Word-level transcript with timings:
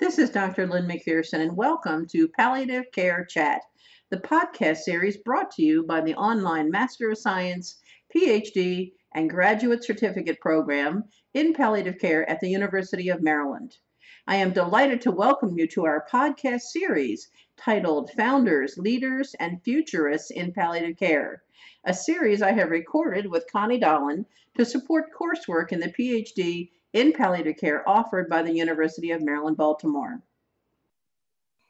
This 0.00 0.18
is 0.18 0.30
Dr. 0.30 0.66
Lynn 0.66 0.86
McPherson, 0.86 1.40
and 1.40 1.54
welcome 1.54 2.06
to 2.06 2.26
Palliative 2.26 2.90
Care 2.90 3.22
Chat, 3.26 3.60
the 4.08 4.16
podcast 4.16 4.78
series 4.78 5.18
brought 5.18 5.50
to 5.50 5.62
you 5.62 5.82
by 5.82 6.00
the 6.00 6.14
online 6.14 6.70
Master 6.70 7.10
of 7.10 7.18
Science, 7.18 7.78
PhD, 8.16 8.92
and 9.14 9.28
Graduate 9.28 9.84
Certificate 9.84 10.40
program 10.40 11.04
in 11.34 11.52
palliative 11.52 11.98
care 11.98 12.28
at 12.30 12.40
the 12.40 12.48
University 12.48 13.10
of 13.10 13.20
Maryland. 13.20 13.76
I 14.26 14.36
am 14.36 14.54
delighted 14.54 15.02
to 15.02 15.10
welcome 15.10 15.58
you 15.58 15.66
to 15.68 15.84
our 15.84 16.06
podcast 16.10 16.62
series 16.62 17.28
titled 17.58 18.10
Founders, 18.12 18.78
Leaders, 18.78 19.36
and 19.38 19.62
Futurists 19.62 20.30
in 20.30 20.54
Palliative 20.54 20.96
Care, 20.96 21.42
a 21.84 21.92
series 21.92 22.40
I 22.40 22.52
have 22.52 22.70
recorded 22.70 23.30
with 23.30 23.52
Connie 23.52 23.78
Dolan 23.78 24.24
to 24.56 24.64
support 24.64 25.12
coursework 25.12 25.72
in 25.72 25.80
the 25.80 25.92
PhD 25.92 26.70
in 26.92 27.12
palliative 27.12 27.56
care 27.56 27.88
offered 27.88 28.28
by 28.28 28.42
the 28.42 28.52
University 28.52 29.12
of 29.12 29.22
Maryland, 29.22 29.56
Baltimore. 29.56 30.20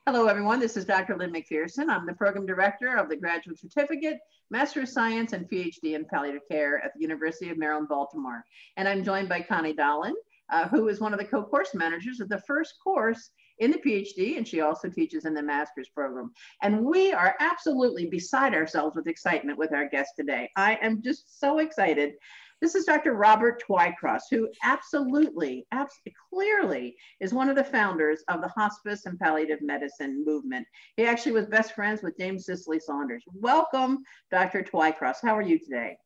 Hello, 0.07 0.27
everyone. 0.27 0.59
This 0.59 0.77
is 0.77 0.87
Dr. 0.87 1.17
Lynn 1.17 1.33
McPherson. 1.33 1.91
I'm 1.91 2.07
the 2.07 2.15
program 2.15 2.47
director 2.47 2.97
of 2.97 3.09
the 3.09 3.17
Graduate 3.17 3.59
Certificate, 3.59 4.19
Master 4.51 4.81
of 4.81 4.89
Science, 4.89 5.35
and 5.35 5.49
PhD 5.49 5.95
in 5.95 6.07
Palliative 6.07 6.49
Care 6.51 6.83
at 6.83 6.93
the 6.95 7.03
University 7.03 7.51
of 7.51 7.59
Maryland, 7.59 7.89
Baltimore. 7.89 8.45
And 8.77 8.89
I'm 8.89 9.05
joined 9.05 9.29
by 9.29 9.43
Connie 9.43 9.75
Dolan, 9.75 10.15
uh, 10.51 10.69
who 10.69 10.89
is 10.89 11.01
one 11.01 11.13
of 11.13 11.19
the 11.19 11.27
co-course 11.27 11.75
managers 11.75 12.21
of 12.21 12.31
the 12.31 12.41
first 12.47 12.75
course 12.83 13.31
in 13.59 13.71
the 13.71 13.79
PhD, 13.79 14.39
and 14.39 14.49
she 14.49 14.63
also 14.63 14.89
teaches 14.89 15.27
in 15.27 15.35
the 15.35 15.43
master's 15.43 15.91
program. 15.91 16.33
And 16.63 16.83
we 16.83 17.13
are 17.13 17.37
absolutely 17.39 18.07
beside 18.07 18.55
ourselves 18.55 18.97
with 18.97 19.07
excitement 19.07 19.59
with 19.59 19.75
our 19.75 19.87
guest 19.87 20.13
today. 20.17 20.51
I 20.57 20.79
am 20.81 21.03
just 21.03 21.39
so 21.39 21.59
excited 21.59 22.15
this 22.61 22.75
is 22.75 22.85
Dr. 22.85 23.15
Robert 23.15 23.63
Twycross, 23.67 24.23
who 24.31 24.49
absolutely, 24.63 25.67
absolutely, 25.73 26.15
clearly 26.33 26.97
is 27.21 27.33
one 27.33 27.49
of 27.49 27.57
the 27.57 27.65
founders 27.65 28.23
of 28.29 28.43
the 28.43 28.49
hospice 28.49 29.07
and 29.07 29.19
palliative 29.19 29.63
medicine 29.63 30.25
movement. 30.27 30.67
He 30.97 31.05
actually 31.05 31.33
was 31.33 31.47
best 31.47 31.75
friends 31.75 32.03
with 32.03 32.17
Dame 32.17 32.39
Cicely 32.39 32.79
Saunders. 32.79 33.25
Welcome, 33.35 34.05
Dr. 34.31 34.63
Twycross. 34.63 35.17
How 35.23 35.37
are 35.37 35.43
you 35.43 35.59
today? 35.59 35.97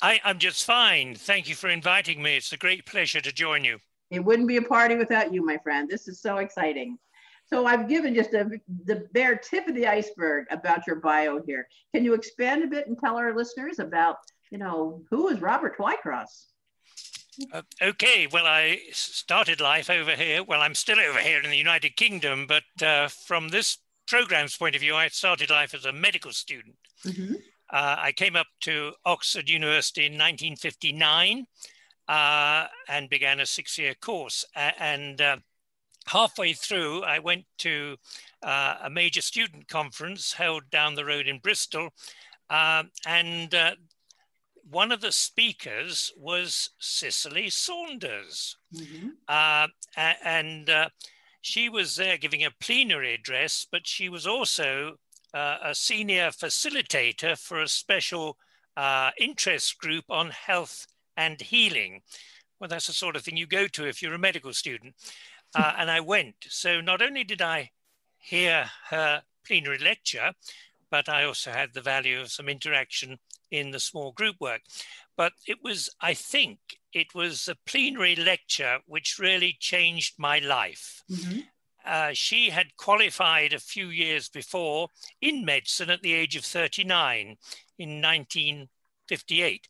I, 0.00 0.20
am 0.24 0.38
just 0.38 0.64
fine. 0.64 1.14
Thank 1.14 1.48
you 1.48 1.54
for 1.54 1.68
inviting 1.68 2.22
me. 2.22 2.36
It's 2.36 2.52
a 2.52 2.56
great 2.56 2.86
pleasure 2.86 3.20
to 3.20 3.32
join 3.32 3.64
you. 3.64 3.78
It 4.10 4.24
wouldn't 4.24 4.48
be 4.48 4.56
a 4.56 4.62
party 4.62 4.96
without 4.96 5.32
you, 5.32 5.44
my 5.44 5.58
friend. 5.58 5.88
This 5.88 6.08
is 6.08 6.20
so 6.20 6.38
exciting. 6.38 6.98
So 7.46 7.66
I've 7.66 7.88
given 7.88 8.14
just 8.14 8.32
a, 8.32 8.50
the 8.84 9.06
bare 9.12 9.36
tip 9.36 9.68
of 9.68 9.74
the 9.74 9.86
iceberg 9.86 10.46
about 10.50 10.86
your 10.86 10.96
bio 10.96 11.40
here. 11.46 11.68
Can 11.94 12.04
you 12.04 12.14
expand 12.14 12.64
a 12.64 12.66
bit 12.66 12.86
and 12.86 12.98
tell 12.98 13.16
our 13.16 13.36
listeners 13.36 13.78
about 13.78 14.16
you 14.54 14.58
know, 14.58 15.02
who 15.10 15.26
is 15.26 15.40
Robert 15.40 15.76
Twycross? 15.76 16.44
Uh, 17.52 17.62
okay, 17.82 18.28
well, 18.30 18.46
I 18.46 18.78
started 18.92 19.60
life 19.60 19.90
over 19.90 20.12
here. 20.12 20.44
Well, 20.44 20.62
I'm 20.62 20.76
still 20.76 21.00
over 21.00 21.18
here 21.18 21.40
in 21.42 21.50
the 21.50 21.56
United 21.56 21.96
Kingdom, 21.96 22.46
but 22.46 22.62
uh, 22.80 23.08
from 23.08 23.48
this 23.48 23.78
program's 24.06 24.56
point 24.56 24.76
of 24.76 24.80
view, 24.80 24.94
I 24.94 25.08
started 25.08 25.50
life 25.50 25.74
as 25.74 25.86
a 25.86 25.92
medical 25.92 26.30
student. 26.30 26.76
Mm-hmm. 27.04 27.34
Uh, 27.68 27.96
I 27.98 28.12
came 28.12 28.36
up 28.36 28.46
to 28.60 28.92
Oxford 29.04 29.48
University 29.48 30.02
in 30.02 30.12
1959 30.12 31.46
uh, 32.06 32.66
and 32.88 33.10
began 33.10 33.40
a 33.40 33.46
six 33.46 33.76
year 33.76 33.94
course. 34.00 34.44
and 34.54 35.20
uh, 35.20 35.38
halfway 36.06 36.52
through, 36.52 37.02
I 37.02 37.18
went 37.18 37.44
to 37.58 37.96
uh, 38.40 38.76
a 38.84 38.90
major 38.90 39.20
student 39.20 39.66
conference 39.66 40.32
held 40.32 40.70
down 40.70 40.94
the 40.94 41.04
road 41.04 41.26
in 41.26 41.40
Bristol. 41.40 41.88
Um, 42.50 42.90
and 43.04 43.52
one 44.74 44.90
of 44.90 45.00
the 45.00 45.12
speakers 45.12 46.12
was 46.16 46.70
Cicely 46.80 47.48
Saunders. 47.48 48.56
Mm-hmm. 48.74 49.08
Uh, 49.28 49.68
and 49.96 50.68
uh, 50.68 50.88
she 51.40 51.68
was 51.68 51.94
there 51.94 52.18
giving 52.18 52.44
a 52.44 52.50
plenary 52.50 53.14
address, 53.14 53.66
but 53.70 53.86
she 53.86 54.08
was 54.08 54.26
also 54.26 54.96
uh, 55.32 55.58
a 55.62 55.74
senior 55.76 56.30
facilitator 56.30 57.38
for 57.38 57.62
a 57.62 57.68
special 57.68 58.36
uh, 58.76 59.12
interest 59.16 59.78
group 59.78 60.04
on 60.10 60.30
health 60.30 60.88
and 61.16 61.40
healing. 61.40 62.02
Well, 62.58 62.68
that's 62.68 62.88
the 62.88 62.92
sort 62.92 63.14
of 63.14 63.22
thing 63.22 63.36
you 63.36 63.46
go 63.46 63.68
to 63.68 63.86
if 63.86 64.02
you're 64.02 64.14
a 64.14 64.18
medical 64.18 64.52
student. 64.52 64.94
Uh, 65.56 65.72
and 65.78 65.88
I 65.88 66.00
went. 66.00 66.34
So 66.48 66.80
not 66.80 67.00
only 67.00 67.22
did 67.22 67.40
I 67.40 67.70
hear 68.18 68.68
her 68.90 69.22
plenary 69.46 69.78
lecture, 69.78 70.32
but 70.90 71.08
I 71.08 71.22
also 71.22 71.52
had 71.52 71.72
the 71.72 71.80
value 71.80 72.20
of 72.20 72.32
some 72.32 72.48
interaction 72.48 73.20
in 73.54 73.70
the 73.70 73.80
small 73.80 74.12
group 74.12 74.36
work. 74.40 74.62
But 75.16 75.32
it 75.46 75.58
was, 75.62 75.88
I 76.00 76.14
think, 76.14 76.58
it 76.92 77.14
was 77.14 77.48
a 77.48 77.56
plenary 77.66 78.16
lecture 78.16 78.78
which 78.86 79.18
really 79.18 79.56
changed 79.58 80.14
my 80.18 80.38
life. 80.40 81.02
Mm-hmm. 81.10 81.40
Uh, 81.86 82.10
she 82.14 82.50
had 82.50 82.76
qualified 82.76 83.52
a 83.52 83.58
few 83.58 83.88
years 83.88 84.28
before 84.28 84.88
in 85.20 85.44
medicine 85.44 85.90
at 85.90 86.02
the 86.02 86.14
age 86.14 86.34
of 86.34 86.44
39 86.44 87.36
in 87.78 88.02
1958. 88.02 89.68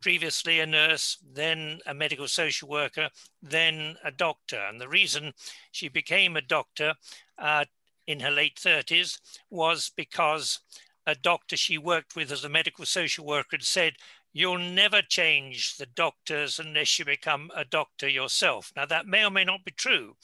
Previously 0.00 0.60
a 0.60 0.66
nurse, 0.66 1.16
then 1.32 1.78
a 1.86 1.94
medical 1.94 2.28
social 2.28 2.68
worker, 2.68 3.08
then 3.42 3.96
a 4.04 4.10
doctor. 4.10 4.60
And 4.60 4.78
the 4.78 4.88
reason 4.88 5.32
she 5.72 5.88
became 5.88 6.36
a 6.36 6.42
doctor 6.42 6.94
uh, 7.38 7.64
in 8.06 8.20
her 8.20 8.30
late 8.30 8.56
30s 8.56 9.18
was 9.50 9.90
because 9.96 10.60
a 11.06 11.14
doctor 11.14 11.56
she 11.56 11.78
worked 11.78 12.16
with 12.16 12.32
as 12.32 12.44
a 12.44 12.48
medical 12.48 12.86
social 12.86 13.24
worker 13.24 13.56
had 13.56 13.62
said, 13.62 13.94
You'll 14.36 14.58
never 14.58 15.00
change 15.00 15.76
the 15.76 15.86
doctors 15.86 16.58
unless 16.58 16.98
you 16.98 17.04
become 17.04 17.52
a 17.54 17.64
doctor 17.64 18.08
yourself. 18.08 18.72
Now, 18.74 18.84
that 18.86 19.06
may 19.06 19.24
or 19.24 19.30
may 19.30 19.44
not 19.44 19.64
be 19.64 19.70
true, 19.70 20.16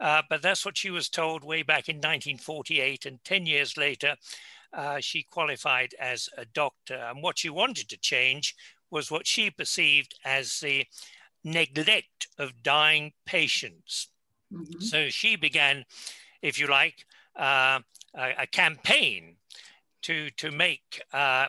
uh, 0.00 0.22
but 0.30 0.40
that's 0.40 0.64
what 0.64 0.78
she 0.78 0.90
was 0.90 1.10
told 1.10 1.44
way 1.44 1.62
back 1.62 1.90
in 1.90 1.96
1948. 1.96 3.04
And 3.04 3.22
10 3.24 3.44
years 3.44 3.76
later, 3.76 4.16
uh, 4.72 5.00
she 5.00 5.22
qualified 5.22 5.94
as 6.00 6.30
a 6.38 6.46
doctor. 6.46 6.94
And 6.94 7.22
what 7.22 7.38
she 7.38 7.50
wanted 7.50 7.90
to 7.90 7.98
change 7.98 8.56
was 8.90 9.10
what 9.10 9.26
she 9.26 9.50
perceived 9.50 10.18
as 10.24 10.60
the 10.60 10.86
neglect 11.44 12.28
of 12.38 12.62
dying 12.62 13.12
patients. 13.26 14.08
Mm-hmm. 14.52 14.80
So 14.80 15.08
she 15.10 15.36
began, 15.36 15.84
if 16.40 16.58
you 16.58 16.68
like, 16.68 17.04
uh, 17.38 17.80
a, 18.14 18.34
a, 18.38 18.46
campaign 18.46 19.36
to, 20.02 20.30
to 20.30 20.50
make 20.50 21.02
uh, 21.12 21.46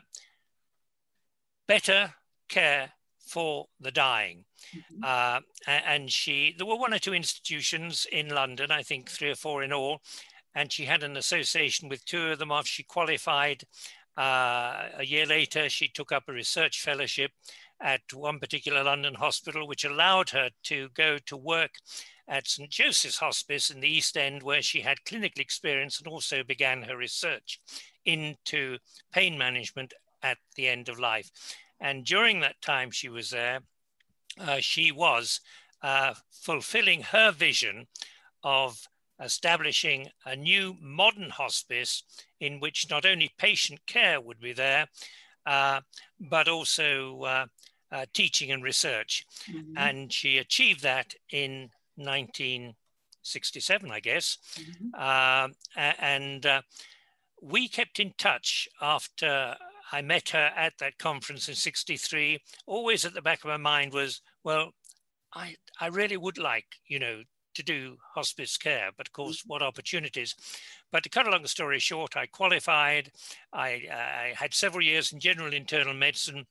better 1.68 2.14
care 2.48 2.92
for 3.20 3.68
the 3.80 3.92
dying. 3.92 4.44
Mm-hmm. 4.76 5.04
Uh, 5.04 5.40
and 5.68 6.12
she, 6.12 6.56
there 6.58 6.68
were 6.68 6.76
one 6.76 6.94
or 6.94 7.00
two 7.00 7.14
institutions 7.14 8.08
in 8.12 8.30
London, 8.30 8.72
I 8.72 8.82
think 8.82 9.10
three 9.10 9.30
or 9.30 9.36
four 9.36 9.64
in 9.64 9.72
all, 9.72 10.02
and 10.56 10.72
she 10.72 10.86
had 10.86 11.04
an 11.04 11.16
association 11.16 11.90
with 11.90 12.04
two 12.06 12.28
of 12.28 12.40
them 12.40 12.52
after 12.52 12.70
she 12.70 12.84
qualified. 12.84 13.64
Uh, 14.18 14.90
a 14.98 15.06
year 15.06 15.26
later, 15.26 15.70
she 15.70 15.88
took 15.88 16.12
up 16.12 16.24
a 16.28 16.34
research 16.34 16.82
fellowship 16.82 17.32
at 17.82 18.02
one 18.14 18.40
particular 18.40 18.84
London 18.84 19.14
hospital, 19.14 19.68
which 19.68 19.86
allowed 19.86 20.32
her 20.32 20.50
to 20.64 20.90
go 20.94 21.18
to 21.26 21.38
work 21.38 21.72
at 22.30 22.48
St. 22.48 22.70
Joseph's 22.70 23.18
Hospice 23.18 23.72
in 23.72 23.80
the 23.80 23.90
East 23.90 24.16
End, 24.16 24.44
where 24.44 24.62
she 24.62 24.82
had 24.82 25.04
clinical 25.04 25.42
experience 25.42 25.98
and 25.98 26.08
also 26.08 26.44
began 26.44 26.84
her 26.84 26.96
research 26.96 27.60
into 28.06 28.78
pain 29.12 29.38
management 29.38 29.94
at 30.22 30.38
the 30.56 30.68
end 30.68 30.90
of 30.90 31.00
life. 31.00 31.32
And 31.80 32.06
during 32.06 32.40
that 32.42 32.62
time 32.62 32.92
she 32.92 33.10
was 33.10 33.32
there, 33.32 33.62
uh, 34.40 34.58
she 34.60 34.92
was 34.92 35.42
uh, 35.82 36.14
fulfilling 36.32 37.02
her 37.02 37.32
vision 37.32 37.88
of 38.44 38.88
establishing 39.22 40.08
a 40.26 40.36
new 40.36 40.76
modern 40.80 41.30
hospice 41.30 42.04
in 42.40 42.60
which 42.60 42.90
not 42.90 43.06
only 43.06 43.32
patient 43.38 43.80
care 43.86 44.22
would 44.22 44.40
be 44.40 44.54
there, 44.54 44.88
uh, 45.46 45.82
but 46.20 46.48
also 46.48 47.22
uh, 47.24 47.46
uh, 47.92 48.06
teaching 48.14 48.52
and 48.52 48.64
research. 48.64 49.26
Mm-hmm. 49.50 49.78
And 49.78 50.14
she 50.14 50.38
achieved 50.38 50.84
that 50.84 51.14
in 51.32 51.70
1967, 52.00 53.92
I 53.92 54.00
guess. 54.00 54.38
Mm-hmm. 54.56 54.88
Uh, 54.98 55.50
and 55.76 56.46
uh, 56.46 56.62
we 57.42 57.68
kept 57.68 58.00
in 58.00 58.14
touch 58.18 58.68
after 58.82 59.56
I 59.92 60.02
met 60.02 60.30
her 60.30 60.52
at 60.56 60.78
that 60.80 60.98
conference 60.98 61.50
in 61.50 61.56
63. 61.56 62.40
Always 62.66 63.06
at 63.06 63.14
the 63.14 63.22
back 63.22 63.44
of 63.44 63.50
my 63.50 63.58
mind 63.58 63.94
was, 63.94 64.22
well, 64.44 64.72
I, 65.34 65.56
I 65.80 65.88
really 65.88 66.18
would 66.18 66.38
like, 66.38 66.66
you 66.88 67.00
know, 67.00 67.24
to 67.56 67.64
do 67.64 67.98
hospice 68.14 68.58
care, 68.58 68.92
but 68.96 69.08
of 69.08 69.14
course, 69.14 69.42
mm-hmm. 69.42 69.50
what 69.50 69.62
opportunities. 69.62 70.36
But 70.92 71.04
to 71.04 71.10
cut 71.10 71.28
a 71.28 71.32
long 71.32 71.46
story 71.48 71.80
short, 71.80 72.16
I 72.16 72.26
qualified. 72.28 73.12
I, 73.54 73.84
I 73.92 74.34
had 74.36 74.54
several 74.54 74.84
years 74.84 75.12
in 75.12 75.20
general 75.20 75.54
internal 75.54 75.94
medicine. 75.94 76.46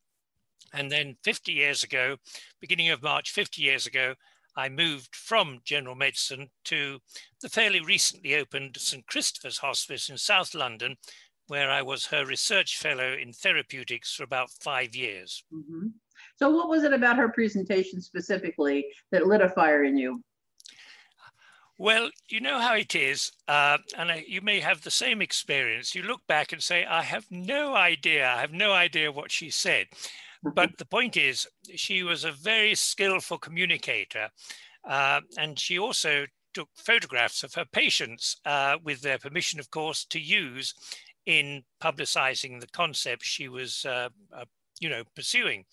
And 0.72 0.90
then 0.90 1.16
50 1.24 1.52
years 1.52 1.82
ago, 1.82 2.16
beginning 2.60 2.90
of 2.90 3.02
March, 3.02 3.30
50 3.30 3.62
years 3.62 3.86
ago, 3.86 4.14
I 4.58 4.68
moved 4.68 5.14
from 5.14 5.60
general 5.64 5.94
medicine 5.94 6.48
to 6.64 6.98
the 7.40 7.48
fairly 7.48 7.78
recently 7.78 8.34
opened 8.34 8.76
St. 8.76 9.06
Christopher's 9.06 9.58
Hospice 9.58 10.08
in 10.08 10.18
South 10.18 10.52
London, 10.52 10.96
where 11.46 11.70
I 11.70 11.80
was 11.80 12.06
her 12.06 12.26
research 12.26 12.76
fellow 12.76 13.12
in 13.12 13.32
therapeutics 13.32 14.12
for 14.12 14.24
about 14.24 14.50
five 14.50 14.96
years. 14.96 15.44
Mm-hmm. 15.54 15.86
So, 16.34 16.50
what 16.50 16.68
was 16.68 16.82
it 16.82 16.92
about 16.92 17.18
her 17.18 17.28
presentation 17.28 18.02
specifically 18.02 18.84
that 19.12 19.28
lit 19.28 19.42
a 19.42 19.48
fire 19.48 19.84
in 19.84 19.96
you? 19.96 20.24
Well, 21.78 22.10
you 22.28 22.40
know 22.40 22.58
how 22.58 22.74
it 22.74 22.96
is, 22.96 23.30
uh, 23.46 23.78
and 23.96 24.10
I, 24.10 24.24
you 24.26 24.40
may 24.40 24.58
have 24.58 24.82
the 24.82 24.90
same 24.90 25.22
experience. 25.22 25.94
You 25.94 26.02
look 26.02 26.26
back 26.26 26.52
and 26.52 26.60
say, 26.60 26.84
I 26.84 27.02
have 27.02 27.26
no 27.30 27.76
idea. 27.76 28.28
I 28.28 28.40
have 28.40 28.52
no 28.52 28.72
idea 28.72 29.12
what 29.12 29.30
she 29.30 29.50
said. 29.50 29.86
But 30.42 30.78
the 30.78 30.86
point 30.86 31.16
is, 31.16 31.46
she 31.74 32.02
was 32.02 32.24
a 32.24 32.32
very 32.32 32.74
skillful 32.74 33.38
communicator. 33.38 34.28
Uh, 34.88 35.20
and 35.36 35.58
she 35.58 35.78
also 35.78 36.26
took 36.54 36.68
photographs 36.74 37.42
of 37.42 37.54
her 37.54 37.64
patients 37.64 38.36
uh, 38.46 38.76
with 38.82 39.02
their 39.02 39.18
permission, 39.18 39.60
of 39.60 39.70
course, 39.70 40.04
to 40.06 40.20
use 40.20 40.74
in 41.26 41.62
publicizing 41.82 42.60
the 42.60 42.68
concept 42.68 43.22
she 43.22 43.48
was, 43.48 43.84
uh, 43.84 44.08
uh, 44.32 44.44
you 44.80 44.88
know, 44.88 45.02
pursuing. 45.14 45.64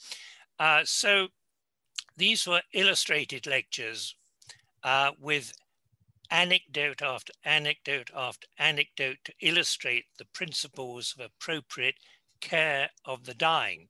Uh, 0.59 0.81
so 0.83 1.27
these 2.17 2.45
were 2.45 2.62
illustrated 2.73 3.47
lectures 3.47 4.15
with 5.19 5.53
anecdote 6.31 7.01
after 7.01 7.31
anecdote 7.44 8.09
after 8.15 8.47
anecdote 8.57 9.17
to 9.23 9.33
illustrate 9.41 10.06
the 10.17 10.25
principles 10.25 11.15
of 11.17 11.25
appropriate 11.25 11.95
care 12.41 12.89
of 13.06 13.23
the 13.25 13.33
dying. 13.33 13.88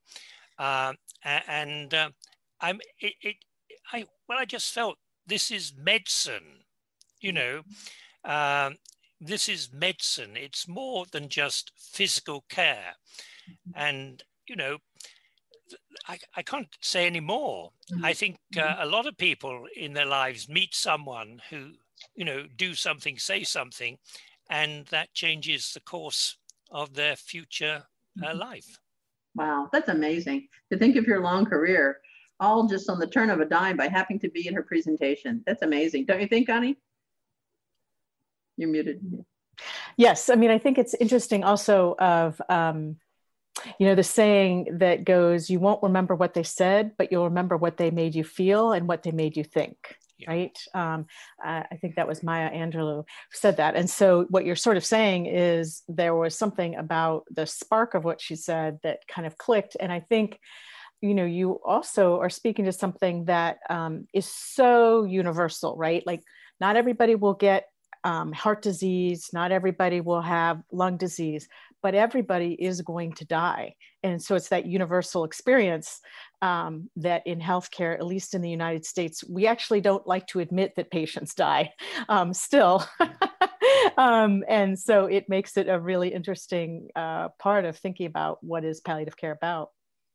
Uh, 0.57 0.93
and 1.23 1.93
uh, 1.93 2.09
I'm 2.61 2.79
it, 2.99 3.13
it, 3.21 3.35
I 3.91 4.05
well 4.27 4.37
I 4.39 4.45
just 4.45 4.73
felt 4.73 4.97
this 5.27 5.51
is 5.51 5.73
medicine, 5.77 6.63
you 7.19 7.31
know. 7.31 7.61
Um, 8.23 8.75
this 9.21 9.47
is 9.49 9.71
medicine. 9.73 10.35
It's 10.35 10.67
more 10.67 11.05
than 11.11 11.29
just 11.29 11.71
physical 11.77 12.43
care, 12.49 12.95
and 13.75 14.23
you 14.47 14.55
know, 14.55 14.77
I, 16.07 16.19
I 16.35 16.41
can't 16.41 16.67
say 16.81 17.05
any 17.05 17.19
more. 17.19 17.71
Mm-hmm. 17.91 18.05
I 18.05 18.13
think 18.13 18.37
uh, 18.55 18.61
mm-hmm. 18.61 18.81
a 18.81 18.85
lot 18.85 19.07
of 19.07 19.17
people 19.17 19.65
in 19.75 19.93
their 19.93 20.05
lives 20.05 20.49
meet 20.49 20.75
someone 20.75 21.41
who 21.49 21.71
you 22.15 22.25
know, 22.25 22.45
do 22.55 22.73
something, 22.73 23.17
say 23.17 23.43
something, 23.43 23.97
and 24.49 24.85
that 24.87 25.13
changes 25.13 25.71
the 25.73 25.79
course 25.81 26.37
of 26.71 26.93
their 26.93 27.15
future 27.15 27.83
uh, 28.21 28.27
mm-hmm. 28.27 28.39
life. 28.39 28.79
Wow, 29.35 29.69
that's 29.71 29.89
amazing 29.89 30.47
to 30.71 30.77
think 30.77 30.95
of 30.95 31.05
your 31.05 31.21
long 31.21 31.45
career 31.45 31.99
all 32.39 32.67
just 32.67 32.89
on 32.89 32.99
the 32.99 33.07
turn 33.07 33.29
of 33.29 33.39
a 33.39 33.45
dime 33.45 33.77
by 33.77 33.87
happening 33.87 34.19
to 34.19 34.29
be 34.29 34.47
in 34.47 34.53
her 34.53 34.63
presentation. 34.63 35.41
That's 35.45 35.61
amazing, 35.61 36.05
don't 36.05 36.21
you 36.21 36.27
think, 36.27 36.47
Connie? 36.47 36.77
You're 38.57 38.69
muted. 38.69 39.01
Yes, 39.97 40.29
I 40.29 40.35
mean, 40.35 40.51
I 40.51 40.57
think 40.57 40.77
it's 40.77 40.93
interesting 40.95 41.43
also 41.43 41.95
of, 41.97 42.41
um, 42.49 42.97
you 43.79 43.87
know, 43.87 43.95
the 43.95 44.03
saying 44.03 44.79
that 44.79 45.05
goes, 45.05 45.49
you 45.49 45.59
won't 45.59 45.83
remember 45.83 46.13
what 46.13 46.33
they 46.33 46.43
said, 46.43 46.91
but 46.97 47.11
you'll 47.11 47.25
remember 47.25 47.55
what 47.55 47.77
they 47.77 47.89
made 47.89 48.15
you 48.15 48.23
feel 48.23 48.73
and 48.73 48.87
what 48.87 49.03
they 49.03 49.11
made 49.11 49.37
you 49.37 49.43
think 49.43 49.77
yeah. 50.17 50.29
right? 50.29 50.57
Um, 50.73 51.05
uh, 51.43 51.63
I 51.71 51.77
think 51.81 51.95
that 51.95 52.07
was 52.07 52.23
Maya 52.23 52.49
Angelou 52.51 53.05
said 53.31 53.57
that. 53.57 53.75
And 53.75 53.89
so, 53.89 54.25
what 54.29 54.45
you're 54.45 54.55
sort 54.55 54.77
of 54.77 54.85
saying 54.85 55.25
is 55.27 55.83
there 55.87 56.15
was 56.15 56.37
something 56.37 56.75
about 56.75 57.25
the 57.31 57.45
spark 57.45 57.93
of 57.93 58.03
what 58.03 58.21
she 58.21 58.35
said 58.35 58.79
that 58.83 58.99
kind 59.07 59.27
of 59.27 59.37
clicked. 59.37 59.75
And 59.79 59.91
I 59.91 59.99
think, 59.99 60.39
you 61.01 61.13
know, 61.13 61.25
you 61.25 61.59
also 61.65 62.19
are 62.19 62.29
speaking 62.29 62.65
to 62.65 62.71
something 62.71 63.25
that 63.25 63.57
um, 63.69 64.07
is 64.13 64.29
so 64.29 65.03
universal, 65.03 65.75
right? 65.75 66.03
Like, 66.05 66.21
not 66.59 66.77
everybody 66.77 67.15
will 67.15 67.33
get 67.33 67.65
um, 68.05 68.31
heart 68.31 68.61
disease, 68.61 69.29
not 69.33 69.51
everybody 69.51 69.99
will 69.99 70.21
have 70.21 70.61
lung 70.71 70.95
disease, 70.95 71.47
but 71.81 71.95
everybody 71.95 72.53
is 72.53 72.81
going 72.81 73.13
to 73.13 73.25
die. 73.25 73.75
And 74.03 74.21
so 74.21 74.35
it's 74.35 74.49
that 74.49 74.67
universal 74.67 75.23
experience 75.23 75.99
um, 76.45 76.91
that 76.97 77.25
in 77.25 77.39
healthcare, 77.39 77.95
at 77.95 78.05
least 78.05 78.35
in 78.35 78.41
the 78.43 78.49
United 78.49 78.85
States, 78.85 79.23
we 79.27 79.47
actually 79.47 79.81
don't 79.81 80.05
like 80.05 80.27
to 80.27 80.39
admit 80.39 80.73
that 80.75 80.91
patients 80.91 81.33
die 81.33 81.73
um, 82.09 82.35
still. 82.35 82.85
um, 83.97 84.43
and 84.47 84.77
so 84.77 85.05
it 85.05 85.27
makes 85.27 85.57
it 85.57 85.67
a 85.67 85.79
really 85.79 86.13
interesting 86.13 86.89
uh, 86.95 87.29
part 87.39 87.65
of 87.65 87.75
thinking 87.75 88.05
about 88.05 88.43
what 88.43 88.63
is 88.63 88.79
palliative 88.79 89.17
care 89.17 89.31
about. 89.31 89.69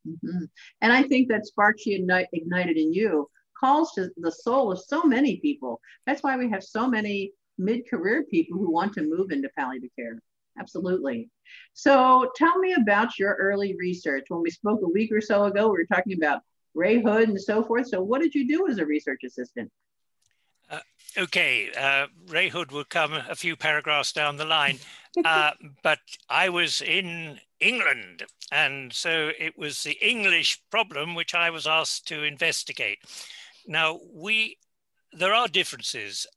Mm-hmm. 0.07 0.45
And 0.79 0.93
I 0.93 1.03
think 1.03 1.27
that 1.27 1.45
spark 1.45 1.75
she 1.77 1.95
ignite, 1.95 2.27
ignited 2.31 2.77
in 2.77 2.93
you 2.93 3.29
calls 3.59 3.91
to 3.91 4.09
the 4.15 4.31
soul 4.31 4.71
of 4.71 4.79
so 4.79 5.03
many 5.03 5.35
people. 5.41 5.81
That's 6.07 6.23
why 6.23 6.37
we 6.37 6.49
have 6.49 6.63
so 6.63 6.87
many 6.87 7.33
mid-career 7.57 8.23
people 8.31 8.57
who 8.57 8.71
want 8.71 8.93
to 8.93 9.03
move 9.03 9.31
into 9.31 9.49
palliative 9.57 9.91
care. 9.99 10.17
Absolutely. 10.59 11.29
So 11.73 12.31
tell 12.35 12.57
me 12.59 12.73
about 12.73 13.17
your 13.17 13.35
early 13.35 13.75
research. 13.77 14.25
When 14.27 14.41
we 14.41 14.51
spoke 14.51 14.81
a 14.83 14.87
week 14.87 15.11
or 15.11 15.21
so 15.21 15.45
ago, 15.45 15.67
we 15.67 15.77
were 15.77 15.85
talking 15.85 16.13
about 16.13 16.41
Ray 16.73 17.01
Houde 17.01 17.29
and 17.29 17.41
so 17.41 17.63
forth. 17.63 17.87
So 17.87 18.01
what 18.01 18.21
did 18.21 18.35
you 18.35 18.47
do 18.47 18.67
as 18.67 18.77
a 18.77 18.85
research 18.85 19.23
assistant? 19.25 19.71
Uh, 20.69 20.79
okay, 21.17 21.69
uh, 21.77 22.07
Ray 22.27 22.49
Houde 22.49 22.71
will 22.71 22.85
come 22.85 23.13
a 23.13 23.35
few 23.35 23.57
paragraphs 23.57 24.13
down 24.13 24.37
the 24.37 24.45
line, 24.45 24.79
uh, 25.25 25.51
but 25.83 25.99
I 26.29 26.47
was 26.47 26.81
in 26.81 27.39
England, 27.59 28.23
and 28.53 28.93
so 28.93 29.31
it 29.37 29.57
was 29.57 29.83
the 29.83 29.97
English 30.01 30.61
problem 30.71 31.13
which 31.13 31.35
I 31.35 31.49
was 31.49 31.67
asked 31.67 32.07
to 32.07 32.23
investigate. 32.23 32.99
Now 33.67 33.99
we, 34.13 34.57
there 35.11 35.33
are 35.33 35.47
differences. 35.47 36.25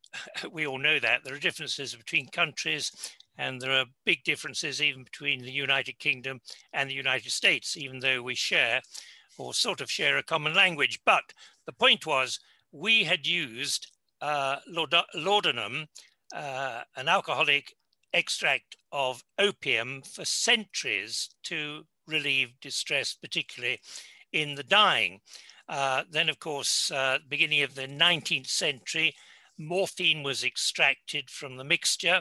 We 0.52 0.67
all 0.67 0.78
know 0.78 1.00
that 1.00 1.25
there 1.25 1.34
are 1.34 1.40
differences 1.40 1.94
between 1.94 2.28
countries 2.28 2.93
and 3.36 3.60
there 3.60 3.72
are 3.72 3.86
big 4.04 4.25
differences 4.25 4.81
even 4.81 5.04
between 5.04 5.42
the 5.42 5.52
United 5.52 5.98
Kingdom 5.98 6.40
and 6.72 6.88
the 6.88 6.94
United 6.94 7.31
States, 7.31 7.76
even 7.76 8.00
though 8.00 8.22
we 8.22 8.34
share 8.34 8.81
or 9.38 9.52
sort 9.52 9.81
of 9.81 9.90
share 9.90 10.16
a 10.16 10.22
common 10.22 10.54
language. 10.54 11.00
But 11.04 11.25
the 11.66 11.72
point 11.72 12.06
was, 12.06 12.38
we 12.72 13.04
had 13.04 13.26
used 13.26 13.90
uh, 14.20 14.56
laudanum, 15.14 15.86
uh, 16.34 16.82
an 16.96 17.08
alcoholic 17.08 17.75
extract 18.12 18.76
of 18.92 19.25
opium, 19.38 20.02
for 20.02 20.25
centuries 20.25 21.31
to 21.44 21.84
relieve 22.06 22.52
distress, 22.60 23.14
particularly 23.14 23.81
in 24.32 24.54
the 24.54 24.62
dying. 24.62 25.20
Uh, 25.69 26.04
then, 26.10 26.28
of 26.28 26.38
course, 26.38 26.90
uh, 26.90 27.19
beginning 27.28 27.62
of 27.62 27.75
the 27.75 27.86
19th 27.86 28.48
century, 28.48 29.14
morphine 29.58 30.22
was 30.22 30.44
extracted 30.44 31.31
from 31.31 31.56
the 31.56 31.64
mixture 31.64 32.20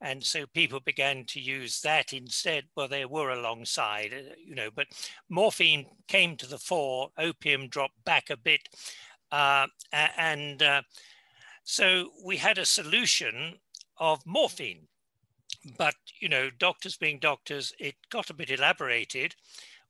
and 0.00 0.24
so 0.24 0.46
people 0.46 0.80
began 0.80 1.24
to 1.26 1.40
use 1.40 1.80
that 1.82 2.12
instead. 2.12 2.64
Well 2.74 2.88
they 2.88 3.04
were 3.04 3.30
alongside 3.30 4.12
uh, 4.12 4.34
you 4.44 4.54
know 4.54 4.70
but 4.74 4.86
morphine 5.28 5.86
came 6.08 6.36
to 6.36 6.46
the 6.46 6.58
fore 6.58 7.10
opium 7.18 7.68
dropped 7.68 8.02
back 8.04 8.30
a 8.30 8.36
bit 8.36 8.68
uh, 9.32 9.66
and 9.92 10.62
uh, 10.62 10.82
so 11.62 12.10
we 12.24 12.36
had 12.36 12.58
a 12.58 12.66
solution 12.66 13.54
of 13.98 14.24
morphine. 14.26 14.88
But 15.76 15.94
you 16.20 16.28
know 16.28 16.50
doctors 16.58 16.96
being 16.96 17.18
doctors 17.18 17.72
it 17.78 17.96
got 18.10 18.30
a 18.30 18.34
bit 18.34 18.50
elaborated 18.50 19.34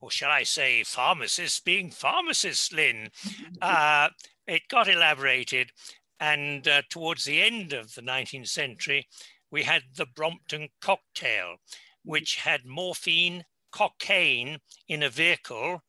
or 0.01 0.11
shall 0.11 0.31
i 0.31 0.43
say 0.43 0.83
pharmacists 0.83 1.61
being 1.61 1.91
pharmacists 1.91 2.73
lynn. 2.73 3.11
Uh, 3.63 4.09
it 4.47 4.63
got 4.69 4.89
elaborated 4.89 5.71
and 6.19 6.67
uh, 6.67 6.83
towards 6.89 7.25
the 7.25 7.43
end 7.43 7.73
of 7.73 7.95
the 7.95 8.01
19th 8.01 8.49
century 8.49 9.07
we 9.51 9.63
had 9.63 9.83
the 9.97 10.07
Brompton 10.07 10.69
cocktail, 10.81 11.57
which 12.05 12.37
had 12.37 12.65
morphine, 12.65 13.45
cocaine 13.73 14.59
in 14.89 15.03
a 15.03 15.11
vehicle 15.11 15.83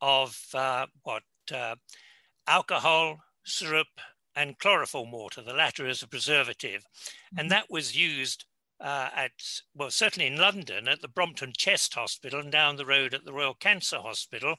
of 0.00 0.38
uh, 0.54 0.86
what 1.02 1.22
uh, 1.54 1.76
alcohol, 2.46 3.18
syrup, 3.44 3.88
and 4.34 4.58
chloroform 4.58 5.10
water, 5.10 5.42
the 5.42 5.54
latter 5.54 5.86
as 5.86 6.02
a 6.02 6.08
preservative. 6.08 6.84
And 7.30 7.38
mm-hmm. 7.38 7.48
that 7.48 7.70
was 7.70 7.96
used 7.96 8.44
uh, 8.80 9.08
at, 9.14 9.32
well, 9.74 9.90
certainly 9.90 10.26
in 10.26 10.36
London 10.36 10.88
at 10.88 11.00
the 11.00 11.08
Brompton 11.08 11.52
Chest 11.56 11.94
Hospital 11.94 12.40
and 12.40 12.52
down 12.52 12.76
the 12.76 12.84
road 12.84 13.14
at 13.14 13.24
the 13.24 13.32
Royal 13.32 13.54
Cancer 13.54 13.98
Hospital 13.98 14.56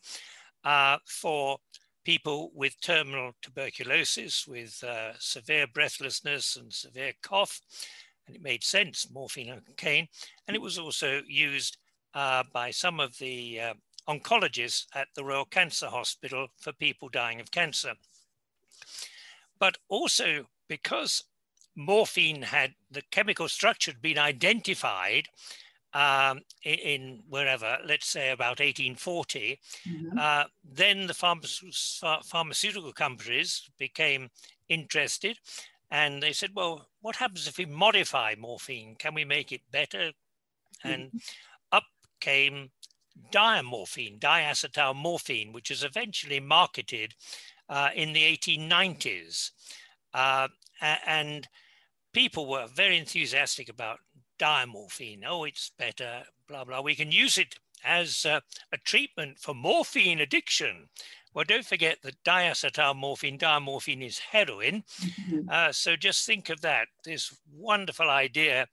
uh, 0.63 0.97
for 1.05 1.57
people 2.03 2.51
with 2.55 2.79
terminal 2.81 3.33
tuberculosis, 3.41 4.47
with 4.47 4.83
uh, 4.83 5.11
severe 5.19 5.67
breathlessness 5.67 6.55
and 6.55 6.73
severe 6.73 7.13
cough 7.21 7.61
and 8.27 8.35
it 8.35 8.41
made 8.41 8.63
sense, 8.63 9.09
morphine 9.11 9.49
and 9.49 9.65
cocaine. 9.65 10.07
And 10.47 10.55
it 10.55 10.61
was 10.61 10.77
also 10.77 11.21
used 11.27 11.77
uh, 12.13 12.43
by 12.53 12.71
some 12.71 12.99
of 12.99 13.17
the 13.17 13.59
uh, 13.61 13.73
oncologists 14.07 14.85
at 14.93 15.07
the 15.15 15.23
Royal 15.23 15.45
Cancer 15.45 15.87
Hospital 15.87 16.47
for 16.57 16.73
people 16.73 17.09
dying 17.09 17.39
of 17.39 17.51
cancer. 17.51 17.93
But 19.59 19.77
also 19.89 20.45
because 20.67 21.23
morphine 21.75 22.41
had 22.41 22.73
the 22.91 23.03
chemical 23.11 23.47
structure 23.47 23.91
had 23.91 24.01
been 24.01 24.17
identified 24.17 25.27
um, 25.93 26.41
in, 26.63 27.23
wherever, 27.29 27.77
let's 27.85 28.07
say 28.07 28.31
about 28.31 28.59
1840, 28.59 29.59
mm-hmm. 29.87 30.17
uh, 30.17 30.43
then 30.63 31.07
the 31.07 31.13
pharma- 31.13 32.25
pharmaceutical 32.25 32.91
companies 32.91 33.69
became 33.79 34.29
interested 34.69 35.37
and 35.89 36.21
they 36.21 36.33
said, 36.33 36.51
well, 36.53 36.87
what 37.01 37.15
happens 37.15 37.47
if 37.47 37.57
we 37.57 37.65
modify 37.65 38.35
morphine? 38.37 38.95
Can 38.97 39.13
we 39.13 39.23
make 39.23 39.51
it 39.51 39.61
better? 39.71 40.11
And 40.83 41.07
mm-hmm. 41.07 41.17
up 41.71 41.85
came 42.19 42.71
diamorphine, 43.31 44.19
diacetyl 44.19 44.95
morphine, 44.95 45.53
which 45.53 45.69
was 45.69 45.83
eventually 45.83 46.39
marketed 46.39 47.15
uh, 47.69 47.89
in 47.95 48.13
the 48.13 48.23
1890s. 48.23 49.51
Uh, 50.13 50.47
and 50.81 51.47
people 52.13 52.47
were 52.47 52.67
very 52.67 52.97
enthusiastic 52.97 53.69
about 53.69 53.99
diamorphine. 54.39 55.21
Oh, 55.25 55.43
it's 55.43 55.71
better, 55.77 56.23
blah, 56.47 56.63
blah. 56.63 56.81
We 56.81 56.95
can 56.95 57.11
use 57.11 57.37
it 57.37 57.55
as 57.83 58.25
uh, 58.25 58.41
a 58.71 58.77
treatment 58.77 59.39
for 59.39 59.53
morphine 59.53 60.19
addiction. 60.19 60.89
Well, 61.37 61.45
don't 61.47 61.67
forget 61.67 61.99
that 62.01 62.23
diacetylmorphine, 62.23 63.37
diamorphine 63.37 64.03
is 64.03 64.17
heroin. 64.17 64.83
Mm-hmm. 64.99 65.47
Uh, 65.47 65.71
so 65.71 65.95
just 65.95 66.25
think 66.25 66.49
of 66.49 66.61
that, 66.61 66.87
this 67.05 67.37
wonderful 67.55 68.09
idea, 68.09 68.65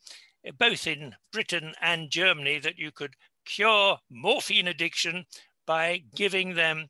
both 0.58 0.86
in 0.86 1.14
Britain 1.30 1.74
and 1.82 2.08
Germany, 2.08 2.58
that 2.60 2.78
you 2.78 2.90
could 2.90 3.16
cure 3.44 3.98
morphine 4.08 4.66
addiction 4.66 5.26
by 5.66 6.04
giving 6.14 6.54
them 6.54 6.86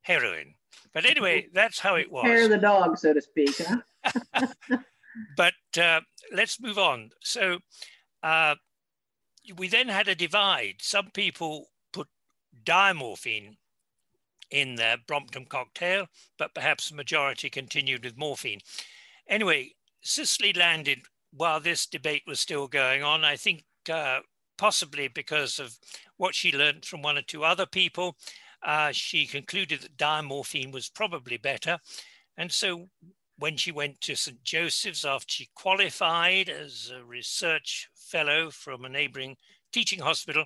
heroin. 0.00 0.54
But 0.92 1.04
anyway, 1.04 1.46
that's 1.54 1.78
how 1.78 1.94
it 1.94 2.10
was. 2.10 2.24
Hair 2.24 2.48
the 2.48 2.58
dog, 2.58 2.98
so 2.98 3.14
to 3.14 3.22
speak. 3.22 3.54
Huh? 3.64 4.48
but 5.36 5.54
uh, 5.80 6.00
let's 6.32 6.60
move 6.60 6.78
on. 6.78 7.10
So 7.20 7.58
uh, 8.24 8.56
we 9.56 9.68
then 9.68 9.86
had 9.86 10.08
a 10.08 10.16
divide. 10.16 10.78
Some 10.80 11.12
people 11.14 11.68
put 11.92 12.08
diamorphine 12.64 13.58
in 14.52 14.76
their 14.76 14.98
Brompton 14.98 15.46
cocktail, 15.46 16.06
but 16.38 16.54
perhaps 16.54 16.90
the 16.90 16.94
majority 16.94 17.50
continued 17.50 18.04
with 18.04 18.18
morphine. 18.18 18.60
Anyway, 19.26 19.72
Cicely 20.02 20.52
landed 20.52 21.00
while 21.32 21.60
this 21.60 21.86
debate 21.86 22.22
was 22.26 22.40
still 22.40 22.68
going 22.68 23.02
on. 23.02 23.24
I 23.24 23.36
think 23.36 23.64
uh, 23.90 24.20
possibly 24.58 25.08
because 25.08 25.58
of 25.58 25.78
what 26.16 26.34
she 26.34 26.52
learned 26.52 26.84
from 26.84 27.02
one 27.02 27.16
or 27.16 27.22
two 27.22 27.44
other 27.44 27.66
people, 27.66 28.16
uh, 28.62 28.92
she 28.92 29.26
concluded 29.26 29.80
that 29.80 29.96
diamorphine 29.96 30.72
was 30.72 30.88
probably 30.88 31.36
better. 31.36 31.78
And 32.36 32.52
so 32.52 32.88
when 33.38 33.56
she 33.56 33.72
went 33.72 34.00
to 34.02 34.14
St. 34.14 34.42
Joseph's 34.44 35.04
after 35.04 35.30
she 35.30 35.48
qualified 35.54 36.48
as 36.48 36.92
a 36.94 37.04
research 37.04 37.88
fellow 37.94 38.50
from 38.50 38.84
a 38.84 38.88
neighboring 38.88 39.36
teaching 39.72 40.00
hospital, 40.00 40.44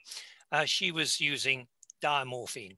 uh, 0.53 0.65
she 0.65 0.93
was 0.93 1.21
using 1.21 1.67
diamorphine. 2.03 2.77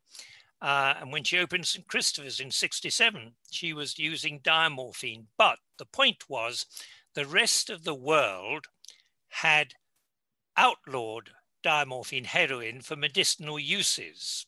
Uh, 0.60 0.94
and 1.00 1.12
when 1.12 1.24
she 1.24 1.38
opened 1.38 1.66
St. 1.66 1.86
Christopher's 1.86 2.40
in 2.40 2.50
67, 2.50 3.34
she 3.50 3.72
was 3.72 3.98
using 3.98 4.40
diamorphine. 4.40 5.26
But 5.36 5.58
the 5.78 5.86
point 5.86 6.28
was 6.28 6.66
the 7.14 7.26
rest 7.26 7.70
of 7.70 7.84
the 7.84 7.94
world 7.94 8.66
had 9.28 9.74
outlawed 10.56 11.30
diamorphine 11.62 12.26
heroin 12.26 12.80
for 12.80 12.96
medicinal 12.96 13.58
uses. 13.58 14.46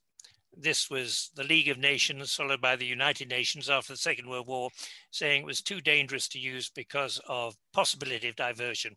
This 0.57 0.90
was 0.90 1.31
the 1.37 1.45
League 1.45 1.69
of 1.69 1.79
Nations, 1.79 2.35
followed 2.35 2.61
by 2.61 2.75
the 2.75 2.87
United 2.87 3.29
Nations 3.29 3.71
after 3.71 3.93
the 3.93 3.99
Second 3.99 4.29
World 4.29 4.49
War, 4.49 4.71
saying 5.12 5.43
it 5.43 5.47
was 5.47 5.62
too 5.62 5.81
dangerous 5.81 6.29
to 6.29 6.40
use 6.40 6.69
because 6.69 7.21
of 7.29 7.57
possibility 7.73 8.29
of 8.29 8.37
diversion. 8.37 8.97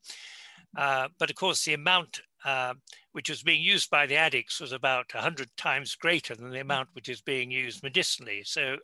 Uh, 0.76 1.10
but 1.20 1.30
of 1.30 1.36
course, 1.36 1.64
the 1.64 1.74
amount 1.74 2.22
uh, 2.46 2.74
which 3.14 3.30
was 3.30 3.44
being 3.44 3.62
used 3.62 3.90
by 3.90 4.06
the 4.06 4.16
addicts 4.16 4.60
was 4.60 4.72
about 4.72 5.14
100 5.14 5.50
times 5.58 5.96
greater 5.96 6.36
than 6.36 6.52
the 6.52 6.60
amount 6.60 6.90
which 6.94 7.10
is 7.10 7.22
being 7.22 7.52
used 7.52 7.84
medicinally. 7.84 8.44
So, 8.46 8.78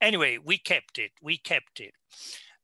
anyway, 0.00 0.38
we 0.38 0.58
kept 0.58 0.98
it. 0.98 1.10
We 1.22 1.36
kept 1.38 1.80
it. 1.80 1.94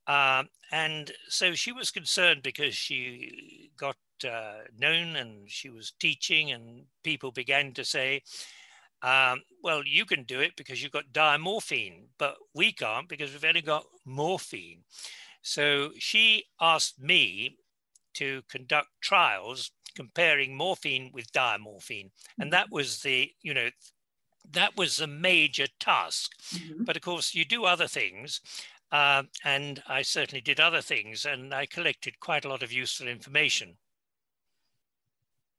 Uh, 0.07 0.45
and 0.73 1.13
so 1.29 1.55
she 1.55 1.73
was 1.73 1.91
concerned 1.91 2.43
because 2.43 2.75
she 2.75 3.71
got 3.77 3.97
uh, 4.29 4.63
known 4.79 5.17
and 5.17 5.51
she 5.51 5.69
was 5.71 5.93
teaching, 5.99 6.53
and 6.53 6.85
people 7.03 7.33
began 7.33 7.73
to 7.75 7.85
say, 7.85 8.23
um, 9.03 9.43
well, 9.63 9.83
you 9.85 10.05
can 10.05 10.25
do 10.25 10.41
it 10.41 10.57
because 10.57 10.83
you've 10.83 10.93
got 10.93 11.13
diamorphine, 11.13 12.09
but 12.19 12.37
we 12.55 12.73
can't 12.73 13.09
because 13.09 13.33
we've 13.33 13.45
only 13.45 13.63
got 13.63 13.85
morphine. 14.05 14.83
So 15.43 15.93
she 15.99 16.45
asked 16.61 17.01
me 17.01 17.57
to 18.15 18.43
conduct 18.49 18.89
trials 19.01 19.71
comparing 19.95 20.57
morphine 20.57 21.11
with 21.13 21.33
diamorphine. 21.33 22.11
And 22.39 22.53
that 22.53 22.67
mm-hmm. 22.67 22.75
was 22.75 23.01
the, 23.01 23.31
you 23.43 23.55
know, 23.55 23.69
that 24.53 24.77
was 24.77 25.01
a 25.01 25.07
major 25.07 25.67
task. 25.79 26.33
Mm-hmm. 26.55 26.85
But 26.85 26.97
of 26.97 27.03
course, 27.03 27.35
you 27.35 27.45
do 27.45 27.65
other 27.65 27.87
things. 27.87 28.41
Uh, 28.93 29.23
and 29.45 29.83
I 29.87 30.03
certainly 30.03 30.41
did 30.41 30.59
other 30.59 30.81
things, 30.81 31.25
and 31.25 31.55
I 31.55 31.67
collected 31.67 32.19
quite 32.19 32.45
a 32.45 32.49
lot 32.49 32.65
of 32.65 32.73
useful 32.73 33.07
information. 33.07 33.77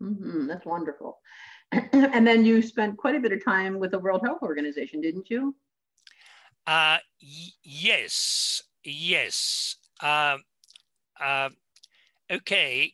Mm-hmm. 0.02 0.48
That's 0.48 0.66
wonderful. 0.66 1.20
and 1.72 2.28
then 2.28 2.44
you 2.44 2.62
spent 2.62 2.98
quite 2.98 3.16
a 3.16 3.20
bit 3.20 3.32
of 3.32 3.44
time 3.44 3.80
with 3.80 3.92
the 3.92 4.00
World 4.00 4.22
Health 4.26 4.42
Organization, 4.42 5.00
didn't 5.00 5.30
you? 5.30 5.56
Uh, 6.68 6.98
y- 7.22 7.54
yes, 7.64 8.62
yes. 8.84 9.78
Uh, 10.02 10.38
uh, 11.20 11.50
okay. 12.30 12.94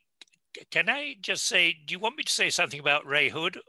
Can 0.72 0.90
I 0.90 1.16
just 1.22 1.46
say, 1.46 1.78
do 1.86 1.94
you 1.94 2.00
want 2.00 2.18
me 2.18 2.24
to 2.24 2.32
say 2.32 2.50
something 2.50 2.80
about 2.80 3.06
Ray 3.06 3.30
Houde? 3.30 3.60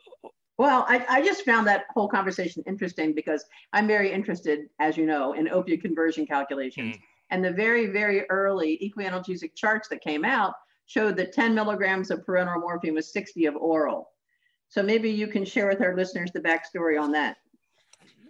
Well, 0.59 0.85
I, 0.89 1.05
I 1.09 1.23
just 1.23 1.45
found 1.45 1.67
that 1.69 1.85
whole 1.95 2.09
conversation 2.09 2.65
interesting 2.67 3.15
because 3.15 3.45
I'm 3.73 3.87
very 3.87 4.13
interested, 4.13 4.69
as 4.81 4.97
you 4.97 5.07
know, 5.07 5.33
in 5.35 5.49
opiate 5.49 5.83
conversion 5.83 6.27
calculations. 6.27 6.97
Mm. 6.97 7.01
And 7.31 7.45
the 7.45 7.53
very, 7.53 7.87
very 7.87 8.29
early 8.29 8.79
equianalgesic 8.83 9.55
charts 9.55 9.89
that 9.89 10.01
came 10.01 10.25
out 10.25 10.55
showed 10.87 11.17
that 11.17 11.33
10 11.33 11.55
milligrams 11.55 12.11
of 12.11 12.25
parenteral 12.25 12.61
morphine 12.61 12.95
was 12.95 13.13
60 13.13 13.47
of 13.47 13.57
oral. 13.57 14.11
So 14.69 14.83
maybe 14.83 15.11
you 15.11 15.29
can 15.29 15.45
share 15.45 15.69
with 15.69 15.81
our 15.81 15.95
listeners 15.95 16.31
the 16.33 16.41
backstory 16.41 17.01
on 17.01 17.13
that. 17.13 17.37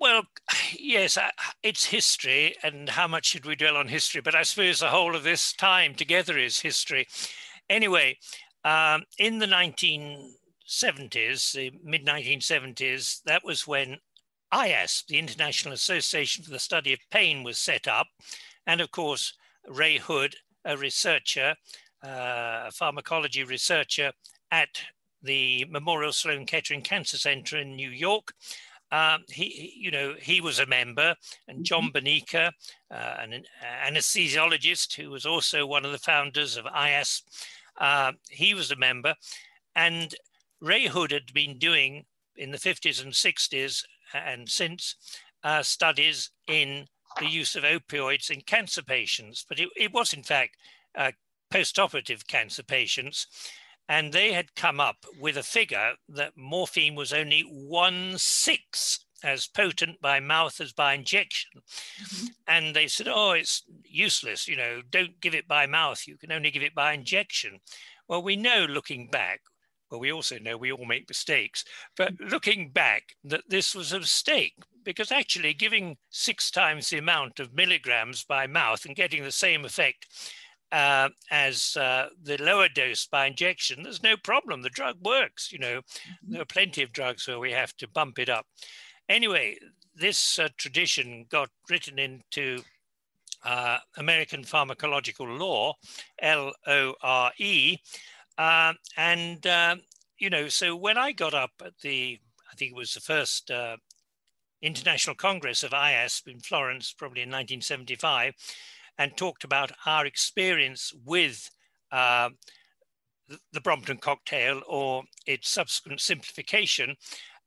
Well, 0.00 0.24
yes, 0.78 1.16
it's 1.62 1.84
history, 1.86 2.54
and 2.62 2.88
how 2.88 3.08
much 3.08 3.26
should 3.26 3.46
we 3.46 3.56
dwell 3.56 3.76
on 3.76 3.88
history? 3.88 4.20
But 4.20 4.34
I 4.34 4.42
suppose 4.42 4.80
the 4.80 4.88
whole 4.88 5.16
of 5.16 5.24
this 5.24 5.52
time 5.52 5.94
together 5.94 6.38
is 6.38 6.60
history. 6.60 7.06
Anyway, 7.70 8.18
um, 8.64 9.04
in 9.18 9.38
the 9.38 9.46
1970s, 9.46 11.52
the 11.52 11.72
mid 11.82 12.06
1970s, 12.06 13.22
that 13.24 13.44
was 13.44 13.66
when 13.66 13.98
IASP, 14.52 15.06
the 15.06 15.18
International 15.18 15.74
Association 15.74 16.44
for 16.44 16.50
the 16.50 16.58
Study 16.58 16.92
of 16.92 17.00
Pain, 17.10 17.42
was 17.42 17.58
set 17.58 17.86
up. 17.86 18.06
And 18.66 18.80
of 18.80 18.90
course, 18.90 19.34
Ray 19.68 19.98
Houde, 19.98 20.34
a 20.64 20.76
researcher, 20.76 21.54
uh, 22.04 22.64
a 22.66 22.70
pharmacology 22.72 23.44
researcher 23.44 24.12
at 24.50 24.68
the 25.22 25.66
Memorial 25.68 26.12
Sloan 26.12 26.46
Kettering 26.46 26.82
Cancer 26.82 27.18
Center 27.18 27.58
in 27.58 27.76
New 27.76 27.90
York. 27.90 28.32
Um, 28.90 29.24
he, 29.28 29.74
you 29.76 29.90
know, 29.90 30.14
he 30.18 30.40
was 30.40 30.58
a 30.58 30.66
member, 30.66 31.14
and 31.46 31.64
John 31.64 31.90
mm-hmm. 31.92 32.06
Bonica, 32.06 32.52
uh, 32.90 33.16
an 33.20 33.44
anesthesiologist 33.86 34.94
who 34.94 35.10
was 35.10 35.26
also 35.26 35.66
one 35.66 35.84
of 35.84 35.92
the 35.92 35.98
founders 35.98 36.56
of 36.56 36.64
IAS, 36.64 37.22
uh, 37.78 38.12
he 38.30 38.54
was 38.54 38.70
a 38.70 38.76
member, 38.76 39.14
and 39.74 40.14
Ray 40.60 40.86
Houde 40.86 41.12
had 41.12 41.32
been 41.32 41.58
doing 41.58 42.04
in 42.36 42.50
the 42.50 42.58
50s 42.58 43.02
and 43.02 43.12
60s 43.12 43.84
and 44.14 44.48
since 44.48 44.96
uh, 45.44 45.62
studies 45.62 46.30
in 46.46 46.86
the 47.18 47.26
use 47.26 47.56
of 47.56 47.64
opioids 47.64 48.30
in 48.30 48.40
cancer 48.42 48.82
patients, 48.82 49.44
but 49.48 49.58
it, 49.58 49.68
it 49.76 49.92
was 49.92 50.12
in 50.12 50.22
fact 50.22 50.56
uh, 50.96 51.12
post-operative 51.50 52.26
cancer 52.26 52.62
patients. 52.62 53.26
And 53.88 54.12
they 54.12 54.32
had 54.32 54.54
come 54.54 54.80
up 54.80 55.06
with 55.18 55.38
a 55.38 55.42
figure 55.42 55.92
that 56.10 56.36
morphine 56.36 56.94
was 56.94 57.12
only 57.12 57.40
one 57.40 58.18
sixth 58.18 59.04
as 59.22 59.46
potent 59.46 60.00
by 60.00 60.20
mouth 60.20 60.60
as 60.60 60.72
by 60.72 60.94
injection. 60.94 61.50
Mm-hmm. 62.02 62.26
And 62.46 62.74
they 62.74 62.86
said, 62.86 63.08
oh, 63.08 63.32
it's 63.32 63.64
useless, 63.84 64.48
you 64.48 64.56
know, 64.56 64.82
don't 64.90 65.20
give 65.20 65.34
it 65.34 65.48
by 65.48 65.66
mouth, 65.66 66.06
you 66.06 66.16
can 66.16 66.32
only 66.32 66.50
give 66.50 66.62
it 66.62 66.74
by 66.74 66.92
injection. 66.92 67.58
Well, 68.08 68.22
we 68.22 68.36
know 68.36 68.66
looking 68.68 69.08
back, 69.10 69.40
well, 69.90 70.00
we 70.00 70.12
also 70.12 70.38
know 70.38 70.56
we 70.56 70.72
all 70.72 70.84
make 70.84 71.08
mistakes, 71.08 71.64
but 71.96 72.14
mm-hmm. 72.14 72.28
looking 72.28 72.70
back, 72.70 73.16
that 73.24 73.44
this 73.48 73.74
was 73.74 73.92
a 73.92 74.00
mistake 74.00 74.54
because 74.84 75.12
actually 75.12 75.52
giving 75.54 75.96
six 76.10 76.50
times 76.50 76.88
the 76.88 76.98
amount 76.98 77.40
of 77.40 77.54
milligrams 77.54 78.24
by 78.24 78.46
mouth 78.46 78.84
and 78.84 78.96
getting 78.96 79.22
the 79.22 79.32
same 79.32 79.64
effect 79.64 80.06
uh, 80.72 81.08
as 81.30 81.76
uh, 81.76 82.08
the 82.22 82.36
lower 82.42 82.68
dose 82.68 83.06
by 83.06 83.26
injection, 83.26 83.82
there's 83.82 84.02
no 84.02 84.16
problem. 84.16 84.62
The 84.62 84.70
drug 84.70 84.96
works. 85.02 85.50
You 85.52 85.58
know, 85.58 85.78
mm-hmm. 85.78 86.32
there 86.32 86.42
are 86.42 86.46
plenty 86.46 86.82
of 86.82 86.92
drugs 86.92 87.26
where 87.26 87.38
we 87.38 87.52
have 87.52 87.76
to 87.78 87.88
bump 87.88 88.18
it 88.18 88.28
up. 88.28 88.46
Anyway, 89.08 89.56
this 89.94 90.38
uh, 90.38 90.48
tradition 90.56 91.26
got 91.30 91.50
written 91.68 91.98
into 91.98 92.62
uh, 93.44 93.78
American 93.96 94.42
Pharmacological 94.42 95.38
Law, 95.38 95.74
L 96.20 96.52
O 96.66 96.94
R 97.02 97.32
E. 97.38 97.78
Uh, 98.36 98.72
and, 98.96 99.46
uh, 99.46 99.76
you 100.18 100.30
know, 100.30 100.48
so 100.48 100.76
when 100.76 100.98
I 100.98 101.12
got 101.12 101.34
up 101.34 101.52
at 101.64 101.78
the, 101.82 102.18
I 102.50 102.54
think 102.54 102.72
it 102.72 102.76
was 102.76 102.94
the 102.94 103.00
first 103.00 103.50
International 104.62 105.16
Congress 105.16 105.62
of 105.62 105.70
IASP 105.70 106.28
in 106.28 106.40
Florence, 106.40 106.92
probably 106.92 107.22
in 107.22 107.28
1975 107.28 108.34
and 108.98 109.16
talked 109.16 109.44
about 109.44 109.72
our 109.86 110.04
experience 110.04 110.92
with 111.04 111.50
uh, 111.92 112.28
the 113.52 113.60
Brompton 113.60 113.98
cocktail 113.98 114.62
or 114.66 115.04
its 115.26 115.48
subsequent 115.48 116.00
simplification, 116.00 116.96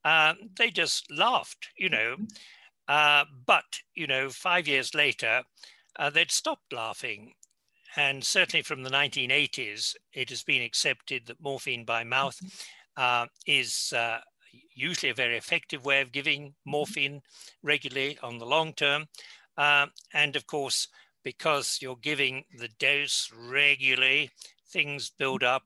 uh, 0.04 0.34
they 0.58 0.70
just 0.72 1.10
laughed, 1.12 1.70
you 1.78 1.90
know. 1.90 2.16
Uh, 2.88 3.26
but, 3.46 3.80
you 3.96 4.08
know, 4.08 4.30
five 4.30 4.68
years 4.68 4.94
later, 4.94 5.44
uh, 5.98 6.10
they'd 6.10 6.32
stopped 6.32 6.74
laughing. 6.74 7.34
and 7.98 8.24
certainly 8.24 8.64
from 8.64 8.84
the 8.84 8.90
1980s, 8.90 9.96
it 10.14 10.30
has 10.30 10.44
been 10.44 10.62
accepted 10.62 11.26
that 11.28 11.42
morphine 11.42 11.86
by 11.86 12.04
mouth 12.04 12.40
uh, 12.98 13.26
is 13.46 13.94
uh, 13.96 14.20
usually 14.76 15.10
a 15.10 15.16
very 15.16 15.38
effective 15.38 15.86
way 15.86 16.02
of 16.02 16.12
giving 16.12 16.54
morphine 16.66 17.22
regularly 17.64 18.18
on 18.24 18.38
the 18.38 18.46
long 18.46 18.74
term. 18.74 19.08
Uh, 19.58 19.88
and 20.14 20.36
of 20.36 20.48
course, 20.48 20.88
because 21.24 21.80
you're 21.82 21.98
giving 21.98 22.46
the 22.58 22.70
dose 22.80 23.30
regularly, 23.34 24.32
things 24.70 25.12
build 25.18 25.44
up. 25.44 25.64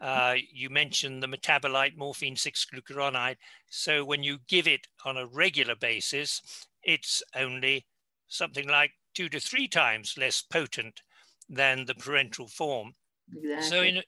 Uh, 0.00 0.36
you 0.50 0.70
mentioned 0.70 1.22
the 1.22 1.26
metabolite 1.28 1.96
morphine 1.96 2.36
6 2.36 2.66
glucuronide. 2.72 3.36
So 3.68 4.04
when 4.04 4.22
you 4.22 4.38
give 4.48 4.66
it 4.66 4.86
on 5.04 5.16
a 5.16 5.26
regular 5.26 5.74
basis, 5.74 6.40
it's 6.82 7.22
only 7.36 7.86
something 8.28 8.66
like 8.66 8.92
two 9.14 9.28
to 9.28 9.40
three 9.40 9.68
times 9.68 10.16
less 10.16 10.40
potent 10.40 11.02
than 11.48 11.84
the 11.84 11.94
parenteral 11.94 12.50
form. 12.50 12.94
Exactly. 13.36 13.68
So 13.68 13.82
in 13.82 14.02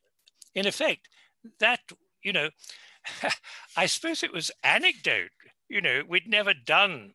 in 0.55 0.67
effect, 0.67 1.09
that 1.59 1.81
you 2.23 2.33
know, 2.33 2.51
I 3.77 3.87
suppose 3.87 4.23
it 4.23 4.33
was 4.33 4.51
anecdote. 4.63 5.31
You 5.69 5.81
know, 5.81 6.03
we'd 6.09 6.29
never 6.29 6.55
done 6.55 7.13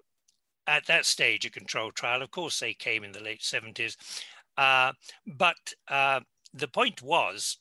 at 0.67 0.85
that 0.87 1.05
stage 1.05 1.45
a 1.45 1.49
control 1.49 1.91
trial. 1.91 2.21
Of 2.21 2.31
course, 2.31 2.59
they 2.59 2.73
came 2.73 3.03
in 3.03 3.13
the 3.13 3.23
late 3.23 3.43
seventies, 3.43 3.97
uh, 4.57 4.93
but 5.25 5.73
uh, 5.87 6.21
the 6.53 6.67
point 6.67 7.01
was. 7.01 7.57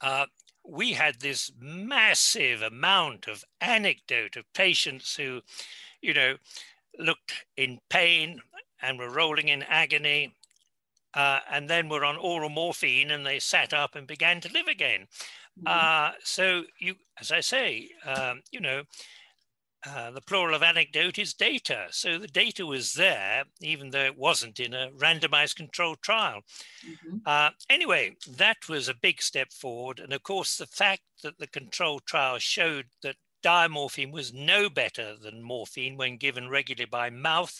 Uh, 0.00 0.26
we 0.64 0.92
had 0.92 1.20
this 1.20 1.50
massive 1.58 2.62
amount 2.62 3.26
of 3.26 3.44
anecdote 3.60 4.36
of 4.36 4.52
patients 4.52 5.16
who, 5.16 5.40
you 6.00 6.14
know, 6.14 6.36
looked 6.98 7.44
in 7.56 7.78
pain 7.88 8.40
and 8.82 8.98
were 8.98 9.10
rolling 9.10 9.48
in 9.48 9.62
agony 9.64 10.34
uh, 11.14 11.40
and 11.50 11.68
then 11.68 11.88
were 11.88 12.04
on 12.04 12.16
oral 12.16 12.48
morphine 12.48 13.10
and 13.10 13.26
they 13.26 13.38
sat 13.38 13.72
up 13.72 13.94
and 13.94 14.06
began 14.06 14.40
to 14.40 14.52
live 14.52 14.68
again. 14.68 15.06
Mm-hmm. 15.58 15.66
Uh, 15.66 16.12
so 16.22 16.62
you, 16.78 16.94
as 17.18 17.32
I 17.32 17.40
say, 17.40 17.90
um, 18.04 18.42
you 18.50 18.60
know, 18.60 18.82
uh, 19.86 20.10
the 20.10 20.20
plural 20.20 20.54
of 20.54 20.62
anecdote 20.62 21.18
is 21.18 21.32
data. 21.32 21.86
So 21.90 22.18
the 22.18 22.28
data 22.28 22.66
was 22.66 22.92
there, 22.92 23.44
even 23.60 23.90
though 23.90 24.04
it 24.04 24.18
wasn't 24.18 24.60
in 24.60 24.74
a 24.74 24.90
randomized 24.90 25.56
controlled 25.56 26.02
trial. 26.02 26.40
Mm-hmm. 26.86 27.16
Uh, 27.24 27.50
anyway, 27.68 28.16
that 28.28 28.68
was 28.68 28.88
a 28.88 28.94
big 28.94 29.22
step 29.22 29.52
forward. 29.52 29.98
And 29.98 30.12
of 30.12 30.22
course, 30.22 30.56
the 30.56 30.66
fact 30.66 31.02
that 31.22 31.38
the 31.38 31.46
controlled 31.46 32.04
trial 32.04 32.38
showed 32.38 32.86
that 33.02 33.16
diamorphine 33.42 34.12
was 34.12 34.34
no 34.34 34.68
better 34.68 35.16
than 35.16 35.42
morphine 35.42 35.96
when 35.96 36.18
given 36.18 36.48
regularly 36.50 36.88
by 36.90 37.08
mouth 37.08 37.58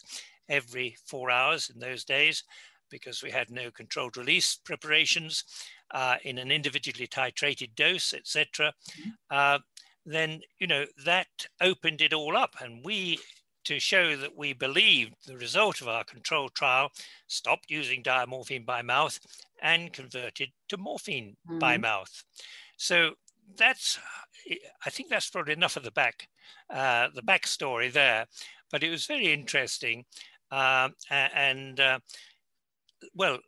every 0.49 0.97
four 1.07 1.31
hours 1.31 1.71
in 1.73 1.81
those 1.81 2.05
days 2.05 2.45
because 2.91 3.23
we 3.23 3.31
had 3.31 3.51
no 3.51 3.71
controlled 3.71 4.17
release 4.17 4.59
preparations 4.65 5.45
uh, 5.93 6.17
in 6.25 6.39
an 6.39 6.51
individually 6.51 7.07
titrated 7.07 7.75
dose, 7.77 8.13
etc., 8.13 8.73
mm-hmm. 8.91 9.11
uh, 9.31 9.59
then 10.05 10.41
you 10.59 10.67
know 10.67 10.87
that 11.05 11.29
opened 11.61 12.01
it 12.01 12.13
all 12.13 12.37
up, 12.37 12.57
and 12.61 12.85
we 12.85 13.19
to 13.65 13.79
show 13.79 14.17
that 14.17 14.37
we 14.37 14.53
believed 14.53 15.15
the 15.27 15.37
result 15.37 15.81
of 15.81 15.89
our 15.89 16.05
control 16.05 16.49
trial, 16.49 16.91
stopped 17.27 17.71
using 17.71 18.03
diamorphine 18.03 18.65
by 18.65 18.83
mouth 18.83 19.21
and 19.63 19.93
converted 19.93 20.51
to 20.69 20.77
morphine 20.77 21.37
mm-hmm. 21.49 21.59
by 21.59 21.77
mouth. 21.77 22.25
So 22.77 23.13
that's, 23.57 23.99
I 24.85 24.91
think 24.91 25.11
that's 25.11 25.29
probably 25.31 25.53
enough 25.53 25.77
of 25.77 25.85
the 25.85 25.91
back, 25.91 26.29
uh, 26.73 27.09
the 27.15 27.23
backstory 27.23 27.93
there. 27.93 28.27
But 28.71 28.83
it 28.83 28.91
was 28.91 29.07
very 29.07 29.33
interesting, 29.33 30.05
uh, 30.51 30.91
and 31.11 31.81
uh, 31.81 31.99
well, 33.15 33.39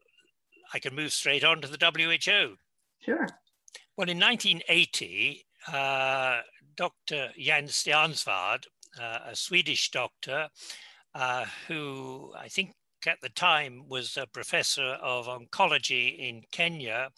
I 0.75 0.79
can 0.81 0.95
move 0.95 1.13
straight 1.13 1.45
on 1.45 1.61
to 1.61 1.69
the 1.69 1.79
WHO. 1.79 2.57
Sure. 3.01 3.27
Well, 3.97 4.09
in 4.09 4.19
1980, 4.19 5.47
uh, 5.69 6.41
Dr. 6.77 7.31
Jan 7.39 7.67
Stjernswärd, 7.67 8.65
uh, 9.01 9.19
a 9.27 9.37
Swedish 9.37 9.91
doctor 9.91 10.49
uh, 11.15 11.45
who 11.69 12.33
I 12.37 12.49
think 12.49 12.75
at 13.07 13.21
the 13.21 13.29
time 13.29 13.89
was 13.89 14.17
a 14.17 14.27
professor 14.27 14.97
of 15.03 15.27
oncology 15.27 16.19
in 16.19 16.43
Kenya, 16.53 17.11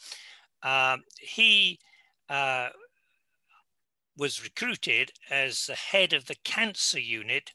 um, 0.63 1.03
he 1.21 1.79
uh, 2.29 2.69
was 4.17 4.43
recruited 4.43 5.13
as 5.31 5.67
the 5.67 5.75
head 5.75 6.13
of 6.13 6.27
the 6.27 6.37
cancer 6.45 7.01
unit 7.01 7.53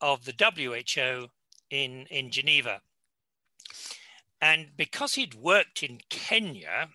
of 0.00 0.24
the 0.24 0.34
WHO 0.38 1.28
in, 1.70 2.06
in 2.10 2.30
Geneva. 2.30 2.80
And 4.40 4.68
because 4.76 5.14
he'd 5.14 5.34
worked 5.34 5.82
in 5.82 6.00
Kenya, 6.08 6.88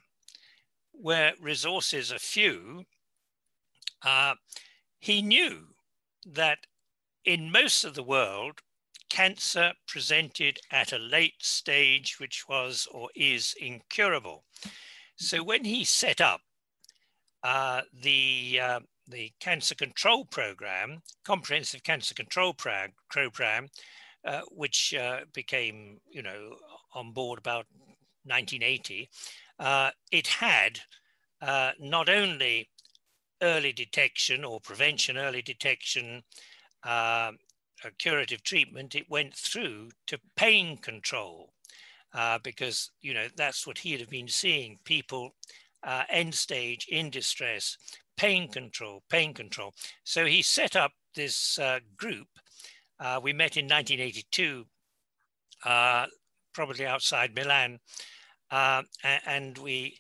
where 0.91 1.33
resources 1.39 2.11
are 2.11 2.19
few, 2.19 2.85
uh, 4.03 4.35
he 4.99 5.21
knew 5.21 5.67
that 6.25 6.59
in 7.25 7.51
most 7.51 7.83
of 7.83 7.93
the 7.93 8.03
world, 8.03 8.61
cancer 9.09 9.73
presented 9.87 10.59
at 10.71 10.91
a 10.91 10.97
late 10.97 11.41
stage, 11.43 12.19
which 12.19 12.45
was 12.49 12.87
or 12.91 13.09
is 13.15 13.55
incurable. 13.59 14.43
So 15.15 15.43
when 15.43 15.63
he 15.63 15.83
set 15.83 16.21
up 16.21 16.41
uh, 17.43 17.81
the 17.93 18.59
uh, 18.61 18.79
the 19.07 19.31
cancer 19.39 19.75
control 19.75 20.25
program, 20.25 21.01
comprehensive 21.23 21.83
cancer 21.83 22.13
control 22.13 22.53
program, 22.53 23.67
uh, 24.25 24.41
which 24.51 24.93
uh, 24.93 25.21
became, 25.33 25.99
you 26.09 26.21
know, 26.21 26.57
on 26.93 27.13
board 27.13 27.39
about 27.39 27.65
1980, 28.25 29.09
uh, 29.59 29.91
it 30.11 30.27
had 30.27 30.81
uh, 31.41 31.71
not 31.79 32.09
only 32.09 32.69
early 33.41 33.71
detection 33.71 34.43
or 34.43 34.59
prevention, 34.59 35.17
early 35.17 35.41
detection, 35.41 36.23
uh, 36.83 37.31
curative 37.97 38.43
treatment, 38.43 38.95
it 38.95 39.09
went 39.09 39.33
through 39.35 39.89
to 40.07 40.19
pain 40.35 40.77
control 40.77 41.53
uh, 42.13 42.39
because, 42.43 42.91
you 43.01 43.13
know, 43.13 43.27
that's 43.35 43.67
what 43.67 43.77
he'd 43.77 43.99
have 43.99 44.09
been 44.09 44.27
seeing 44.27 44.79
people 44.83 45.31
uh, 45.83 46.03
end 46.09 46.33
stage 46.33 46.87
in 46.89 47.09
distress, 47.09 47.77
pain 48.17 48.47
control, 48.47 49.03
pain 49.09 49.33
control. 49.33 49.73
So 50.03 50.25
he 50.25 50.41
set 50.41 50.75
up 50.75 50.91
this 51.15 51.59
uh, 51.59 51.79
group. 51.95 52.27
we 53.21 53.33
met 53.33 53.57
in 53.57 53.65
1982 53.65 54.65
probably 56.57 56.87
outside 56.87 57.35
Milan, 57.35 57.77
uh, 58.49 58.81
and 59.03 59.59
we, 59.59 59.99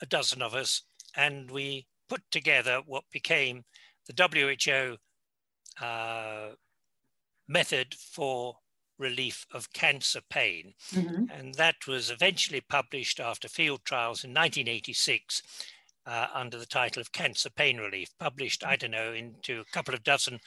a 0.00 0.06
dozen 0.06 0.42
of 0.42 0.52
us, 0.52 0.82
and 1.16 1.48
we 1.48 1.86
put 2.12 2.30
together 2.30 2.82
what 2.84 3.04
became 3.10 3.64
the 4.06 4.98
WHO 5.80 5.82
uh, 5.82 6.50
method 7.48 7.94
for 7.94 8.56
relief 8.98 9.46
of 9.54 9.72
cancer 9.72 10.20
pain. 10.28 10.74
Mm-hmm. 10.92 11.24
And 11.32 11.54
that 11.54 11.76
was 11.88 12.10
eventually 12.10 12.60
published 12.60 13.18
after 13.18 13.48
field 13.48 13.80
trials 13.86 14.24
in 14.24 14.30
1986 14.30 15.42
uh, 16.04 16.26
under 16.34 16.58
the 16.58 16.66
title 16.66 17.00
of 17.00 17.12
Cancer 17.12 17.48
Pain 17.48 17.78
Relief, 17.78 18.10
published, 18.20 18.62
I 18.62 18.76
don't 18.76 18.90
know, 18.90 19.14
into 19.14 19.60
a 19.60 19.72
couple 19.72 19.94
of 19.94 20.04
dozen 20.04 20.38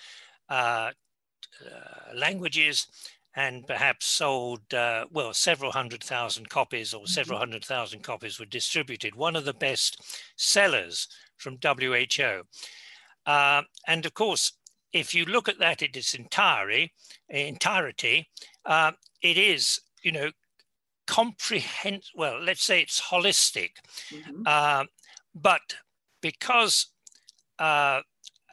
uh, 0.49 0.91
uh 1.65 2.15
languages 2.15 2.87
and 3.35 3.67
perhaps 3.67 4.05
sold, 4.05 4.73
uh, 4.73 5.05
well, 5.11 5.33
several 5.33 5.71
hundred 5.71 6.03
thousand 6.03 6.49
copies 6.49 6.93
or 6.93 7.07
several 7.07 7.37
mm-hmm. 7.37 7.51
hundred 7.51 7.65
thousand 7.65 8.01
copies 8.01 8.39
were 8.39 8.45
distributed. 8.45 9.15
One 9.15 9.35
of 9.35 9.45
the 9.45 9.53
best 9.53 10.01
sellers 10.37 11.07
from 11.37 11.57
WHO. 11.61 12.43
Uh, 13.25 13.63
and 13.87 14.05
of 14.05 14.13
course, 14.13 14.53
if 14.93 15.13
you 15.13 15.25
look 15.25 15.49
at 15.49 15.59
that 15.59 15.81
in 15.81 15.89
its 15.93 16.13
entirety, 16.13 16.93
entirety 17.29 18.29
uh, 18.65 18.91
it 19.21 19.37
is, 19.37 19.81
you 20.03 20.11
know, 20.11 20.31
comprehensive, 21.07 22.11
well, 22.15 22.39
let's 22.41 22.63
say 22.63 22.81
it's 22.81 23.01
holistic. 23.01 23.71
Mm-hmm. 24.09 24.43
Uh, 24.45 24.85
but 25.33 25.75
because 26.21 26.87
uh, 27.59 28.01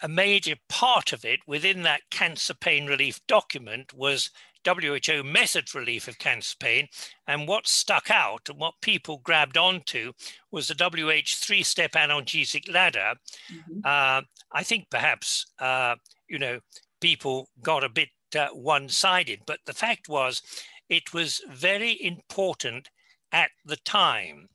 a 0.02 0.08
major 0.08 0.56
part 0.68 1.12
of 1.12 1.24
it 1.24 1.40
within 1.46 1.82
that 1.82 2.02
cancer 2.10 2.54
pain 2.54 2.86
relief 2.86 3.20
document 3.28 3.94
was 3.94 4.30
WHO 4.64 5.22
method 5.22 5.68
for 5.68 5.80
relief 5.80 6.08
of 6.08 6.18
cancer 6.18 6.56
pain. 6.58 6.88
And 7.26 7.48
what 7.48 7.66
stuck 7.66 8.10
out 8.10 8.48
and 8.48 8.58
what 8.58 8.74
people 8.80 9.18
grabbed 9.18 9.56
onto 9.56 10.12
was 10.50 10.68
the 10.68 10.74
WH 10.74 11.36
three 11.36 11.62
step 11.62 11.92
analgesic 11.92 12.72
ladder. 12.72 13.14
Mm-hmm. 13.52 13.80
Uh, 13.84 14.22
I 14.52 14.62
think 14.62 14.90
perhaps, 14.90 15.46
uh, 15.58 15.96
you 16.28 16.38
know, 16.38 16.60
people 17.00 17.48
got 17.62 17.84
a 17.84 17.88
bit 17.88 18.08
uh, 18.36 18.48
one 18.48 18.88
sided, 18.88 19.40
but 19.46 19.60
the 19.66 19.74
fact 19.74 20.08
was 20.08 20.42
it 20.88 21.12
was 21.12 21.40
very 21.50 22.02
important 22.02 22.88
at 23.32 23.50
the 23.64 23.76
time 23.76 24.48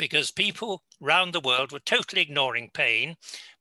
because 0.00 0.30
people 0.32 0.82
around 1.02 1.32
the 1.32 1.40
world 1.40 1.70
were 1.70 1.78
totally 1.78 2.22
ignoring 2.22 2.70
pain 2.72 3.14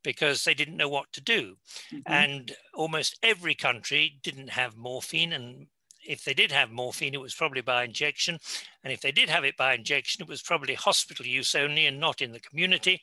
because 0.03 0.43
they 0.43 0.53
didn't 0.53 0.77
know 0.77 0.89
what 0.89 1.11
to 1.11 1.21
do. 1.21 1.57
Mm-hmm. 1.93 2.11
And 2.11 2.55
almost 2.73 3.19
every 3.21 3.53
country 3.53 4.17
didn't 4.23 4.49
have 4.49 4.77
morphine, 4.77 5.33
and 5.33 5.67
if 6.07 6.23
they 6.23 6.33
did 6.33 6.51
have 6.51 6.71
morphine, 6.71 7.13
it 7.13 7.21
was 7.21 7.35
probably 7.35 7.61
by 7.61 7.83
injection. 7.83 8.39
And 8.83 8.93
if 8.93 9.01
they 9.01 9.11
did 9.11 9.29
have 9.29 9.43
it 9.43 9.57
by 9.57 9.73
injection, 9.75 10.23
it 10.23 10.29
was 10.29 10.41
probably 10.41 10.73
hospital 10.73 11.25
use 11.25 11.53
only 11.53 11.85
and 11.85 11.99
not 11.99 12.21
in 12.21 12.31
the 12.31 12.39
community. 12.39 13.01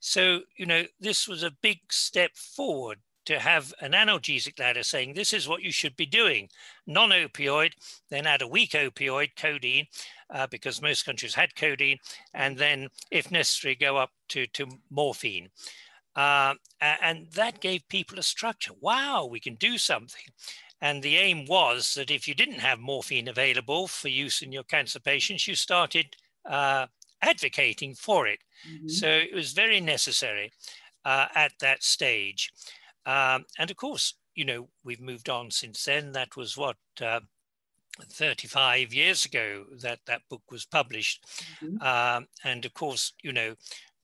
So, 0.00 0.40
you 0.56 0.66
know, 0.66 0.84
this 1.00 1.26
was 1.26 1.42
a 1.42 1.56
big 1.62 1.78
step 1.90 2.36
forward 2.36 2.98
to 3.24 3.40
have 3.40 3.74
an 3.80 3.92
analgesic 3.92 4.58
ladder 4.58 4.82
saying 4.82 5.14
this 5.14 5.32
is 5.32 5.48
what 5.48 5.62
you 5.62 5.72
should 5.72 5.96
be 5.96 6.06
doing 6.06 6.48
non 6.86 7.10
opioid, 7.10 7.72
then 8.10 8.26
add 8.26 8.42
a 8.42 8.46
weak 8.46 8.70
opioid, 8.70 9.30
codeine, 9.36 9.86
uh, 10.30 10.46
because 10.50 10.82
most 10.82 11.04
countries 11.04 11.34
had 11.34 11.54
codeine, 11.54 11.98
and 12.34 12.56
then, 12.56 12.88
if 13.10 13.30
necessary, 13.30 13.74
go 13.74 13.96
up 13.96 14.10
to, 14.28 14.46
to 14.48 14.66
morphine. 14.90 15.48
Uh, 16.14 16.54
and 16.80 17.26
that 17.32 17.60
gave 17.60 17.86
people 17.88 18.18
a 18.18 18.22
structure. 18.22 18.72
Wow, 18.80 19.26
we 19.30 19.38
can 19.38 19.54
do 19.56 19.76
something. 19.76 20.24
And 20.80 21.02
the 21.02 21.16
aim 21.16 21.46
was 21.46 21.94
that 21.94 22.10
if 22.10 22.26
you 22.26 22.34
didn't 22.34 22.60
have 22.60 22.78
morphine 22.78 23.28
available 23.28 23.86
for 23.86 24.08
use 24.08 24.42
in 24.42 24.52
your 24.52 24.64
cancer 24.64 25.00
patients, 25.00 25.46
you 25.46 25.54
started 25.54 26.16
uh, 26.48 26.86
advocating 27.22 27.94
for 27.94 28.26
it. 28.26 28.40
Mm-hmm. 28.68 28.88
So 28.88 29.08
it 29.08 29.34
was 29.34 29.52
very 29.52 29.80
necessary 29.80 30.52
uh, 31.04 31.26
at 31.34 31.52
that 31.60 31.82
stage. 31.82 32.50
Um, 33.04 33.44
and 33.58 33.70
of 33.70 33.76
course, 33.76 34.14
you 34.34 34.44
know, 34.44 34.68
we've 34.84 35.00
moved 35.00 35.28
on 35.28 35.50
since 35.50 35.84
then. 35.84 36.12
That 36.12 36.36
was 36.36 36.56
what, 36.56 36.76
uh, 37.00 37.20
35 38.04 38.92
years 38.92 39.24
ago 39.24 39.64
that 39.80 40.00
that 40.06 40.22
book 40.28 40.42
was 40.50 40.64
published. 40.64 41.24
Mm-hmm. 41.62 41.82
Um, 41.82 42.26
and 42.44 42.64
of 42.64 42.74
course, 42.74 43.12
you 43.22 43.32
know, 43.32 43.54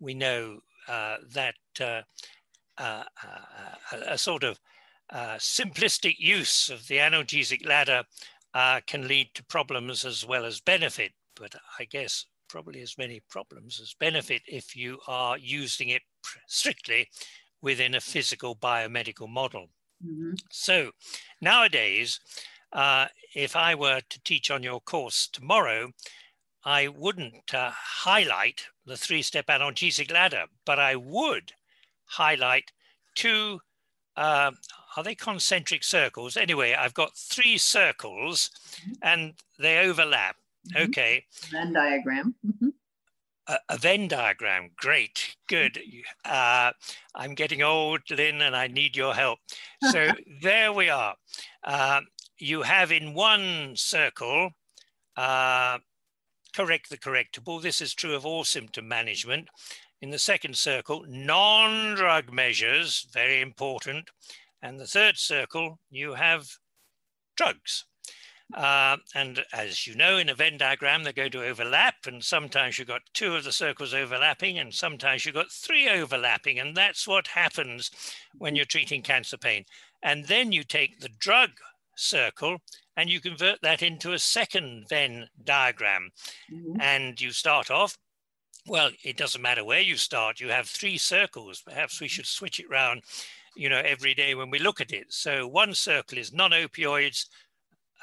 we 0.00 0.14
know 0.14 0.60
uh, 0.88 1.16
that 1.32 1.54
uh, 1.80 2.02
uh, 2.78 3.04
uh 3.22 3.74
a, 3.92 4.12
a, 4.14 4.18
sort 4.18 4.44
of 4.44 4.58
uh, 5.10 5.36
simplistic 5.36 6.16
use 6.18 6.68
of 6.70 6.86
the 6.88 6.96
analgesic 6.96 7.66
ladder 7.66 8.02
uh, 8.54 8.80
can 8.86 9.06
lead 9.06 9.28
to 9.34 9.44
problems 9.44 10.04
as 10.04 10.26
well 10.26 10.44
as 10.44 10.60
benefit. 10.60 11.12
But 11.36 11.54
I 11.78 11.84
guess 11.84 12.26
probably 12.48 12.82
as 12.82 12.98
many 12.98 13.22
problems 13.30 13.80
as 13.80 13.94
benefit 13.98 14.42
if 14.46 14.76
you 14.76 14.98
are 15.06 15.38
using 15.38 15.88
it 15.88 16.02
strictly 16.46 17.08
within 17.62 17.94
a 17.94 18.00
physical 18.00 18.54
biomedical 18.56 19.28
model. 19.28 19.68
Mm-hmm. 20.04 20.32
So 20.50 20.90
nowadays, 21.40 22.20
uh, 22.72 23.06
if 23.34 23.56
I 23.56 23.74
were 23.74 24.00
to 24.08 24.22
teach 24.22 24.50
on 24.50 24.62
your 24.62 24.80
course 24.80 25.26
tomorrow, 25.26 25.92
I 26.64 26.88
wouldn't 26.88 27.54
uh, 27.54 27.70
highlight 27.72 28.66
the 28.86 28.96
three 28.96 29.22
step 29.22 29.46
analgesic 29.46 30.12
ladder, 30.12 30.44
but 30.64 30.78
I 30.78 30.96
would 30.96 31.52
highlight 32.04 32.72
two, 33.14 33.60
uh, 34.16 34.52
are 34.96 35.04
they 35.04 35.14
concentric 35.14 35.82
circles? 35.84 36.36
Anyway, 36.36 36.74
I've 36.74 36.94
got 36.94 37.16
three 37.16 37.58
circles 37.58 38.50
mm-hmm. 38.80 38.92
and 39.02 39.34
they 39.58 39.78
overlap. 39.78 40.36
Mm-hmm. 40.68 40.90
Okay. 40.90 41.24
Venn 41.50 41.72
diagram. 41.72 42.34
Mm-hmm. 42.46 42.68
A, 43.48 43.58
a, 43.70 43.78
Venn 43.78 44.06
diagram. 44.06 44.70
Great. 44.76 45.34
Good. 45.48 45.80
Uh, 46.24 46.70
I'm 47.14 47.34
getting 47.34 47.62
old, 47.62 48.02
Lynn, 48.10 48.42
and 48.42 48.54
I 48.54 48.68
need 48.68 48.96
your 48.96 49.14
help. 49.14 49.40
So 49.90 50.12
there 50.42 50.72
we 50.72 50.88
are. 50.90 51.16
Uh, 51.64 52.02
you 52.42 52.62
have 52.62 52.90
in 52.90 53.14
one 53.14 53.76
circle 53.76 54.50
uh, 55.16 55.78
correct 56.52 56.90
the 56.90 56.98
correctable. 56.98 57.62
This 57.62 57.80
is 57.80 57.94
true 57.94 58.16
of 58.16 58.26
all 58.26 58.42
symptom 58.42 58.88
management. 58.88 59.48
In 60.00 60.10
the 60.10 60.18
second 60.18 60.56
circle, 60.56 61.04
non 61.08 61.94
drug 61.94 62.32
measures, 62.32 63.06
very 63.12 63.40
important. 63.40 64.10
And 64.60 64.80
the 64.80 64.88
third 64.88 65.18
circle, 65.18 65.78
you 65.88 66.14
have 66.14 66.48
drugs. 67.36 67.84
Uh, 68.52 68.96
and 69.14 69.44
as 69.52 69.86
you 69.86 69.94
know, 69.94 70.18
in 70.18 70.28
a 70.28 70.34
Venn 70.34 70.58
diagram, 70.58 71.04
they're 71.04 71.12
going 71.12 71.30
to 71.30 71.44
overlap. 71.44 71.94
And 72.06 72.24
sometimes 72.24 72.76
you've 72.76 72.88
got 72.88 73.02
two 73.14 73.36
of 73.36 73.44
the 73.44 73.52
circles 73.52 73.94
overlapping, 73.94 74.58
and 74.58 74.74
sometimes 74.74 75.24
you've 75.24 75.36
got 75.36 75.52
three 75.52 75.88
overlapping. 75.88 76.58
And 76.58 76.76
that's 76.76 77.06
what 77.06 77.28
happens 77.28 77.90
when 78.36 78.56
you're 78.56 78.64
treating 78.64 79.02
cancer 79.02 79.38
pain. 79.38 79.64
And 80.02 80.26
then 80.26 80.50
you 80.50 80.64
take 80.64 80.98
the 80.98 81.08
drug 81.08 81.50
circle 81.96 82.58
and 82.96 83.08
you 83.08 83.20
convert 83.20 83.60
that 83.62 83.82
into 83.82 84.12
a 84.12 84.18
second 84.18 84.86
Venn 84.88 85.26
diagram. 85.44 86.10
Mm-hmm. 86.52 86.80
And 86.80 87.20
you 87.20 87.32
start 87.32 87.70
off, 87.70 87.96
well, 88.66 88.90
it 89.04 89.16
doesn't 89.16 89.42
matter 89.42 89.64
where 89.64 89.80
you 89.80 89.96
start, 89.96 90.40
you 90.40 90.48
have 90.48 90.68
three 90.68 90.98
circles. 90.98 91.62
Perhaps 91.66 92.00
we 92.00 92.08
should 92.08 92.26
switch 92.26 92.60
it 92.60 92.66
around, 92.70 93.02
you 93.56 93.68
know, 93.68 93.82
every 93.84 94.14
day 94.14 94.34
when 94.34 94.50
we 94.50 94.58
look 94.58 94.80
at 94.80 94.92
it. 94.92 95.06
So 95.08 95.46
one 95.48 95.74
circle 95.74 96.18
is 96.18 96.32
non 96.32 96.52
opioids, 96.52 97.26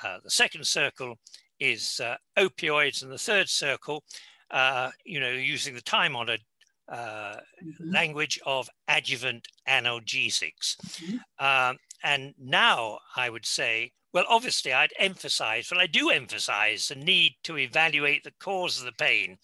uh, 0.03 0.17
the 0.23 0.29
second 0.29 0.65
circle 0.65 1.17
is 1.59 1.99
uh, 1.99 2.15
opioids, 2.37 3.03
and 3.03 3.11
the 3.11 3.17
third 3.17 3.49
circle, 3.49 4.03
uh, 4.51 4.91
you 5.05 5.19
know, 5.19 5.29
using 5.29 5.75
the 5.75 5.81
time 5.81 6.15
honored 6.15 6.41
uh, 6.89 7.35
mm-hmm. 7.63 7.91
language 7.91 8.39
of 8.45 8.69
adjuvant 8.87 9.47
analgesics. 9.67 10.77
Mm-hmm. 10.77 11.45
Um, 11.45 11.77
and 12.03 12.33
now 12.37 12.99
I 13.15 13.29
would 13.29 13.45
say, 13.45 13.91
well, 14.13 14.25
obviously, 14.27 14.73
I'd 14.73 14.93
emphasize, 14.97 15.69
well, 15.71 15.79
I 15.79 15.87
do 15.87 16.09
emphasize 16.09 16.87
the 16.87 16.95
need 16.95 17.33
to 17.43 17.57
evaluate 17.57 18.23
the 18.23 18.33
cause 18.39 18.79
of 18.79 18.85
the 18.85 18.91
pain. 18.91 19.37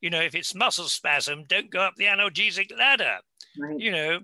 You 0.00 0.10
know, 0.10 0.20
if 0.20 0.34
it's 0.34 0.54
muscle 0.54 0.84
spasm, 0.84 1.44
don't 1.48 1.70
go 1.70 1.80
up 1.80 1.94
the 1.96 2.04
analgesic 2.04 2.76
ladder. 2.76 3.16
Right. 3.58 3.78
You 3.78 3.90
know, 3.90 4.20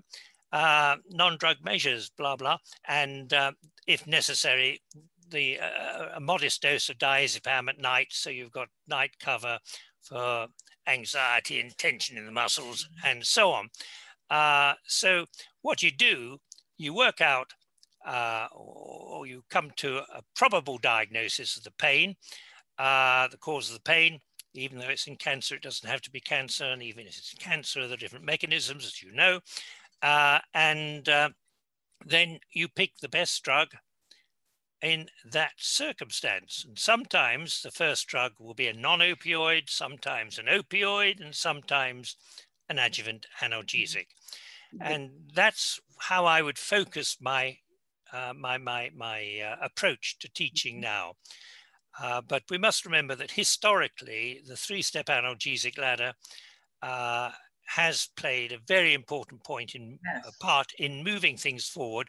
uh, 0.53 0.97
non 1.09 1.37
drug 1.37 1.57
measures, 1.63 2.09
blah, 2.17 2.35
blah. 2.35 2.57
And 2.87 3.33
uh, 3.33 3.51
if 3.87 4.07
necessary, 4.07 4.81
the 5.29 5.59
uh, 5.59 6.09
a 6.15 6.19
modest 6.19 6.61
dose 6.61 6.89
of 6.89 6.97
diazepam 6.97 7.69
at 7.69 7.79
night, 7.79 8.07
so 8.11 8.29
you've 8.29 8.51
got 8.51 8.67
night 8.87 9.11
cover 9.19 9.57
for 10.01 10.47
anxiety 10.87 11.59
and 11.59 11.77
tension 11.77 12.17
in 12.17 12.25
the 12.25 12.31
muscles 12.31 12.87
and 13.05 13.25
so 13.25 13.51
on. 13.51 13.69
Uh, 14.29 14.73
so 14.85 15.25
what 15.61 15.83
you 15.83 15.91
do, 15.91 16.37
you 16.77 16.93
work 16.93 17.21
out 17.21 17.53
uh, 18.05 18.47
or 18.53 19.25
you 19.27 19.43
come 19.49 19.71
to 19.77 19.97
a 19.97 20.21
probable 20.35 20.77
diagnosis 20.77 21.57
of 21.57 21.63
the 21.63 21.71
pain, 21.71 22.15
uh, 22.77 23.27
the 23.27 23.37
cause 23.37 23.69
of 23.69 23.75
the 23.75 23.81
pain, 23.81 24.19
even 24.53 24.79
though 24.79 24.89
it's 24.89 25.07
in 25.07 25.15
cancer, 25.15 25.55
it 25.55 25.61
doesn't 25.61 25.89
have 25.89 26.01
to 26.01 26.11
be 26.11 26.19
cancer. 26.19 26.65
And 26.65 26.83
even 26.83 27.05
if 27.05 27.17
it's 27.17 27.33
cancer, 27.35 27.87
there 27.87 27.93
are 27.93 27.97
different 27.97 28.25
mechanisms, 28.25 28.85
as 28.85 29.01
you 29.01 29.11
know. 29.11 29.39
Uh, 30.01 30.39
and 30.53 31.07
uh, 31.07 31.29
then 32.05 32.39
you 32.51 32.67
pick 32.67 32.97
the 32.97 33.09
best 33.09 33.43
drug 33.43 33.69
in 34.81 35.07
that 35.23 35.53
circumstance. 35.57 36.65
And 36.67 36.77
sometimes 36.77 37.61
the 37.61 37.71
first 37.71 38.07
drug 38.07 38.33
will 38.39 38.53
be 38.53 38.67
a 38.67 38.73
non 38.73 38.99
opioid, 38.99 39.69
sometimes 39.69 40.39
an 40.39 40.47
opioid, 40.47 41.21
and 41.21 41.35
sometimes 41.35 42.15
an 42.67 42.79
adjuvant 42.79 43.27
analgesic. 43.41 44.07
Mm-hmm. 44.73 44.81
And 44.81 45.11
that's 45.33 45.79
how 45.99 46.25
I 46.25 46.41
would 46.41 46.57
focus 46.57 47.17
my, 47.21 47.57
uh, 48.13 48.33
my, 48.37 48.57
my, 48.57 48.89
my 48.95 49.39
uh, 49.39 49.65
approach 49.65 50.17
to 50.19 50.31
teaching 50.33 50.75
mm-hmm. 50.75 50.81
now. 50.81 51.13
Uh, 52.01 52.21
but 52.21 52.43
we 52.49 52.57
must 52.57 52.85
remember 52.85 53.15
that 53.15 53.31
historically, 53.31 54.41
the 54.47 54.55
three 54.55 54.81
step 54.81 55.07
analgesic 55.07 55.77
ladder 55.77 56.13
uh, 56.81 57.31
has 57.67 58.09
played 58.15 58.51
a 58.51 58.59
very 58.67 58.93
important 58.93 59.43
point 59.43 59.75
in 59.75 59.99
yes. 60.03 60.35
part 60.39 60.67
in 60.79 61.03
moving 61.03 61.37
things 61.37 61.67
forward. 61.67 62.07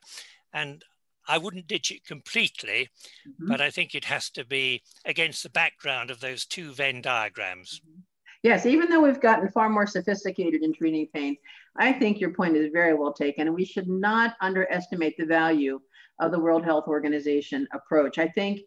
And 0.53 0.85
I 1.29 1.39
wouldn't 1.39 1.67
ditch 1.67 1.91
it 1.91 2.05
completely, 2.05 2.89
mm-hmm. 3.27 3.49
but 3.49 3.61
I 3.61 3.71
think 3.71 3.95
it 3.95 4.05
has 4.05 4.31
to 4.31 4.45
be 4.45 4.83
against 5.05 5.43
the 5.43 5.51
background 5.51 6.11
of 6.11 6.21
those 6.21 6.47
two 6.47 6.73
Venn 6.73 7.01
diagrams. 7.01 7.81
Mm-hmm. 7.81 8.01
Yes, 8.43 8.67
even 8.67 8.89
though 8.89 9.01
we've 9.01 9.21
gotten 9.21 9.49
far 9.51 9.69
more 9.69 9.87
sophisticated 9.87 10.63
in 10.63 10.73
treating 10.73 11.07
pain, 11.15 11.37
I 11.77 11.93
think 11.93 12.21
your 12.21 12.35
point 12.35 12.57
is 12.57 12.73
very 12.73 12.93
well 12.93 13.13
taken, 13.13 13.47
and 13.47 13.55
we 13.55 13.65
should 13.65 13.89
not 13.89 14.35
underestimate 14.41 15.17
the 15.17 15.27
value 15.27 15.81
of 16.25 16.33
the 16.33 16.39
World 16.39 16.65
Health 16.65 16.89
Organization 16.89 17.67
approach. 17.73 18.19
I 18.19 18.29
think 18.29 18.61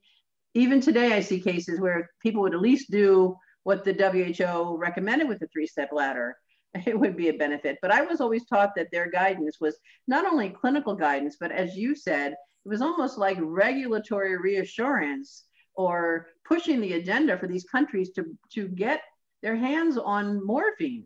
even 0.54 0.80
today, 0.80 1.13
I 1.13 1.20
see 1.20 1.39
cases 1.39 1.80
where 1.80 2.10
people 2.22 2.41
would 2.41 2.54
at 2.54 2.62
least 2.62 2.91
do 2.91 3.36
what 3.63 3.84
the 3.84 3.94
WHO 3.94 4.78
recommended 4.78 5.28
with 5.28 5.39
the 5.39 5.48
three 5.48 5.68
step 5.68 5.89
ladder 5.91 6.36
it 6.86 7.00
would 7.00 7.15
be 7.15 7.30
a 7.30 7.34
benefit. 7.34 7.78
But 7.82 7.91
I 7.91 8.02
was 8.02 8.22
always 8.22 8.46
taught 8.46 8.76
that 8.76 8.91
their 8.91 9.10
guidance 9.10 9.58
was 9.60 9.78
not 10.08 10.26
only 10.26 10.50
clinical 10.50 10.96
guidance, 10.96 11.38
but 11.39 11.52
as 11.52 11.76
you 11.76 11.96
said, 11.96 12.34
it 12.34 12.70
was 12.70 12.82
almost 12.82 13.18
like 13.18 13.38
regulatory 13.39 14.38
reassurance 14.38 15.46
or 15.76 16.28
pushing 16.46 16.82
the 16.82 16.94
agenda 16.94 17.38
for 17.38 17.48
these 17.48 17.65
countries 17.65 18.12
to, 18.12 18.26
to 18.54 18.68
get 18.68 19.02
their 19.41 19.56
hands 19.56 19.98
on 19.98 20.46
morphine. 20.46 21.06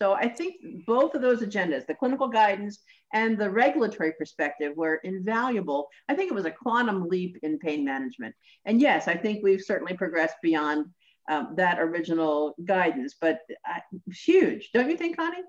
So 0.00 0.14
I 0.14 0.28
think 0.28 0.56
both 0.86 1.14
of 1.14 1.22
those 1.22 1.40
agendas, 1.40 1.86
the 1.86 1.94
clinical 1.94 2.28
guidance 2.28 2.80
and 3.12 3.38
the 3.38 3.48
regulatory 3.48 4.12
perspective, 4.18 4.72
were 4.76 4.96
invaluable. 5.04 5.88
I 6.08 6.14
think 6.14 6.30
it 6.30 6.34
was 6.34 6.46
a 6.46 6.50
quantum 6.50 7.08
leap 7.08 7.38
in 7.42 7.58
pain 7.58 7.84
management. 7.84 8.34
And 8.64 8.80
yes, 8.80 9.06
I 9.06 9.16
think 9.16 9.44
we've 9.44 9.62
certainly 9.62 9.96
progressed 9.96 10.36
beyond 10.42 10.86
um, 11.28 11.54
that 11.56 11.78
original 11.78 12.54
guidance, 12.64 13.14
but 13.20 13.40
uh, 13.68 13.80
huge, 14.12 14.70
don't 14.74 14.90
you 14.90 14.96
think, 14.96 15.16
Connie? 15.16 15.42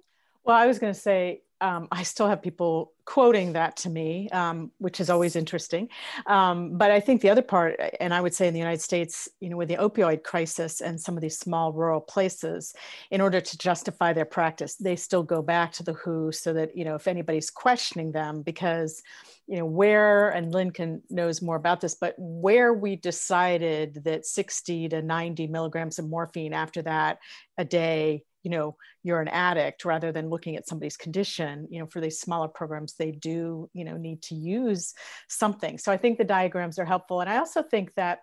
Well, 0.43 0.55
I 0.55 0.67
was 0.67 0.79
going 0.79 0.93
to 0.93 0.99
say, 0.99 1.41
um, 1.59 1.87
I 1.91 2.03
still 2.03 2.27
have 2.27 2.41
people 2.41 2.93
quoting 3.05 3.53
that 3.53 3.77
to 3.77 3.89
me, 3.89 4.29
um, 4.29 4.71
which 4.79 4.99
is 4.99 5.09
always 5.09 5.35
interesting. 5.35 5.89
Um, 6.25 6.77
but 6.77 6.91
I 6.91 6.99
think 6.99 7.21
the 7.21 7.29
other 7.29 7.41
part, 7.41 7.79
and 7.99 8.13
I 8.13 8.21
would 8.21 8.33
say 8.33 8.47
in 8.47 8.53
the 8.53 8.59
United 8.59 8.81
States, 8.81 9.29
you 9.39 9.49
know, 9.49 9.57
with 9.57 9.69
the 9.69 9.77
opioid 9.77 10.23
crisis 10.23 10.81
and 10.81 10.99
some 10.99 11.15
of 11.15 11.21
these 11.21 11.37
small 11.37 11.71
rural 11.71 12.01
places, 12.01 12.73
in 13.11 13.21
order 13.21 13.39
to 13.39 13.57
justify 13.57 14.11
their 14.11 14.25
practice, 14.25 14.75
they 14.75 14.95
still 14.95 15.23
go 15.23 15.41
back 15.41 15.71
to 15.73 15.83
the 15.83 15.93
WHO 15.93 16.31
so 16.31 16.53
that, 16.53 16.75
you 16.75 16.83
know, 16.83 16.95
if 16.95 17.07
anybody's 17.07 17.51
questioning 17.51 18.11
them, 18.11 18.41
because, 18.41 19.03
you 19.47 19.57
know, 19.57 19.65
where, 19.65 20.29
and 20.29 20.51
Lincoln 20.51 21.03
knows 21.09 21.41
more 21.41 21.55
about 21.55 21.81
this, 21.81 21.95
but 21.95 22.15
where 22.17 22.73
we 22.73 22.95
decided 22.95 24.03
that 24.05 24.25
60 24.25 24.89
to 24.89 25.01
90 25.01 25.47
milligrams 25.47 25.99
of 25.99 26.09
morphine 26.09 26.53
after 26.53 26.81
that 26.81 27.19
a 27.57 27.65
day 27.65 28.23
you 28.45 28.51
know 28.51 28.77
you're 29.03 29.19
an 29.19 29.27
addict 29.27 29.83
rather 29.83 30.11
than 30.11 30.29
looking 30.29 30.55
at 30.55 30.67
somebody's 30.67 30.95
condition 30.95 31.67
you 31.69 31.79
know 31.79 31.87
for 31.87 31.99
these 31.99 32.19
smaller 32.19 32.47
programs 32.47 32.93
they 32.95 33.11
do 33.11 33.69
you 33.73 33.83
know 33.85 33.97
need 33.97 34.21
to 34.21 34.35
use 34.35 34.93
something 35.27 35.77
so 35.77 35.91
i 35.91 35.97
think 35.97 36.17
the 36.17 36.23
diagrams 36.23 36.79
are 36.79 36.85
helpful 36.85 37.21
and 37.21 37.29
i 37.29 37.37
also 37.37 37.61
think 37.63 37.93
that 37.95 38.19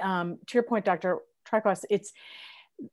um, 0.00 0.38
to 0.46 0.54
your 0.54 0.62
point 0.62 0.84
dr 0.84 1.18
Twycross, 1.52 1.84
it's 1.90 2.12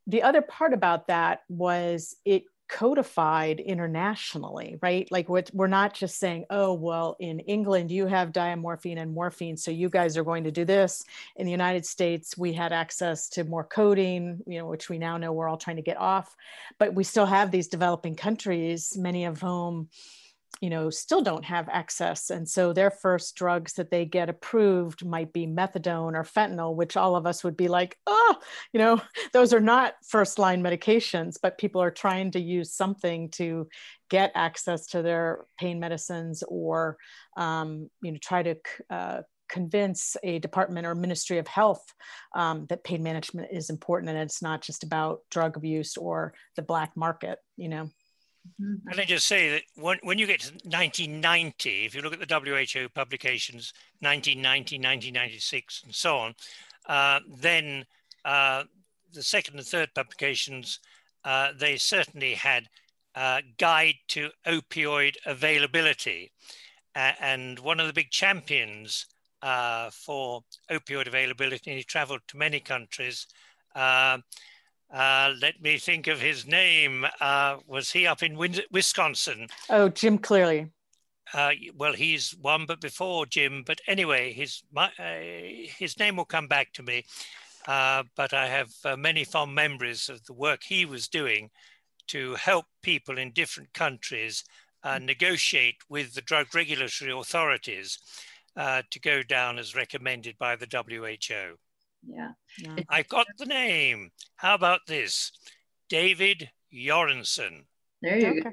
the 0.08 0.24
other 0.24 0.42
part 0.42 0.74
about 0.74 1.08
that 1.08 1.42
was 1.50 2.16
it 2.26 2.44
codified 2.68 3.60
internationally, 3.60 4.78
right? 4.80 5.12
Like 5.12 5.28
we're 5.28 5.66
not 5.66 5.96
just 5.96 6.20
saying, 6.20 6.46
oh, 6.52 6.74
well, 6.74 7.16
in 7.20 7.40
England, 7.40 7.90
you 7.90 8.06
have 8.06 8.32
diamorphine 8.32 9.00
and 9.00 9.12
morphine, 9.12 9.58
so 9.58 9.72
you 9.72 9.90
guys 9.90 10.18
are 10.18 10.24
going 10.24 10.44
to 10.44 10.52
do 10.52 10.66
this. 10.66 11.04
In 11.36 11.46
the 11.46 11.52
United 11.52 11.84
States, 11.88 12.38
we 12.38 12.54
had 12.54 12.72
access 12.72 13.28
to 13.30 13.44
more 13.44 13.64
codeine, 13.64 14.42
you 14.46 14.60
know, 14.60 14.68
which 14.68 14.88
we 14.88 15.00
now 15.00 15.18
know 15.18 15.34
we're 15.34 15.50
all 15.50 15.58
trying 15.58 15.78
to 15.78 15.82
get 15.82 15.98
off. 15.98 16.36
But 16.78 16.94
we 16.94 17.04
still 17.04 17.26
have 17.26 17.50
these 17.50 17.70
developing 17.70 18.16
countries, 18.16 18.96
many 18.96 19.26
of 19.26 19.42
whom 19.42 19.90
you 20.62 20.70
know 20.70 20.90
still 20.90 21.22
don't 21.22 21.46
have 21.46 21.70
access 21.70 22.30
and 22.30 22.48
so 22.48 22.74
their 22.74 22.92
first 22.92 23.36
drugs 23.36 23.74
that 23.74 23.92
they 23.92 24.06
get 24.06 24.30
approved 24.30 25.06
might 25.06 25.32
be 25.32 25.48
methadone 25.48 26.16
or 26.16 26.24
fentanyl 26.24 26.76
which 26.76 26.98
all 26.98 27.16
of 27.16 27.26
us 27.26 27.44
would 27.44 27.56
be 27.56 27.68
like 27.68 27.98
oh 28.08 28.36
you 28.74 28.80
know 28.80 29.02
those 29.34 29.54
are 29.54 29.60
not 29.60 29.94
first 30.08 30.40
line 30.40 30.62
medications 30.62 31.36
but 31.42 31.58
people 31.58 31.82
are 31.82 31.92
trying 31.92 32.32
to 32.32 32.40
use 32.40 32.74
something 32.74 33.30
to 33.30 33.68
get 34.10 34.32
access 34.36 34.88
to 34.88 35.02
their 35.02 35.46
pain 35.58 35.80
medicines 35.80 36.44
or 36.48 36.98
um, 37.38 37.90
you 38.02 38.12
know 38.12 38.18
try 38.22 38.44
to 38.44 38.56
uh, 38.90 39.22
convince 39.48 40.16
a 40.24 40.40
department 40.40 40.86
or 40.86 40.94
ministry 40.94 41.40
of 41.40 41.48
health 41.48 41.84
um, 42.36 42.66
that 42.70 42.84
pain 42.84 43.02
management 43.02 43.50
is 43.52 43.70
important 43.70 44.10
and 44.10 44.20
it's 44.20 44.42
not 44.42 44.62
just 44.62 44.84
about 44.84 45.22
drug 45.32 45.58
abuse 45.58 45.98
or 45.98 46.34
the 46.56 46.62
black 46.62 46.96
market 46.96 47.40
you 47.58 47.70
know 47.70 47.90
Mm-hmm. 48.48 48.90
Can 48.90 49.00
I 49.00 49.06
just 49.06 49.28
say 49.28 49.50
that 49.52 49.64
when, 49.76 50.00
when 50.04 50.18
you 50.18 50.28
get 50.28 50.42
to 50.42 50.52
1990, 50.52 51.86
if 51.86 51.96
you 51.96 52.02
look 52.02 52.14
at 52.14 52.20
the 52.20 52.36
WHO 52.36 52.90
publications, 52.90 53.74
1990, 54.00 54.78
1996, 54.78 55.84
and 55.86 55.96
so 55.96 56.18
on, 56.18 56.36
uh, 56.88 57.20
then 57.28 57.86
uh, 58.26 58.64
the 59.14 59.24
second 59.24 59.58
and 59.58 59.66
third 59.66 59.90
publications, 59.94 60.80
uh, 61.26 61.50
they 61.58 61.78
certainly 61.78 62.34
had 62.34 62.68
a 63.16 63.42
guide 63.58 63.96
to 64.08 64.30
opioid 64.48 65.16
availability. 65.26 66.32
and 66.96 67.60
one 67.60 67.80
of 67.80 67.88
the 67.88 67.94
big 67.94 68.10
champions 68.10 69.06
uh, 69.42 69.90
for 69.90 70.44
opioid 70.70 71.08
availability, 71.08 71.72
and 71.72 71.78
he 71.78 71.84
traveled 71.84 72.22
to 72.28 72.38
many 72.38 72.60
countries, 72.60 73.28
uh, 74.92 75.34
let 75.40 75.62
me 75.62 75.78
think 75.78 76.08
of 76.08 76.20
his 76.20 76.48
name. 76.48 77.06
Uh, 77.22 77.58
was 77.68 77.92
he 77.92 78.08
up 78.08 78.24
in 78.24 78.38
Wisconsin? 78.72 79.48
Oh, 79.70 79.90
Jim 79.90 80.18
Cleary. 80.18 80.72
Uh, 81.32 81.52
well, 81.76 81.94
he's 81.94 82.36
one, 82.42 82.66
but 82.66 82.82
before 82.82 83.28
Jim. 83.28 83.64
But 83.66 83.82
anyway, 83.88 84.34
his 84.34 84.64
my, 84.74 84.90
uh, 84.98 85.68
his 85.78 86.00
name 86.00 86.16
will 86.16 86.26
come 86.26 86.48
back 86.48 86.74
to 86.74 86.84
me. 86.84 87.06
Uh, 87.68 88.04
but 88.16 88.34
I 88.34 88.48
have 88.48 88.72
uh, 88.84 88.98
many 88.98 89.24
fond 89.24 89.54
memories 89.54 90.10
of 90.10 90.26
the 90.26 90.34
work 90.34 90.62
he 90.64 90.86
was 90.86 91.08
doing 91.08 91.52
to 92.08 92.34
help 92.36 92.66
people 92.82 93.20
in 93.20 93.32
different 93.32 93.72
countries 93.74 94.44
negotiate 95.02 95.76
with 95.90 96.16
the 96.16 96.22
drug 96.22 96.48
regulatory 96.56 97.12
authorities 97.12 98.00
to 98.56 99.00
go 99.02 99.22
down 99.22 99.60
as 99.60 99.76
recommended 99.76 100.36
by 100.40 100.56
the 100.56 100.66
WHO. 100.66 101.58
Yeah. 102.08 102.32
yeah. 102.58 102.76
I 102.90 103.04
got 103.04 103.28
the 103.38 103.46
name. 103.46 104.12
How 104.36 104.56
about 104.56 104.82
this? 104.88 105.32
David 105.90 106.50
Joranson. 106.74 107.66
There 108.02 108.18
you 108.18 108.28
okay. 108.28 108.42
go. 108.42 108.50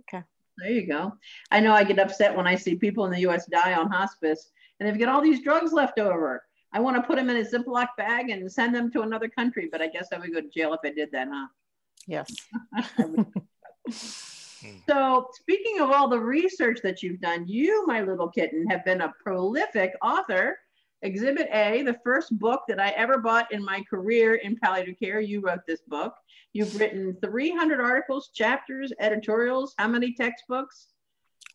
Okay. 0.00 0.24
There 0.58 0.70
you 0.70 0.86
go. 0.86 1.16
I 1.50 1.60
know 1.60 1.72
I 1.72 1.84
get 1.84 1.98
upset 1.98 2.36
when 2.36 2.46
I 2.46 2.56
see 2.56 2.74
people 2.74 3.04
in 3.06 3.12
the 3.12 3.20
US 3.20 3.46
die 3.46 3.74
on 3.74 3.90
hospice 3.90 4.50
and 4.78 4.88
they've 4.88 4.98
got 4.98 5.08
all 5.08 5.22
these 5.22 5.42
drugs 5.42 5.72
left 5.72 5.98
over. 5.98 6.42
I 6.72 6.80
want 6.80 6.96
to 6.96 7.02
put 7.02 7.16
them 7.16 7.30
in 7.30 7.36
a 7.36 7.44
Ziploc 7.44 7.88
bag 7.96 8.30
and 8.30 8.50
send 8.50 8.74
them 8.74 8.90
to 8.92 9.02
another 9.02 9.28
country, 9.28 9.68
but 9.70 9.82
I 9.82 9.88
guess 9.88 10.08
I 10.12 10.18
would 10.18 10.32
go 10.32 10.40
to 10.40 10.48
jail 10.48 10.72
if 10.72 10.80
I 10.84 10.92
did 10.92 11.10
that, 11.12 11.28
huh? 11.30 11.46
Yes. 12.06 12.34
so, 14.88 15.28
speaking 15.34 15.80
of 15.80 15.90
all 15.90 16.08
the 16.08 16.18
research 16.18 16.80
that 16.82 17.02
you've 17.02 17.20
done, 17.20 17.46
you, 17.46 17.86
my 17.86 18.00
little 18.02 18.28
kitten, 18.28 18.66
have 18.68 18.84
been 18.84 19.02
a 19.02 19.12
prolific 19.22 19.92
author 20.02 20.58
Exhibit 21.02 21.48
A, 21.52 21.82
the 21.82 21.98
first 22.04 22.38
book 22.38 22.62
that 22.68 22.80
I 22.80 22.90
ever 22.90 23.18
bought 23.18 23.52
in 23.52 23.64
my 23.64 23.82
career 23.88 24.36
in 24.36 24.56
palliative 24.56 24.98
care. 24.98 25.20
You 25.20 25.40
wrote 25.40 25.66
this 25.66 25.80
book. 25.86 26.14
You've 26.52 26.78
written 26.78 27.16
300 27.22 27.80
articles, 27.80 28.30
chapters, 28.34 28.92
editorials. 29.00 29.74
How 29.78 29.88
many 29.88 30.14
textbooks? 30.14 30.88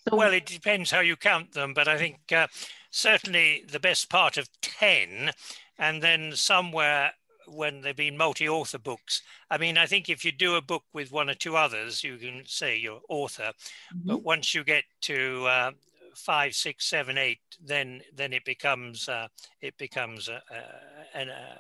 So 0.09 0.15
well, 0.15 0.33
it 0.33 0.45
depends 0.45 0.91
how 0.91 1.01
you 1.01 1.15
count 1.15 1.53
them, 1.53 1.73
but 1.73 1.87
I 1.87 1.97
think 1.97 2.19
uh, 2.31 2.47
certainly 2.91 3.63
the 3.69 3.79
best 3.79 4.09
part 4.09 4.37
of 4.37 4.49
10, 4.61 5.31
and 5.77 6.01
then 6.01 6.33
somewhere 6.35 7.11
when 7.47 7.81
they've 7.81 7.95
been 7.95 8.17
multi-author 8.17 8.77
books. 8.77 9.21
I 9.49 9.57
mean, 9.57 9.77
I 9.77 9.85
think 9.85 10.09
if 10.09 10.25
you 10.25 10.31
do 10.31 10.55
a 10.55 10.61
book 10.61 10.83
with 10.93 11.11
one 11.11 11.29
or 11.29 11.33
two 11.33 11.55
others, 11.55 12.03
you 12.03 12.17
can 12.17 12.43
say 12.45 12.77
you're 12.77 13.01
author. 13.09 13.51
Mm-hmm. 13.93 14.07
But 14.07 14.23
once 14.23 14.53
you 14.53 14.63
get 14.63 14.83
to 15.01 15.45
uh, 15.45 15.71
five, 16.17 16.53
six, 16.53 16.89
seven, 16.89 17.17
eight, 17.17 17.39
then 17.63 18.01
then 18.13 18.33
it 18.33 18.45
becomes 18.45 19.07
uh, 19.07 19.27
it 19.61 19.77
becomes 19.77 20.27
a, 20.27 20.41
a, 20.51 21.17
an, 21.17 21.29
a 21.29 21.59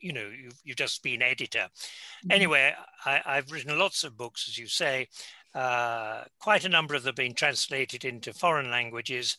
you 0.00 0.12
know 0.12 0.28
you've, 0.28 0.60
you've 0.64 0.76
just 0.76 1.02
been 1.02 1.22
editor. 1.22 1.66
Mm-hmm. 1.68 2.30
Anyway, 2.30 2.72
I, 3.04 3.36
have 3.36 3.50
written 3.50 3.78
lots 3.78 4.04
of 4.04 4.16
books, 4.16 4.46
as 4.48 4.58
you 4.58 4.66
say. 4.66 5.08
Uh, 5.54 6.24
quite 6.40 6.64
a 6.64 6.68
number 6.68 6.94
of 6.96 7.04
them 7.04 7.14
being 7.16 7.32
translated 7.32 8.04
into 8.04 8.34
foreign 8.34 8.70
languages, 8.70 9.36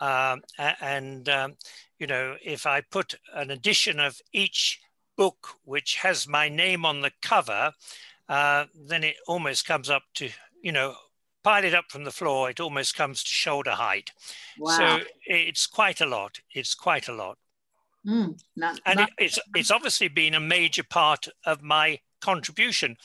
um, 0.00 0.40
and 0.80 1.28
um, 1.28 1.56
you 1.98 2.06
know 2.06 2.36
if 2.42 2.66
I 2.66 2.80
put 2.80 3.14
an 3.34 3.50
edition 3.50 4.00
of 4.00 4.20
each 4.32 4.80
book 5.16 5.48
which 5.64 5.96
has 5.96 6.28
my 6.28 6.48
name 6.48 6.86
on 6.86 7.00
the 7.00 7.10
cover, 7.20 7.72
uh, 8.28 8.64
then 8.86 9.02
it 9.02 9.16
almost 9.26 9.66
comes 9.66 9.90
up 9.90 10.04
to 10.14 10.30
you 10.62 10.72
know 10.72 10.94
pile 11.48 11.64
it 11.64 11.74
up 11.74 11.86
from 11.88 12.04
the 12.04 12.10
floor, 12.10 12.50
it 12.50 12.60
almost 12.60 12.94
comes 12.94 13.24
to 13.24 13.30
shoulder 13.30 13.70
height. 13.70 14.10
Wow. 14.58 14.76
So 14.76 15.04
it's 15.24 15.66
quite 15.66 16.02
a 16.02 16.06
lot. 16.06 16.40
It's 16.52 16.74
quite 16.74 17.08
a 17.08 17.14
lot. 17.14 17.38
Mm, 18.06 18.38
not, 18.54 18.78
and 18.84 18.98
not- 18.98 19.08
it, 19.08 19.24
it's 19.24 19.38
it's 19.54 19.70
obviously 19.70 20.08
been 20.08 20.34
a 20.34 20.40
major 20.40 20.84
part 20.84 21.26
of 21.46 21.62
my 21.62 22.00
contribution 22.20 22.96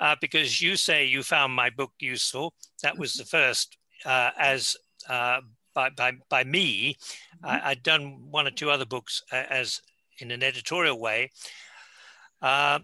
uh, 0.00 0.16
because 0.22 0.62
you 0.62 0.76
say 0.76 1.04
you 1.04 1.22
found 1.22 1.52
my 1.52 1.68
book 1.68 1.92
useful. 1.98 2.54
That 2.82 2.96
was 2.96 3.12
the 3.12 3.26
first 3.26 3.76
uh, 4.06 4.30
as 4.38 4.74
uh, 5.08 5.40
by, 5.74 5.90
by, 5.90 6.12
by 6.30 6.44
me. 6.44 6.96
Mm-hmm. 7.44 7.66
I, 7.66 7.68
had 7.70 7.82
done 7.82 8.30
one 8.30 8.46
or 8.46 8.50
two 8.50 8.70
other 8.70 8.86
books 8.86 9.22
uh, 9.30 9.44
as 9.50 9.82
in 10.18 10.30
an 10.30 10.42
editorial 10.42 10.98
way. 10.98 11.30
Uh, 12.40 12.78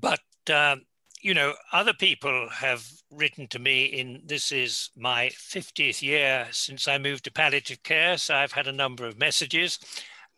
but 0.00 0.20
um, 0.48 0.82
you 1.20 1.34
know, 1.34 1.54
other 1.72 1.92
people 1.92 2.48
have 2.50 2.84
written 3.12 3.46
to 3.48 3.58
me 3.58 3.84
in 3.84 4.22
this 4.24 4.50
is 4.50 4.90
my 4.96 5.28
50th 5.28 6.02
year 6.02 6.48
since 6.50 6.88
I 6.88 6.98
moved 6.98 7.24
to 7.24 7.32
palliative 7.32 7.82
care. 7.82 8.16
So 8.16 8.34
I've 8.34 8.52
had 8.52 8.66
a 8.66 8.72
number 8.72 9.06
of 9.06 9.18
messages. 9.18 9.78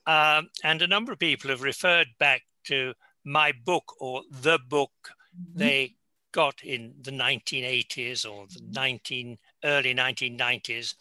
Um, 0.07 0.51
and 0.63 0.83
a 0.83 0.87
number 0.87 1.13
of 1.13 1.19
people 1.19 1.51
have 1.51 1.63
referred 1.63 2.09
back 2.19 2.43
to 2.65 2.95
my 3.25 3.53
book 3.53 3.95
or 4.01 4.23
the 4.31 4.59
book 4.69 4.93
mm-hmm. 5.35 5.59
they 5.59 5.95
got 6.33 6.63
in 6.63 6.95
the 7.01 7.13
1980s 7.13 8.29
or 8.29 8.47
the 8.49 8.61
19 8.71 9.39
early 9.65 9.95
1990s 9.95 10.95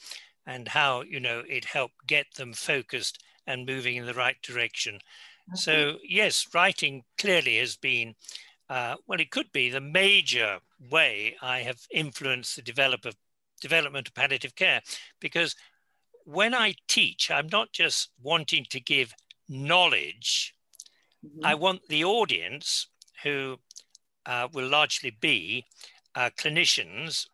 and 0.46 0.68
how 0.68 1.02
you 1.02 1.20
know 1.20 1.42
it 1.50 1.66
helped 1.66 1.96
get 2.06 2.28
them 2.36 2.54
focused 2.54 3.24
and 3.48 3.66
moving 3.66 3.96
in 3.96 4.06
the 4.06 4.14
right 4.14 4.38
direction 4.44 5.00
okay. 5.50 5.56
so 5.56 5.98
yes 6.08 6.48
writing 6.54 7.04
clearly 7.18 7.58
has 7.58 7.76
been 7.76 8.14
uh, 8.70 8.96
well, 9.08 9.20
it 9.20 9.30
could 9.30 9.52
be 9.52 9.70
the 9.70 9.82
major 9.82 10.58
way 10.90 11.36
I 11.42 11.60
have 11.62 11.80
influenced 11.92 12.56
the 12.56 12.62
develop 12.62 13.06
of, 13.06 13.16
development 13.62 14.08
of 14.08 14.14
palliative 14.14 14.56
care. 14.56 14.82
Because 15.20 15.56
when 16.26 16.54
I 16.54 16.76
teach, 16.88 17.30
I'm 17.32 17.48
not 17.52 17.72
just 17.72 18.12
wanting 18.22 18.66
to 18.70 18.80
give 18.80 19.14
knowledge, 19.50 20.54
mm-hmm. 21.26 21.46
I 21.46 21.56
want 21.56 21.82
the 21.90 22.04
audience, 22.04 22.88
who 23.24 23.58
uh, 24.26 24.48
will 24.54 24.68
largely 24.68 25.12
be 25.22 25.66
uh, 26.16 26.30
clinicians, 26.38 27.26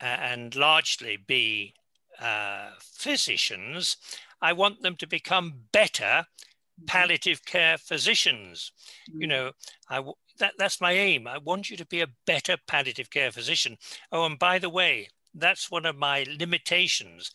and 0.00 0.54
largely 0.54 1.16
be 1.16 1.74
uh, 2.20 2.70
physicians, 2.80 3.96
I 4.42 4.52
want 4.52 4.82
them 4.82 4.96
to 4.96 5.06
become 5.06 5.54
better 5.72 6.24
mm-hmm. 6.24 6.84
palliative 6.86 7.44
care 7.44 7.78
physicians. 7.78 8.72
Mm-hmm. 9.10 9.20
You 9.22 9.26
know, 9.26 9.50
I, 9.88 10.02
that, 10.38 10.54
that's 10.58 10.80
my 10.80 10.92
aim. 10.92 11.26
I 11.26 11.38
want 11.38 11.70
you 11.70 11.76
to 11.76 11.86
be 11.86 12.00
a 12.00 12.08
better 12.26 12.56
palliative 12.66 13.10
care 13.10 13.32
physician. 13.32 13.76
Oh, 14.12 14.24
and 14.24 14.38
by 14.38 14.58
the 14.58 14.70
way, 14.70 15.08
that's 15.34 15.70
one 15.70 15.86
of 15.86 15.96
my 15.96 16.26
limitations. 16.38 17.30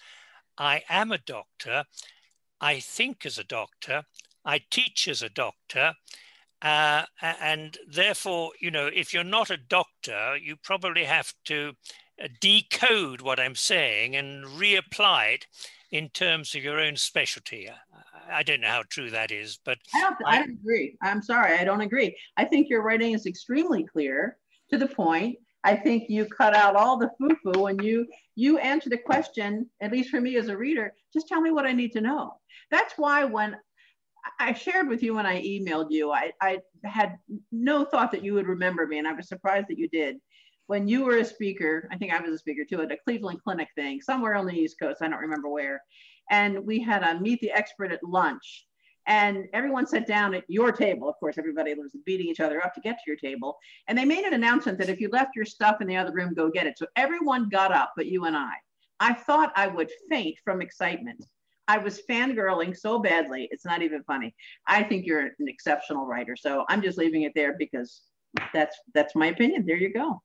I 0.57 0.83
am 0.89 1.11
a 1.11 1.17
doctor. 1.17 1.85
I 2.59 2.79
think 2.79 3.25
as 3.25 3.37
a 3.37 3.43
doctor. 3.43 4.03
I 4.45 4.61
teach 4.69 5.07
as 5.07 5.21
a 5.21 5.29
doctor. 5.29 5.93
Uh, 6.61 7.03
and 7.21 7.77
therefore, 7.87 8.51
you 8.59 8.69
know, 8.69 8.87
if 8.87 9.13
you're 9.13 9.23
not 9.23 9.49
a 9.49 9.57
doctor, 9.57 10.37
you 10.37 10.55
probably 10.55 11.05
have 11.05 11.33
to 11.45 11.73
uh, 12.23 12.27
decode 12.39 13.21
what 13.21 13.39
I'm 13.39 13.55
saying 13.55 14.15
and 14.15 14.45
reapply 14.45 15.33
it 15.33 15.47
in 15.91 16.09
terms 16.09 16.53
of 16.53 16.63
your 16.63 16.79
own 16.79 16.97
specialty. 16.97 17.67
I 18.29 18.43
don't 18.43 18.61
know 18.61 18.67
how 18.67 18.83
true 18.89 19.09
that 19.11 19.31
is, 19.31 19.59
but 19.63 19.77
I 19.93 20.01
don't, 20.01 20.15
I, 20.25 20.39
don't 20.39 20.51
agree. 20.51 20.97
I'm 21.01 21.21
sorry, 21.21 21.57
I 21.57 21.63
don't 21.63 21.81
agree. 21.81 22.15
I 22.37 22.45
think 22.45 22.69
your 22.69 22.81
writing 22.81 23.13
is 23.13 23.25
extremely 23.25 23.83
clear 23.83 24.37
to 24.69 24.77
the 24.77 24.87
point. 24.87 25.37
I 25.63 25.75
think 25.75 26.09
you 26.09 26.25
cut 26.25 26.55
out 26.55 26.75
all 26.75 26.97
the 26.97 27.11
foo-foo 27.19 27.67
and 27.67 27.83
you 27.83 28.07
you 28.35 28.57
answer 28.57 28.89
the 28.89 28.97
question, 28.97 29.69
at 29.81 29.91
least 29.91 30.09
for 30.09 30.19
me 30.19 30.37
as 30.37 30.47
a 30.47 30.57
reader, 30.57 30.93
just 31.13 31.27
tell 31.27 31.41
me 31.41 31.51
what 31.51 31.65
I 31.65 31.73
need 31.73 31.91
to 31.91 32.01
know. 32.01 32.33
That's 32.71 32.93
why 32.97 33.25
when 33.25 33.57
I 34.39 34.53
shared 34.53 34.87
with 34.87 35.03
you 35.03 35.13
when 35.13 35.25
I 35.25 35.41
emailed 35.41 35.87
you, 35.89 36.11
I, 36.11 36.31
I 36.41 36.59
had 36.83 37.17
no 37.51 37.85
thought 37.85 38.11
that 38.11 38.23
you 38.23 38.33
would 38.33 38.47
remember 38.47 38.87
me, 38.87 38.97
and 38.97 39.07
I 39.07 39.13
was 39.13 39.27
surprised 39.27 39.67
that 39.69 39.77
you 39.77 39.87
did. 39.89 40.17
When 40.67 40.87
you 40.87 41.03
were 41.03 41.17
a 41.17 41.25
speaker, 41.25 41.89
I 41.91 41.97
think 41.97 42.13
I 42.13 42.21
was 42.21 42.31
a 42.33 42.37
speaker 42.37 42.63
too, 42.67 42.81
at 42.81 42.91
a 42.91 42.97
Cleveland 43.03 43.41
Clinic 43.43 43.67
thing, 43.75 44.01
somewhere 44.01 44.35
on 44.35 44.45
the 44.45 44.53
East 44.53 44.77
Coast, 44.81 45.01
I 45.01 45.09
don't 45.09 45.19
remember 45.19 45.49
where. 45.49 45.81
And 46.29 46.65
we 46.65 46.79
had 46.79 47.03
a 47.03 47.19
meet 47.19 47.41
the 47.41 47.51
expert 47.51 47.91
at 47.91 48.03
lunch. 48.03 48.67
And 49.07 49.45
everyone 49.53 49.87
sat 49.87 50.07
down 50.07 50.35
at 50.35 50.43
your 50.47 50.71
table. 50.71 51.09
Of 51.09 51.15
course, 51.19 51.37
everybody 51.37 51.73
was 51.73 51.95
beating 52.05 52.27
each 52.27 52.39
other 52.39 52.63
up 52.63 52.73
to 52.75 52.81
get 52.81 52.97
to 52.97 53.03
your 53.07 53.17
table. 53.17 53.57
And 53.87 53.97
they 53.97 54.05
made 54.05 54.25
an 54.25 54.33
announcement 54.33 54.77
that 54.77 54.89
if 54.89 55.01
you 55.01 55.09
left 55.09 55.35
your 55.35 55.45
stuff 55.45 55.81
in 55.81 55.87
the 55.87 55.97
other 55.97 56.13
room, 56.13 56.33
go 56.33 56.49
get 56.49 56.67
it. 56.67 56.77
So 56.77 56.85
everyone 56.95 57.49
got 57.49 57.73
up 57.73 57.93
but 57.97 58.05
you 58.05 58.25
and 58.25 58.37
I. 58.37 58.53
I 58.99 59.13
thought 59.13 59.51
I 59.55 59.67
would 59.67 59.89
faint 60.09 60.37
from 60.45 60.61
excitement 60.61 61.25
I 61.71 61.77
was 61.77 62.01
fangirling 62.09 62.77
so 62.77 62.99
badly. 62.99 63.47
It's 63.49 63.63
not 63.63 63.81
even 63.81 64.03
funny. 64.03 64.35
I 64.67 64.83
think 64.83 65.05
you're 65.05 65.21
an 65.21 65.47
exceptional 65.47 66.05
writer. 66.05 66.35
So 66.35 66.65
I'm 66.67 66.81
just 66.81 66.97
leaving 66.97 67.21
it 67.23 67.31
there 67.33 67.55
because 67.57 68.01
that's 68.53 68.77
that's 68.93 69.15
my 69.15 69.27
opinion. 69.27 69.65
There 69.65 69.77
you 69.77 69.93
go. 69.93 70.21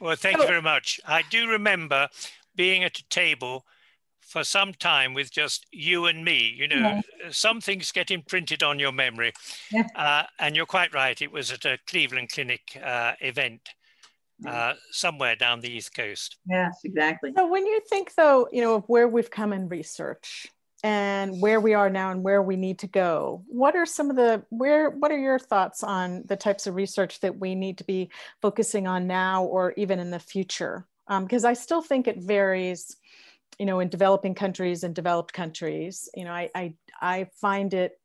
Well, 0.00 0.16
thank 0.16 0.38
you 0.38 0.46
very 0.46 0.62
much. 0.62 0.98
I 1.06 1.22
do 1.28 1.46
remember 1.46 2.08
being 2.56 2.84
at 2.84 2.98
a 2.98 3.08
table 3.10 3.66
for 4.28 4.44
some 4.44 4.74
time 4.74 5.14
with 5.14 5.32
just 5.32 5.66
you 5.72 6.06
and 6.06 6.24
me. 6.24 6.54
You 6.56 6.68
know, 6.68 6.76
yeah. 6.76 7.00
some 7.30 7.60
things 7.60 7.90
get 7.90 8.10
imprinted 8.10 8.62
on 8.62 8.78
your 8.78 8.92
memory. 8.92 9.32
Yeah. 9.72 9.86
Uh, 9.96 10.24
and 10.38 10.54
you're 10.54 10.66
quite 10.66 10.94
right. 10.94 11.20
It 11.20 11.32
was 11.32 11.50
at 11.50 11.64
a 11.64 11.78
Cleveland 11.86 12.30
Clinic 12.30 12.60
uh, 12.82 13.14
event. 13.20 13.70
Uh, 14.46 14.74
somewhere 14.92 15.34
down 15.34 15.58
the 15.58 15.68
East 15.68 15.92
Coast. 15.92 16.36
Yes, 16.48 16.78
exactly. 16.84 17.32
So, 17.36 17.48
when 17.48 17.66
you 17.66 17.80
think, 17.90 18.14
though, 18.14 18.46
you 18.52 18.60
know, 18.62 18.76
of 18.76 18.84
where 18.86 19.08
we've 19.08 19.28
come 19.28 19.52
in 19.52 19.68
research, 19.68 20.46
and 20.84 21.40
where 21.42 21.58
we 21.58 21.74
are 21.74 21.90
now 21.90 22.12
and 22.12 22.22
where 22.22 22.40
we 22.40 22.54
need 22.54 22.78
to 22.78 22.86
go 22.86 23.42
what 23.48 23.74
are 23.74 23.84
some 23.84 24.10
of 24.10 24.16
the 24.16 24.40
where 24.50 24.90
what 24.90 25.10
are 25.10 25.18
your 25.18 25.38
thoughts 25.38 25.82
on 25.82 26.22
the 26.26 26.36
types 26.36 26.68
of 26.68 26.76
research 26.76 27.18
that 27.18 27.36
we 27.36 27.56
need 27.56 27.78
to 27.78 27.82
be 27.82 28.08
focusing 28.40 28.86
on 28.86 29.08
now 29.08 29.42
or 29.42 29.74
even 29.76 29.98
in 29.98 30.12
the 30.12 30.20
future 30.20 30.86
because 31.22 31.44
um, 31.44 31.50
i 31.50 31.52
still 31.52 31.82
think 31.82 32.06
it 32.06 32.18
varies 32.18 32.96
you 33.58 33.66
know 33.66 33.80
in 33.80 33.88
developing 33.88 34.34
countries 34.34 34.84
and 34.84 34.94
developed 34.94 35.32
countries 35.32 36.08
you 36.14 36.24
know 36.24 36.32
i 36.32 36.48
i, 36.54 36.74
I 37.00 37.26
find 37.40 37.74
it 37.74 38.00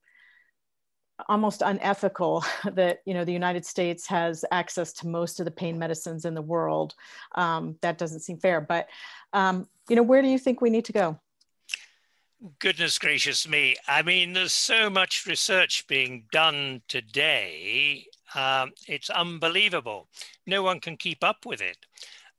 almost 1.30 1.62
unethical 1.62 2.44
that 2.74 3.02
you 3.06 3.14
know 3.14 3.26
the 3.26 3.34
united 3.34 3.66
states 3.66 4.08
has 4.08 4.44
access 4.52 4.94
to 4.94 5.08
most 5.08 5.40
of 5.40 5.46
the 5.46 5.52
pain 5.52 5.78
medicines 5.78 6.26
in 6.26 6.34
the 6.34 6.42
world 6.42 6.96
um, 7.36 7.78
that 7.82 7.98
doesn't 7.98 8.22
seem 8.22 8.38
fair 8.38 8.62
but 8.62 8.88
um, 9.34 9.68
you 9.90 9.96
know 9.96 10.04
where 10.04 10.22
do 10.22 10.28
you 10.28 10.40
think 10.40 10.62
we 10.62 10.70
need 10.70 10.86
to 10.86 10.94
go 10.94 11.20
Goodness 12.60 13.00
gracious 13.00 13.48
me. 13.48 13.78
I 13.88 14.02
mean, 14.02 14.34
there's 14.34 14.52
so 14.52 14.90
much 14.90 15.26
research 15.26 15.88
being 15.88 16.26
done 16.34 16.82
today. 16.90 18.06
Um, 18.36 18.74
it's 18.86 19.10
unbelievable. 19.10 20.10
No 20.46 20.62
one 20.62 20.82
can 20.82 20.98
keep 20.98 21.24
up 21.24 21.46
with 21.46 21.62
it. 21.62 21.78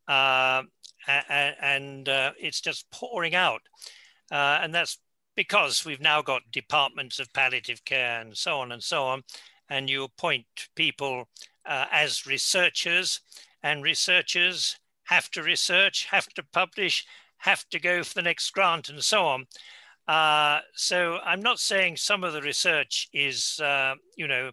Uh, 0.07 0.65
and 1.07 2.09
uh, 2.09 2.33
it's 2.39 2.61
just 2.61 2.91
pouring 2.91 3.35
out. 3.35 3.63
Uh, 4.31 4.59
and 4.63 4.75
that's 4.75 4.99
because 5.37 5.85
we've 5.85 6.01
now 6.01 6.23
got 6.23 6.43
departments 6.53 7.19
of 7.19 7.33
palliative 7.33 7.85
care 7.85 8.21
and 8.21 8.37
so 8.37 8.59
on 8.59 8.73
and 8.73 8.83
so 8.83 9.05
on. 9.05 9.23
And 9.69 9.91
you 9.91 10.05
appoint 10.05 10.47
people 10.75 11.29
uh, 11.67 11.87
as 11.91 12.27
researchers, 12.27 13.21
and 13.63 13.83
researchers 13.83 14.77
have 15.05 15.31
to 15.31 15.43
research, 15.43 16.07
have 16.11 16.27
to 16.35 16.43
publish, 16.43 17.05
have 17.39 17.69
to 17.71 17.81
go 17.81 18.03
for 18.03 18.15
the 18.15 18.23
next 18.23 18.51
grant, 18.51 18.89
and 18.89 19.03
so 19.03 19.27
on. 19.27 19.47
Uh, 20.07 20.61
so 20.75 21.19
I'm 21.25 21.41
not 21.41 21.59
saying 21.59 21.97
some 21.97 22.25
of 22.25 22.35
the 22.35 22.43
research 22.43 23.09
is, 23.13 23.59
uh, 23.61 23.95
you 24.17 24.29
know, 24.29 24.51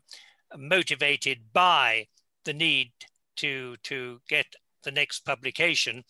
motivated 0.57 1.39
by 1.53 2.07
the 2.45 2.53
need 2.53 2.91
to 3.37 3.75
to 3.83 4.19
get 4.29 4.45
the 4.83 4.91
next 4.91 5.25
publication, 5.25 6.03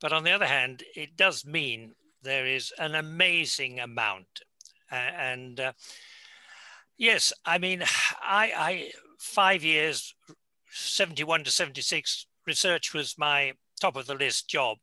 but 0.00 0.12
on 0.12 0.24
the 0.24 0.32
other 0.32 0.46
hand, 0.46 0.82
it 0.94 1.16
does 1.16 1.44
mean 1.44 1.94
there 2.22 2.46
is 2.46 2.72
an 2.78 2.94
amazing 2.94 3.80
amount, 3.80 4.42
uh, 4.92 4.94
and 4.94 5.60
yes, 6.98 7.32
I 7.44 7.58
mean, 7.58 7.82
I, 8.22 8.52
I 8.56 8.92
five 9.18 9.62
years, 9.62 10.14
71 10.72 11.44
to 11.44 11.50
76, 11.50 12.26
research 12.46 12.94
was 12.94 13.18
my 13.18 13.52
top 13.80 13.96
of 13.96 14.06
the 14.06 14.14
list 14.14 14.48
job. 14.48 14.78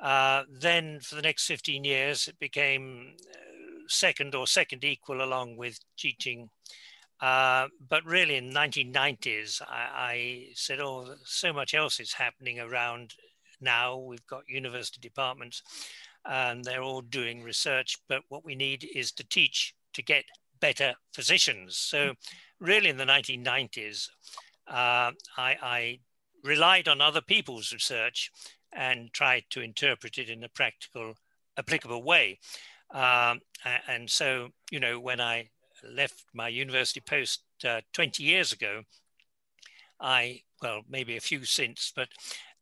Uh, 0.00 0.44
then 0.50 1.00
for 1.00 1.16
the 1.16 1.22
next 1.22 1.46
15 1.46 1.84
years, 1.84 2.28
it 2.28 2.38
became 2.38 3.14
uh, 3.18 3.38
second 3.88 4.34
or 4.34 4.46
second 4.46 4.84
equal 4.84 5.22
along 5.22 5.56
with 5.56 5.78
teaching. 5.96 6.50
Uh, 7.20 7.66
but 7.88 8.04
really 8.04 8.36
in 8.36 8.52
1990s, 8.52 9.60
I, 9.62 9.88
I, 10.12 10.46
said, 10.54 10.78
oh, 10.78 11.16
so 11.24 11.52
much 11.52 11.74
else 11.74 11.98
is 11.98 12.12
happening 12.12 12.60
around 12.60 13.14
now. 13.60 13.96
We've 13.96 14.26
got 14.26 14.42
university 14.48 15.00
departments 15.00 15.62
and 16.28 16.64
they're 16.64 16.82
all 16.82 17.00
doing 17.00 17.42
research, 17.42 17.96
but 18.08 18.22
what 18.28 18.44
we 18.44 18.54
need 18.54 18.88
is 18.94 19.12
to 19.12 19.28
teach 19.28 19.74
to 19.94 20.02
get 20.02 20.24
better 20.60 20.94
physicians. 21.12 21.76
So 21.76 22.14
really 22.60 22.88
in 22.88 22.96
the 22.96 23.04
1990s, 23.04 24.08
uh, 24.68 25.12
I, 25.36 25.56
I 25.62 25.98
relied 26.44 26.88
on 26.88 27.00
other 27.00 27.20
people's 27.20 27.72
research 27.72 28.30
and 28.72 29.12
tried 29.12 29.44
to 29.50 29.60
interpret 29.60 30.18
it 30.18 30.28
in 30.28 30.44
a 30.44 30.48
practical, 30.48 31.14
applicable 31.56 32.02
way. 32.02 32.38
Um, 32.92 33.40
and 33.86 34.08
so, 34.08 34.48
you 34.70 34.80
know, 34.80 35.00
when 35.00 35.20
I 35.20 35.48
left 35.82 36.24
my 36.34 36.48
university 36.48 37.00
post 37.00 37.42
uh, 37.66 37.80
20 37.92 38.22
years 38.22 38.52
ago, 38.52 38.82
I, 40.00 40.42
well, 40.62 40.82
maybe 40.88 41.16
a 41.16 41.20
few 41.20 41.44
since, 41.44 41.92
but 41.94 42.08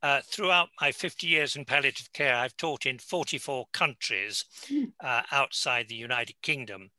uh, 0.06 0.20
throughout 0.22 0.68
my 0.80 0.92
50 0.92 1.26
years 1.26 1.56
in 1.56 1.64
palliative 1.64 2.12
care, 2.12 2.36
I've 2.36 2.56
taught 2.56 2.86
in 2.86 2.98
44 2.98 3.66
countries 3.72 4.44
hmm. 4.68 4.84
uh, 5.02 5.22
outside 5.32 5.88
the 5.88 5.96
United 5.96 6.40
Kingdom. 6.42 6.90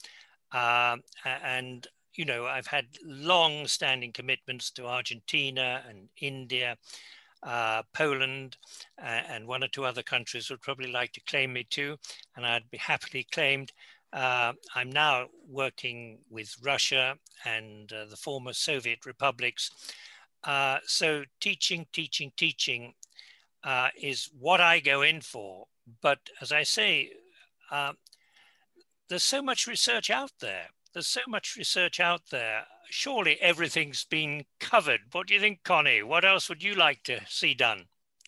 Um, 0.52 1.04
and, 1.24 1.88
you 2.16 2.26
know, 2.26 2.46
I've 2.46 2.68
had 2.68 2.88
long 3.06 3.66
standing 3.68 4.12
commitments 4.12 4.72
to 4.72 4.88
Argentina 4.88 5.84
and 5.88 6.10
India 6.20 6.76
uh, 7.44 7.84
Poland, 7.94 8.58
uh, 9.02 9.22
and 9.30 9.48
one 9.48 9.64
or 9.64 9.70
two 9.70 9.86
other 9.86 10.04
countries 10.04 10.50
would 10.50 10.62
probably 10.62 10.92
like 10.92 11.14
to 11.14 11.22
claim 11.22 11.54
me 11.54 11.66
too, 11.70 11.96
and 12.36 12.46
I'd 12.46 12.70
be 12.72 12.78
happily 12.78 13.26
claimed. 13.32 13.72
Uh, 14.12 14.54
I'm 14.76 14.92
now 14.92 15.28
working 15.48 16.20
with 16.30 16.56
Russia 16.62 17.16
and 17.46 17.94
uh, 17.94 18.06
the 18.10 18.18
former 18.18 18.54
Soviet 18.54 19.06
republics. 19.06 19.70
Uh, 20.44 20.78
so 20.86 21.24
teaching, 21.42 21.86
teaching, 21.92 22.32
teaching 22.38 22.94
uh, 23.64 23.90
is 24.00 24.30
what 24.40 24.62
I 24.62 24.80
go 24.80 25.02
in 25.02 25.22
for. 25.22 25.68
But 26.02 26.20
as 26.42 26.52
I 26.52 26.64
say, 26.64 27.12
there's 29.10 29.24
so 29.24 29.42
much 29.42 29.68
research 29.68 30.10
out 30.10 30.32
there. 30.40 30.68
There's 30.94 31.08
so 31.08 31.22
much 31.28 31.56
research 31.58 32.00
out 32.00 32.22
there 32.32 32.66
surely 32.90 33.40
everything's 33.42 34.06
been 34.06 34.46
covered. 34.60 35.02
What 35.12 35.28
do 35.28 35.34
you 35.34 35.40
think, 35.40 35.64
Connie? 35.64 36.04
What 36.04 36.26
else 36.26 36.50
would 36.50 36.64
you 36.64 36.76
like 36.76 37.04
to 37.04 37.20
see 37.28 37.54
done? 37.54 37.86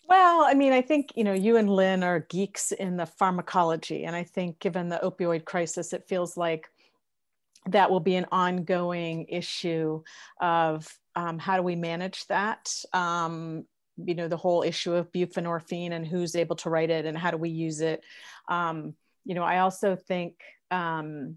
Well, 0.08 0.44
I 0.44 0.54
mean, 0.54 0.72
I 0.72 0.82
think, 0.82 1.12
you 1.14 1.24
know, 1.24 1.32
you 1.32 1.56
and 1.56 1.70
Lynn 1.70 2.02
are 2.02 2.20
geeks 2.20 2.72
in 2.72 2.96
the 2.96 3.06
pharmacology. 3.06 4.04
And 4.04 4.16
I 4.16 4.24
think 4.24 4.58
given 4.58 4.88
the 4.88 5.00
opioid 5.02 5.44
crisis, 5.44 5.92
it 5.92 6.08
feels 6.08 6.36
like 6.36 6.68
that 7.66 7.90
will 7.90 8.00
be 8.00 8.16
an 8.16 8.26
ongoing 8.32 9.26
issue 9.28 10.02
of 10.40 10.98
um, 11.16 11.38
how 11.38 11.56
do 11.56 11.62
we 11.62 11.76
manage 11.76 12.26
that? 12.26 12.72
Um, 12.92 13.64
you 14.06 14.14
know 14.14 14.28
the 14.28 14.36
whole 14.36 14.62
issue 14.62 14.94
of 14.94 15.12
buprenorphine 15.12 15.92
and 15.92 16.06
who's 16.06 16.36
able 16.36 16.56
to 16.56 16.70
write 16.70 16.90
it 16.90 17.06
and 17.06 17.16
how 17.16 17.30
do 17.30 17.36
we 17.36 17.50
use 17.50 17.80
it 17.80 18.02
um, 18.48 18.94
you 19.24 19.34
know 19.34 19.42
i 19.42 19.58
also 19.58 19.96
think 19.96 20.34
um, 20.70 21.36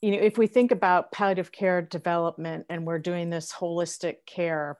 you 0.00 0.12
know 0.12 0.18
if 0.18 0.38
we 0.38 0.46
think 0.46 0.70
about 0.70 1.12
palliative 1.12 1.52
care 1.52 1.82
development 1.82 2.66
and 2.68 2.86
we're 2.86 2.98
doing 2.98 3.30
this 3.30 3.52
holistic 3.52 4.16
care 4.26 4.78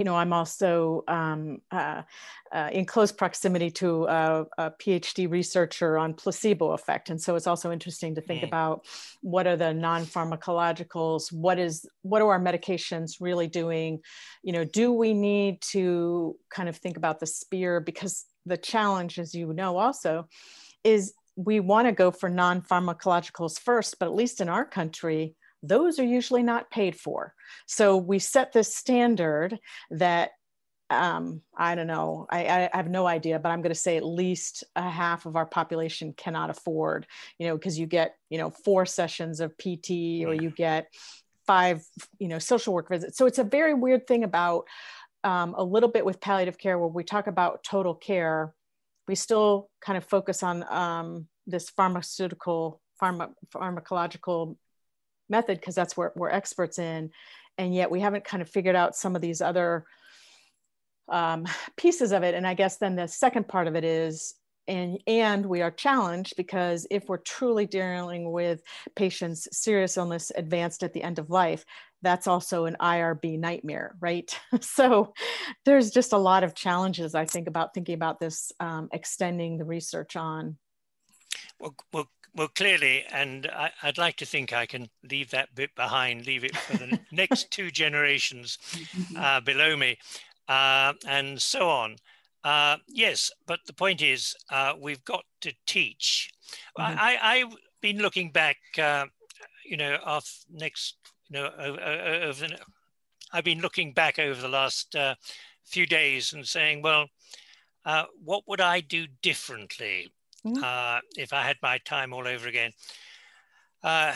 you 0.00 0.04
know, 0.04 0.16
I'm 0.16 0.32
also 0.32 1.04
um, 1.08 1.60
uh, 1.70 2.00
uh, 2.50 2.70
in 2.72 2.86
close 2.86 3.12
proximity 3.12 3.70
to 3.72 4.06
a, 4.06 4.46
a, 4.56 4.70
PhD 4.70 5.30
researcher 5.30 5.98
on 5.98 6.14
placebo 6.14 6.70
effect, 6.70 7.10
and 7.10 7.20
so 7.20 7.36
it's 7.36 7.46
also 7.46 7.70
interesting 7.70 8.14
to 8.14 8.22
think 8.22 8.40
mm. 8.40 8.46
about 8.46 8.86
what 9.20 9.46
are 9.46 9.58
the 9.58 9.74
non-pharmacologicals, 9.74 11.30
what 11.30 11.58
is 11.58 11.86
what 12.00 12.22
are 12.22 12.30
our 12.32 12.40
medications 12.40 13.16
really 13.20 13.46
doing? 13.46 14.00
You 14.42 14.54
know, 14.54 14.64
do 14.64 14.90
we 14.90 15.12
need 15.12 15.60
to 15.72 16.34
kind 16.48 16.70
of 16.70 16.78
think 16.78 16.96
about 16.96 17.20
the 17.20 17.26
spear 17.26 17.78
because 17.78 18.24
the 18.46 18.56
challenge, 18.56 19.18
as 19.18 19.34
you 19.34 19.52
know, 19.52 19.76
also 19.76 20.28
is 20.82 21.12
we 21.36 21.60
want 21.60 21.88
to 21.88 21.92
go 21.92 22.10
for 22.10 22.30
non-pharmacologicals 22.30 23.60
first, 23.60 23.98
but 23.98 24.06
at 24.06 24.14
least 24.14 24.40
in 24.40 24.48
our 24.48 24.64
country, 24.64 25.34
those 25.62 25.98
are 25.98 26.04
usually 26.04 26.42
not 26.42 26.70
paid 26.70 26.96
for. 26.96 27.34
So 27.66 27.96
we 27.96 28.18
set 28.18 28.52
this 28.52 28.74
standard 28.74 29.58
that 29.90 30.30
um, 30.90 31.40
I 31.56 31.76
don't 31.76 31.86
know, 31.86 32.26
I, 32.28 32.68
I, 32.72 32.76
have 32.76 32.90
no 32.90 33.06
idea, 33.06 33.38
but 33.38 33.50
I'm 33.50 33.62
going 33.62 33.72
to 33.72 33.78
say 33.78 33.96
at 33.96 34.04
least 34.04 34.64
a 34.74 34.90
half 34.90 35.24
of 35.24 35.36
our 35.36 35.46
population 35.46 36.12
cannot 36.16 36.50
afford, 36.50 37.06
you 37.38 37.46
know, 37.46 37.56
because 37.56 37.78
you 37.78 37.86
get, 37.86 38.16
you 38.28 38.38
know, 38.38 38.50
four 38.50 38.84
sessions 38.86 39.38
of 39.38 39.56
PT 39.56 39.90
or 40.26 40.34
you 40.34 40.50
get 40.50 40.92
five, 41.46 41.84
you 42.18 42.26
know, 42.26 42.40
social 42.40 42.74
work 42.74 42.88
visits. 42.88 43.16
So 43.16 43.26
it's 43.26 43.38
a 43.38 43.44
very 43.44 43.72
weird 43.72 44.08
thing 44.08 44.24
about 44.24 44.64
um, 45.22 45.54
a 45.56 45.62
little 45.62 45.88
bit 45.88 46.04
with 46.04 46.20
palliative 46.20 46.58
care 46.58 46.76
where 46.76 46.88
we 46.88 47.04
talk 47.04 47.28
about 47.28 47.62
total 47.62 47.94
care. 47.94 48.52
We 49.06 49.14
still 49.14 49.70
kind 49.80 49.96
of 49.96 50.04
focus 50.04 50.42
on 50.42 50.64
um, 50.72 51.28
this 51.46 51.70
pharmaceutical, 51.70 52.80
pharma, 53.00 53.30
pharmacological 53.54 54.56
method 55.30 55.58
because 55.58 55.74
that's 55.74 55.96
what 55.96 56.16
we're 56.16 56.30
experts 56.30 56.78
in 56.78 57.10
and 57.58 57.74
yet 57.74 57.90
we 57.90 58.00
haven't 58.00 58.24
kind 58.24 58.40
of 58.40 58.48
figured 58.48 58.76
out 58.76 58.96
some 58.96 59.14
of 59.14 59.22
these 59.22 59.42
other 59.42 59.84
um, 61.10 61.46
pieces 61.76 62.12
of 62.12 62.22
it. 62.22 62.34
And 62.34 62.46
i 62.46 62.54
guess 62.54 62.78
then 62.78 62.96
the 62.96 63.06
second 63.06 63.48
part 63.48 63.66
of 63.66 63.76
it 63.76 63.84
is 63.84 64.34
and 64.68 64.98
and 65.06 65.44
we 65.44 65.62
are 65.62 65.70
challenged 65.70 66.34
because 66.36 66.86
if 66.90 67.08
we're 67.08 67.18
truly 67.18 67.66
dealing 67.66 68.30
with 68.30 68.62
patients 68.94 69.48
serious 69.52 69.96
illness 69.96 70.30
advanced 70.36 70.82
at 70.82 70.92
the 70.92 71.02
end 71.02 71.18
of 71.18 71.30
life 71.30 71.64
that's 72.02 72.26
also 72.26 72.66
an 72.66 72.76
irb 72.80 73.38
nightmare 73.38 73.96
right? 74.00 74.38
So 74.60 75.14
there's 75.64 75.90
just 75.90 76.12
a 76.12 76.18
lot 76.18 76.44
of 76.44 76.54
challenges 76.54 77.14
i 77.14 77.24
think 77.24 77.48
about 77.48 77.74
thinking 77.74 77.94
about 77.94 78.20
this 78.20 78.52
um, 78.60 78.88
extending 78.92 79.58
the 79.58 79.64
research 79.64 80.16
on. 80.16 80.56
Well, 81.58 81.74
well 81.92 82.08
well, 82.34 82.48
clearly, 82.48 83.04
and 83.10 83.46
I, 83.46 83.70
would 83.84 83.98
like 83.98 84.16
to 84.16 84.26
think 84.26 84.52
I 84.52 84.66
can 84.66 84.88
leave 85.08 85.30
that 85.30 85.54
bit 85.54 85.74
behind, 85.74 86.26
leave 86.26 86.44
it 86.44 86.56
for 86.56 86.76
the 86.76 86.98
next 87.12 87.50
two 87.50 87.70
generations 87.70 88.58
uh, 89.16 89.40
below 89.40 89.76
me, 89.76 89.98
uh, 90.48 90.92
and 91.06 91.40
so 91.40 91.68
on. 91.68 91.96
Uh, 92.44 92.76
yes, 92.88 93.30
but 93.46 93.60
the 93.66 93.72
point 93.72 94.00
is, 94.00 94.34
uh, 94.50 94.74
we've 94.78 95.04
got 95.04 95.24
to 95.42 95.52
teach. 95.66 96.30
Mm-hmm. 96.78 96.98
I, 96.98 97.36
have 97.38 97.52
been 97.80 97.98
looking 97.98 98.30
back, 98.30 98.56
uh, 98.78 99.06
you 99.64 99.76
know, 99.76 99.98
off 100.04 100.44
next, 100.50 100.96
you 101.28 101.38
know, 101.38 101.50
over, 101.58 101.80
over 101.80 102.48
the, 102.48 102.58
I've 103.32 103.44
been 103.44 103.60
looking 103.60 103.92
back 103.92 104.18
over 104.18 104.40
the 104.40 104.48
last 104.48 104.94
uh, 104.96 105.14
few 105.64 105.86
days 105.86 106.32
and 106.32 106.46
saying, 106.46 106.82
well, 106.82 107.06
what 108.24 108.44
would 108.46 108.60
I 108.60 108.80
do 108.80 109.06
differently? 109.22 110.10
Mm-hmm. 110.46 110.62
uh, 110.62 111.00
if 111.16 111.32
I 111.32 111.42
had 111.42 111.56
my 111.62 111.78
time 111.78 112.12
all 112.12 112.26
over 112.26 112.48
again. 112.48 112.72
Uh, 113.82 114.14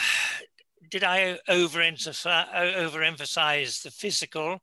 did 0.91 1.05
I 1.05 1.39
overemphasize, 1.49 3.83
the 3.83 3.91
physical? 3.91 4.61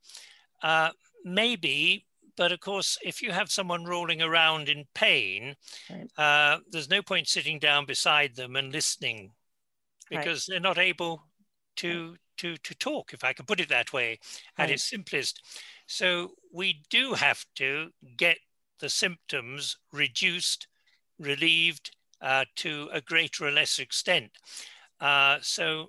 Uh, 0.61 0.91
maybe, 1.25 2.05
but 2.37 2.51
of 2.51 2.59
course, 2.59 2.97
if 3.03 3.21
you 3.21 3.31
have 3.31 3.51
someone 3.51 3.85
rolling 3.85 4.21
around 4.21 4.69
in 4.69 4.85
pain, 4.93 5.55
right. 5.89 6.07
Uh, 6.17 6.59
there's 6.69 6.89
no 6.89 7.01
point 7.01 7.27
sitting 7.27 7.59
down 7.59 7.85
beside 7.85 8.35
them 8.35 8.55
and 8.55 8.71
listening 8.71 9.31
because 10.09 10.47
right. 10.47 10.53
they're 10.53 10.59
not 10.59 10.77
able 10.77 11.23
to 11.77 12.15
to 12.37 12.57
to 12.57 12.75
talk, 12.75 13.13
if 13.13 13.23
I 13.23 13.33
can 13.33 13.45
put 13.45 13.59
it 13.59 13.69
that 13.69 13.93
way, 13.93 14.19
at 14.57 14.63
right. 14.63 14.71
its 14.71 14.89
simplest. 14.89 15.41
So 15.87 16.31
we 16.53 16.83
do 16.89 17.13
have 17.13 17.45
to 17.55 17.89
get 18.17 18.37
the 18.79 18.89
symptoms 18.89 19.77
reduced 19.91 20.67
relieved 21.21 21.91
uh, 22.21 22.45
to 22.55 22.89
a 22.91 23.01
greater 23.01 23.45
or 23.45 23.51
less 23.51 23.79
extent. 23.79 24.31
Uh, 24.99 25.37
so, 25.41 25.87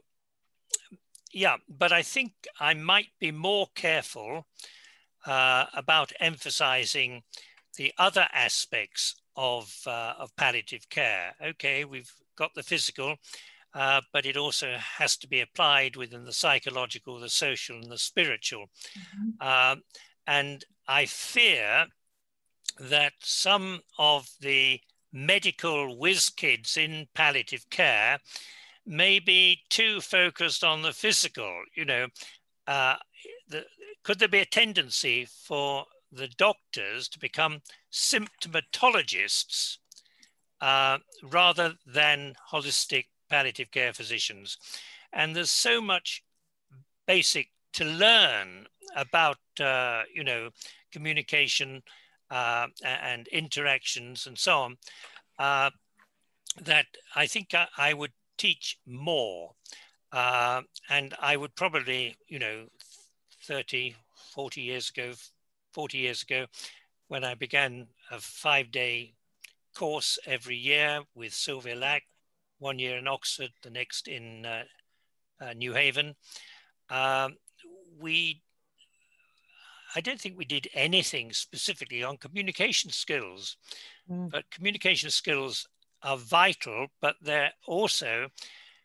yeah, 1.32 1.56
but 1.68 1.92
I 1.92 2.02
think 2.02 2.32
I 2.60 2.74
might 2.74 3.10
be 3.20 3.30
more 3.30 3.66
careful 3.74 4.46
uh, 5.26 5.66
about 5.74 6.12
emphasizing 6.20 7.22
the 7.76 7.92
other 7.98 8.26
aspects 8.32 9.16
of, 9.36 9.74
uh, 9.86 10.14
of 10.18 10.34
palliative 10.36 10.88
care. 10.88 11.34
Okay, 11.42 11.84
we've 11.84 12.12
got 12.36 12.50
the 12.54 12.62
physical, 12.62 13.16
uh, 13.74 14.00
but 14.12 14.26
it 14.26 14.36
also 14.36 14.76
has 14.78 15.16
to 15.18 15.28
be 15.28 15.40
applied 15.40 15.96
within 15.96 16.24
the 16.24 16.32
psychological, 16.32 17.18
the 17.18 17.28
social, 17.28 17.76
and 17.76 17.90
the 17.90 17.98
spiritual. 17.98 18.66
Mm-hmm. 18.98 19.72
Um, 19.72 19.82
and 20.26 20.64
I 20.86 21.06
fear 21.06 21.86
that 22.78 23.12
some 23.20 23.80
of 23.98 24.28
the 24.40 24.80
medical 25.12 25.98
whiz 25.98 26.28
kids 26.30 26.76
in 26.76 27.06
palliative 27.14 27.68
care 27.70 28.18
may 28.86 29.18
be 29.18 29.60
too 29.68 30.00
focused 30.00 30.64
on 30.64 30.82
the 30.82 30.92
physical. 30.92 31.62
You 31.74 31.84
know, 31.84 32.06
uh, 32.66 32.96
the, 33.48 33.64
could 34.02 34.18
there 34.18 34.28
be 34.28 34.40
a 34.40 34.46
tendency 34.46 35.26
for 35.26 35.84
the 36.10 36.28
doctors 36.28 37.08
to 37.08 37.18
become 37.18 37.60
symptomatologists 37.92 39.78
uh, 40.60 40.98
rather 41.22 41.74
than 41.86 42.34
holistic 42.50 43.06
palliative 43.28 43.70
care 43.70 43.92
physicians? 43.92 44.58
And 45.12 45.36
there's 45.36 45.50
so 45.50 45.80
much 45.80 46.22
basic 47.06 47.48
to 47.74 47.84
learn 47.84 48.66
about, 48.96 49.38
uh, 49.60 50.02
you 50.12 50.24
know, 50.24 50.50
communication 50.90 51.82
uh, 52.32 52.66
and 52.82 53.28
interactions 53.28 54.26
and 54.26 54.38
so 54.38 54.58
on, 54.58 54.76
uh, 55.38 55.70
that 56.62 56.86
I 57.14 57.26
think 57.26 57.52
I, 57.52 57.66
I, 57.76 57.92
would 57.92 58.12
teach 58.38 58.78
more. 58.86 59.52
Uh, 60.10 60.62
and 60.88 61.14
I 61.20 61.36
would 61.36 61.54
probably, 61.54 62.16
you 62.28 62.38
know, 62.38 62.66
30, 63.44 63.94
40 64.34 64.60
years 64.62 64.90
ago, 64.90 65.12
40 65.74 65.98
years 65.98 66.22
ago, 66.22 66.46
when 67.08 67.22
I 67.22 67.34
began 67.34 67.88
a 68.10 68.18
five 68.18 68.70
day 68.70 69.12
course 69.74 70.18
every 70.26 70.56
year 70.56 71.00
with 71.14 71.34
Sylvia 71.34 71.76
Lack, 71.76 72.04
one 72.58 72.78
year 72.78 72.96
in 72.96 73.08
Oxford, 73.08 73.50
the 73.62 73.70
next 73.70 74.08
in 74.08 74.46
uh, 74.46 74.64
uh, 75.38 75.52
New 75.52 75.74
Haven. 75.74 76.14
Um, 76.88 77.36
we 77.98 78.40
I 79.94 80.00
don't 80.00 80.20
think 80.20 80.36
we 80.36 80.44
did 80.44 80.68
anything 80.74 81.32
specifically 81.32 82.02
on 82.02 82.16
communication 82.16 82.90
skills, 82.90 83.56
mm. 84.10 84.30
but 84.30 84.50
communication 84.50 85.10
skills 85.10 85.66
are 86.02 86.16
vital, 86.16 86.88
but 87.00 87.16
they're 87.22 87.52
also 87.66 88.28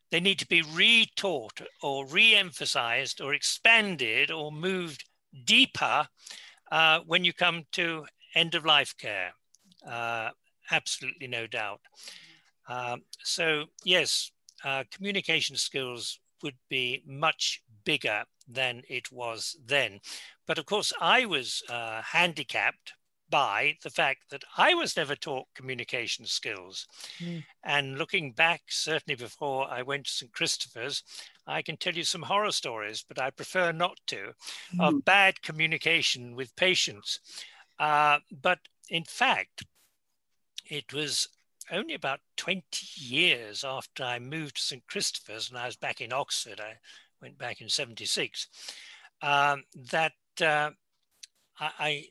they 0.09 0.19
need 0.19 0.39
to 0.39 0.47
be 0.47 0.61
retaught 0.61 1.61
or 1.81 2.05
re-emphasized 2.07 3.19
or 3.19 3.33
expanded 3.33 4.31
or 4.31 4.51
moved 4.51 5.03
deeper 5.43 6.07
uh, 6.71 6.99
when 7.05 7.23
you 7.23 7.33
come 7.33 7.63
to 7.73 8.05
end 8.35 8.55
of 8.55 8.65
life 8.65 8.95
care. 8.97 9.33
Uh, 9.85 10.29
absolutely 10.71 11.27
no 11.27 11.45
doubt. 11.47 11.81
Um, 12.69 13.01
so 13.23 13.65
yes, 13.83 14.31
uh, 14.63 14.83
communication 14.91 15.55
skills 15.55 16.19
would 16.43 16.57
be 16.69 17.03
much 17.05 17.61
bigger 17.83 18.23
than 18.47 18.83
it 18.89 19.11
was 19.11 19.57
then. 19.65 19.99
But 20.45 20.57
of 20.57 20.65
course, 20.65 20.93
I 20.99 21.25
was 21.25 21.63
uh, 21.69 22.01
handicapped 22.01 22.93
by 23.29 23.77
the 23.83 23.89
fact 23.89 24.29
that 24.29 24.43
I 24.57 24.73
was 24.73 24.95
never 24.95 25.15
taught 25.15 25.53
communication 25.53 26.25
skills. 26.25 26.87
Mm. 27.19 27.43
And 27.63 27.97
looking 27.97 28.31
back, 28.31 28.61
certainly 28.69 29.15
before 29.15 29.69
I 29.69 29.81
went 29.81 30.05
to 30.05 30.11
St. 30.11 30.31
Christopher's, 30.31 31.03
I 31.45 31.61
can 31.61 31.77
tell 31.77 31.93
you 31.93 32.03
some 32.03 32.21
horror 32.21 32.51
stories, 32.51 33.03
but 33.07 33.21
I 33.21 33.29
prefer 33.29 33.71
not 33.71 33.97
to, 34.07 34.33
mm. 34.73 34.79
of 34.79 35.03
bad 35.03 35.41
communication 35.41 36.35
with 36.35 36.55
patients. 36.55 37.19
Uh, 37.79 38.19
but 38.41 38.59
in 38.89 39.03
fact, 39.03 39.65
it 40.65 40.93
was 40.93 41.27
only 41.71 41.93
about 41.93 42.19
20 42.37 42.63
years 42.95 43.63
after 43.63 44.03
I 44.03 44.19
moved 44.19 44.57
to 44.57 44.61
St. 44.61 44.85
Christopher's 44.87 45.49
and 45.49 45.57
I 45.57 45.65
was 45.65 45.75
back 45.75 46.01
in 46.01 46.13
Oxford. 46.13 46.59
I 46.59 46.77
went 47.21 47.37
back 47.37 47.61
in 47.61 47.69
76, 47.69 48.47
um, 49.21 49.63
that 49.91 50.13
uh, 50.41 50.71
I, 51.59 51.71
I, 51.79 52.05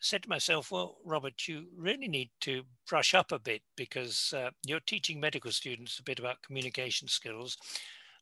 said 0.00 0.22
to 0.22 0.28
myself, 0.28 0.70
well, 0.70 0.98
Robert, 1.04 1.48
you 1.48 1.66
really 1.76 2.06
need 2.06 2.30
to 2.40 2.62
brush 2.88 3.14
up 3.14 3.32
a 3.32 3.38
bit 3.38 3.62
because 3.76 4.32
uh, 4.36 4.48
you're 4.64 4.78
teaching 4.78 5.18
medical 5.18 5.50
students 5.50 5.98
a 5.98 6.04
bit 6.04 6.20
about 6.20 6.40
communication 6.40 7.08
skills, 7.08 7.56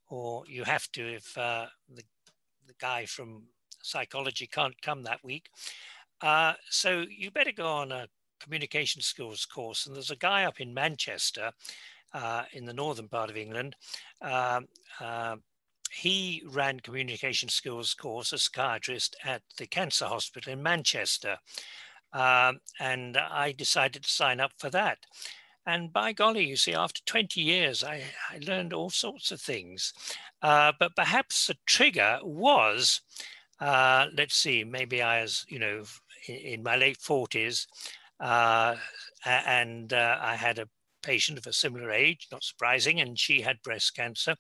or 0.09 0.43
you 0.49 0.65
have 0.65 0.91
to 0.93 1.07
if 1.07 1.37
uh, 1.37 1.67
the, 1.95 2.03
the 2.67 2.73
guy 2.81 3.05
from 3.05 3.43
psychology 3.83 4.47
can't 4.47 4.81
come 4.81 5.03
that 5.03 5.23
week. 5.23 5.51
Uh, 6.23 6.55
so 6.71 7.05
you 7.11 7.31
better 7.31 7.53
go 7.53 7.67
on 7.67 7.93
a 7.93 8.09
communication 8.41 9.03
skills 9.03 9.45
course. 9.45 9.87
And 9.87 9.95
there's 9.95 10.11
a 10.11 10.17
guy 10.17 10.45
up 10.45 10.61
in 10.61 10.75
Manchester, 10.75 11.53
uh, 12.15 12.45
in 12.53 12.65
the 12.65 12.73
northern 12.73 13.09
part 13.09 13.31
of 13.31 13.37
England. 13.37 13.77
Um, 14.23 14.67
uh, 15.01 15.37
he 15.91 16.43
ran 16.47 16.81
communication 16.81 17.49
skills 17.49 17.95
course 17.95 18.33
as 18.33 18.43
psychiatrist 18.43 19.17
at 19.25 19.43
the 19.57 19.67
cancer 19.67 20.07
hospital 20.07 20.53
in 20.53 20.63
Manchester. 20.63 21.39
Um, 22.13 22.61
and 22.81 23.17
I 23.17 23.53
decided 23.53 24.03
to 24.03 24.09
sign 24.09 24.41
up 24.41 24.53
for 24.59 24.71
that. 24.71 24.99
And 25.67 25.93
by 25.93 26.13
golly, 26.13 26.47
you 26.47 26.57
see, 26.57 26.75
after 26.75 27.01
20 27.07 27.41
years, 27.41 27.83
I, 27.83 28.05
I 28.31 28.39
learned 28.39 28.73
all 28.73 28.91
sorts 28.91 29.33
of 29.33 29.41
things. 29.41 29.93
Uh, 30.41 30.73
but 30.79 30.95
perhaps 30.95 31.49
the 31.49 31.57
trigger 31.67 32.21
was, 32.23 33.01
uh, 33.61 34.07
let's 34.17 34.37
see, 34.37 34.63
maybe 34.63 35.03
I 35.03 35.23
was, 35.23 35.45
you 35.49 35.59
know, 35.59 35.83
in, 36.29 36.37
in 36.37 36.63
my 36.63 36.77
late 36.77 36.99
40s, 36.99 37.67
uh, 38.21 38.77
and 39.25 39.93
uh, 39.93 40.19
I 40.21 40.37
had 40.37 40.59
a 40.59 40.69
patient 41.03 41.39
of 41.39 41.47
a 41.47 41.53
similar 41.53 41.91
age, 41.91 42.29
not 42.33 42.43
surprising, 42.45 43.01
and 43.01 43.19
she 43.19 43.41
had 43.41 43.63
breast 43.63 43.95
cancer. 43.95 44.35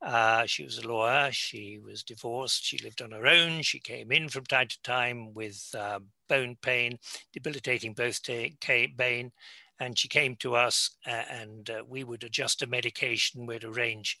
Uh, 0.00 0.46
she 0.46 0.64
was 0.64 0.78
a 0.78 0.88
lawyer. 0.88 1.30
She 1.32 1.78
was 1.78 2.04
divorced. 2.04 2.64
She 2.64 2.78
lived 2.78 3.02
on 3.02 3.10
her 3.10 3.26
own. 3.26 3.62
She 3.62 3.80
came 3.80 4.12
in 4.12 4.28
from 4.28 4.44
time 4.44 4.68
to 4.68 4.82
time 4.82 5.34
with 5.34 5.74
uh, 5.76 5.98
bone 6.28 6.56
pain, 6.62 6.98
debilitating 7.32 7.94
both 7.94 8.20
pain. 8.24 9.32
And 9.80 9.98
she 9.98 10.08
came 10.08 10.36
to 10.36 10.54
us, 10.56 10.90
uh, 11.06 11.22
and 11.30 11.70
we 11.88 12.04
would 12.04 12.24
adjust 12.24 12.62
a 12.62 12.66
medication. 12.66 13.46
We'd 13.46 13.64
arrange 13.64 14.18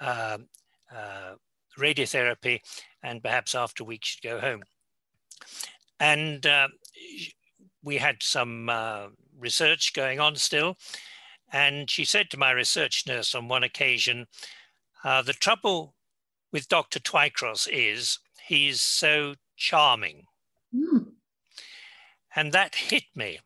um, 0.00 0.48
uh, 0.94 1.34
radiotherapy, 1.78 2.60
and 3.02 3.22
perhaps 3.22 3.54
after 3.54 3.82
a 3.82 3.86
week 3.86 4.04
she'd 4.04 4.28
go 4.28 4.40
home. 4.40 4.62
And 6.00 6.44
uh, 6.44 6.68
we 7.86 7.96
had 7.98 8.20
some 8.20 8.68
uh, 8.68 9.06
research 9.38 9.94
going 9.94 10.18
on 10.18 10.34
still. 10.34 10.76
And 11.52 11.88
she 11.88 12.04
said 12.04 12.28
to 12.30 12.36
my 12.36 12.50
research 12.50 13.04
nurse 13.06 13.34
on 13.34 13.46
one 13.46 13.62
occasion, 13.62 14.26
uh, 15.04 15.22
the 15.22 15.32
trouble 15.32 15.94
with 16.52 16.68
Dr. 16.68 16.98
Twycross 16.98 17.68
is 17.70 18.18
he's 18.44 18.82
so 18.82 19.36
charming. 19.56 20.24
Mm. 20.74 21.12
And 22.34 22.52
that 22.52 22.74
hit 22.74 23.04
me. 23.14 23.38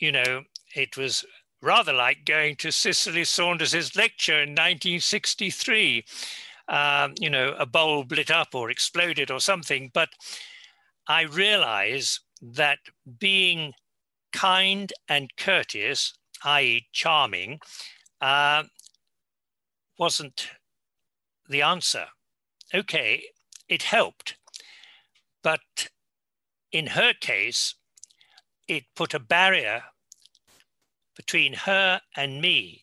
You 0.00 0.10
know, 0.10 0.42
it 0.74 0.96
was 0.96 1.24
rather 1.62 1.92
like 1.92 2.24
going 2.24 2.56
to 2.56 2.72
Cicely 2.72 3.24
Saunders's 3.24 3.94
lecture 3.94 4.42
in 4.42 4.50
1963. 4.50 6.04
Um, 6.68 7.14
you 7.20 7.30
know, 7.30 7.54
a 7.58 7.64
bulb 7.64 8.10
lit 8.10 8.32
up 8.32 8.56
or 8.56 8.70
exploded 8.70 9.30
or 9.30 9.38
something. 9.38 9.92
But 9.94 10.08
I 11.06 11.22
realize 11.22 12.20
that 12.42 12.78
being 13.18 13.72
kind 14.32 14.92
and 15.08 15.30
courteous, 15.36 16.14
i.e., 16.44 16.86
charming, 16.92 17.58
uh, 18.20 18.64
wasn't 19.98 20.48
the 21.48 21.62
answer. 21.62 22.06
Okay, 22.74 23.24
it 23.68 23.82
helped. 23.82 24.36
But 25.42 25.88
in 26.72 26.88
her 26.88 27.12
case, 27.14 27.74
it 28.68 28.84
put 28.94 29.14
a 29.14 29.20
barrier 29.20 29.84
between 31.16 31.54
her 31.54 32.00
and 32.16 32.40
me 32.40 32.82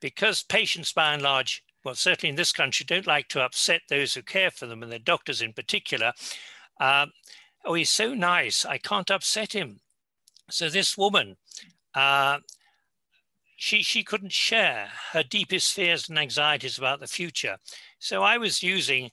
because 0.00 0.42
patients, 0.42 0.92
by 0.92 1.12
and 1.12 1.22
large, 1.22 1.62
well, 1.84 1.94
certainly 1.94 2.30
in 2.30 2.36
this 2.36 2.52
country, 2.52 2.84
don't 2.84 3.06
like 3.06 3.28
to 3.28 3.42
upset 3.42 3.82
those 3.88 4.14
who 4.14 4.22
care 4.22 4.50
for 4.50 4.66
them 4.66 4.82
and 4.82 4.90
their 4.90 4.98
doctors 4.98 5.40
in 5.40 5.52
particular. 5.52 6.12
Uh, 6.80 7.06
oh, 7.64 7.74
he's 7.74 7.90
so 7.90 8.14
nice, 8.14 8.64
I 8.64 8.78
can't 8.78 9.10
upset 9.10 9.52
him. 9.52 9.80
So 10.50 10.68
this 10.68 10.96
woman, 10.96 11.36
uh, 11.94 12.38
she 13.56 13.82
she 13.82 14.04
couldn't 14.04 14.32
share 14.32 14.88
her 15.12 15.22
deepest 15.22 15.74
fears 15.74 16.08
and 16.08 16.18
anxieties 16.18 16.78
about 16.78 17.00
the 17.00 17.06
future. 17.06 17.58
So 17.98 18.22
I 18.22 18.38
was 18.38 18.62
using 18.62 19.10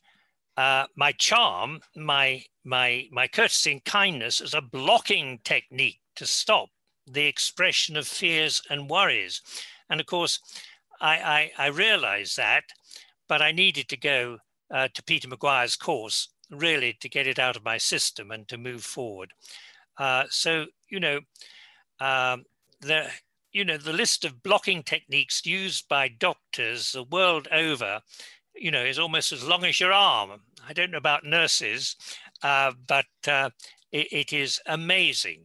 uh, 0.55 0.85
my 0.95 1.11
charm, 1.11 1.81
my 1.95 2.43
my 2.63 3.07
my 3.11 3.27
courtesy 3.27 3.71
and 3.73 3.83
kindness 3.83 4.41
as 4.41 4.53
a 4.53 4.61
blocking 4.61 5.39
technique 5.43 5.99
to 6.15 6.25
stop 6.25 6.69
the 7.07 7.25
expression 7.25 7.97
of 7.97 8.07
fears 8.07 8.61
and 8.69 8.89
worries. 8.89 9.41
And 9.89 9.99
of 9.99 10.05
course, 10.05 10.39
I 11.01 11.51
I, 11.57 11.65
I 11.65 11.67
realized 11.67 12.37
that, 12.37 12.63
but 13.27 13.41
I 13.41 13.51
needed 13.51 13.89
to 13.89 13.97
go 13.97 14.37
uh, 14.71 14.87
to 14.93 15.03
Peter 15.03 15.27
Maguire's 15.27 15.75
course 15.75 16.29
really 16.49 16.93
to 16.99 17.09
get 17.09 17.27
it 17.27 17.39
out 17.39 17.55
of 17.55 17.65
my 17.65 17.77
system 17.77 18.31
and 18.31 18.47
to 18.47 18.57
move 18.57 18.83
forward. 18.83 19.33
Uh, 19.97 20.25
so 20.29 20.65
you 20.89 20.99
know, 20.99 21.19
um, 21.99 22.43
the 22.81 23.09
you 23.55 23.63
know, 23.63 23.77
the 23.77 23.93
list 23.93 24.25
of 24.25 24.43
blocking 24.43 24.83
techniques 24.83 25.45
used 25.45 25.87
by 25.87 26.09
doctors 26.09 26.91
the 26.91 27.03
world 27.03 27.47
over, 27.53 28.01
you 28.53 28.69
know, 28.69 28.83
is 28.83 28.99
almost 28.99 29.31
as 29.31 29.47
long 29.47 29.63
as 29.63 29.79
your 29.79 29.93
arm. 29.93 30.41
I 30.67 30.73
don't 30.73 30.91
know 30.91 30.97
about 30.97 31.23
nurses, 31.23 31.95
uh, 32.43 32.73
but 32.85 33.05
uh, 33.25 33.51
it, 33.93 34.07
it 34.11 34.33
is 34.33 34.59
amazing. 34.65 35.43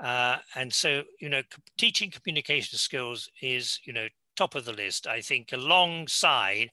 Uh, 0.00 0.38
and 0.56 0.72
so, 0.72 1.02
you 1.20 1.28
know, 1.28 1.42
teaching 1.78 2.10
communication 2.10 2.78
skills 2.78 3.30
is, 3.40 3.78
you 3.84 3.92
know, 3.92 4.08
top 4.34 4.56
of 4.56 4.64
the 4.64 4.72
list, 4.72 5.06
I 5.06 5.20
think, 5.20 5.52
alongside 5.52 6.70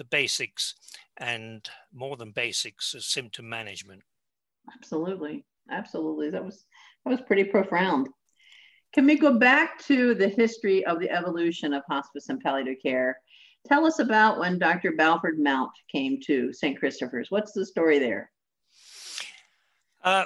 the 0.00 0.04
basics 0.04 0.76
and 1.18 1.68
more 1.92 2.16
than 2.16 2.30
basics 2.30 2.94
of 2.94 3.04
symptom 3.04 3.46
management. 3.46 4.00
Absolutely. 4.74 5.44
Absolutely. 5.70 6.30
That 6.30 6.42
was 6.42 6.64
that 7.04 7.10
was 7.10 7.20
pretty 7.20 7.44
profound. 7.44 8.08
Can 8.94 9.04
we 9.04 9.18
go 9.18 9.38
back 9.38 9.78
to 9.84 10.14
the 10.14 10.28
history 10.28 10.86
of 10.86 11.00
the 11.00 11.10
evolution 11.10 11.74
of 11.74 11.82
hospice 11.86 12.30
and 12.30 12.40
palliative 12.40 12.78
care? 12.82 13.18
Tell 13.68 13.84
us 13.84 13.98
about 13.98 14.38
when 14.38 14.58
Dr. 14.58 14.92
Balfour 14.92 15.34
Mount 15.36 15.70
came 15.92 16.18
to 16.22 16.50
St. 16.50 16.78
Christopher's. 16.78 17.30
What's 17.30 17.52
the 17.52 17.66
story 17.66 17.98
there? 17.98 18.30
Uh, 20.02 20.24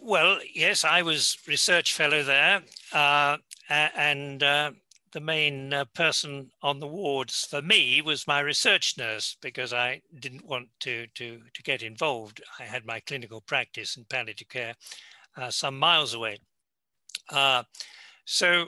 well, 0.00 0.38
yes, 0.54 0.82
I 0.82 1.02
was 1.02 1.36
research 1.46 1.92
fellow 1.92 2.22
there, 2.22 2.62
uh, 2.94 3.36
and 3.68 4.42
uh, 4.42 4.70
the 5.12 5.20
main 5.20 5.72
uh, 5.72 5.84
person 5.94 6.50
on 6.62 6.80
the 6.80 6.86
wards 6.86 7.44
for 7.44 7.62
me 7.62 8.00
was 8.00 8.26
my 8.26 8.40
research 8.40 8.94
nurse 8.96 9.36
because 9.40 9.72
I 9.72 10.02
didn't 10.18 10.46
want 10.46 10.68
to 10.80 11.06
to 11.14 11.40
to 11.52 11.62
get 11.62 11.82
involved. 11.82 12.42
I 12.58 12.64
had 12.64 12.86
my 12.86 13.00
clinical 13.00 13.40
practice 13.40 13.96
in 13.96 14.04
palliative 14.04 14.48
care 14.48 14.74
uh, 15.36 15.50
some 15.50 15.78
miles 15.78 16.14
away. 16.14 16.38
Uh, 17.30 17.62
so, 18.24 18.66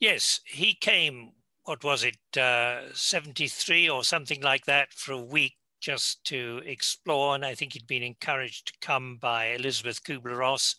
yes, 0.00 0.40
he 0.44 0.74
came, 0.74 1.32
what 1.64 1.84
was 1.84 2.04
it, 2.04 2.18
uh, 2.38 2.92
73 2.94 3.88
or 3.88 4.04
something 4.04 4.40
like 4.40 4.64
that 4.66 4.92
for 4.92 5.12
a 5.12 5.22
week 5.22 5.56
just 5.80 6.24
to 6.24 6.62
explore. 6.64 7.34
And 7.34 7.44
I 7.44 7.54
think 7.54 7.72
he'd 7.72 7.86
been 7.86 8.02
encouraged 8.02 8.68
to 8.68 8.72
come 8.80 9.18
by 9.20 9.46
Elisabeth 9.46 10.02
Kubler 10.02 10.38
Ross. 10.38 10.76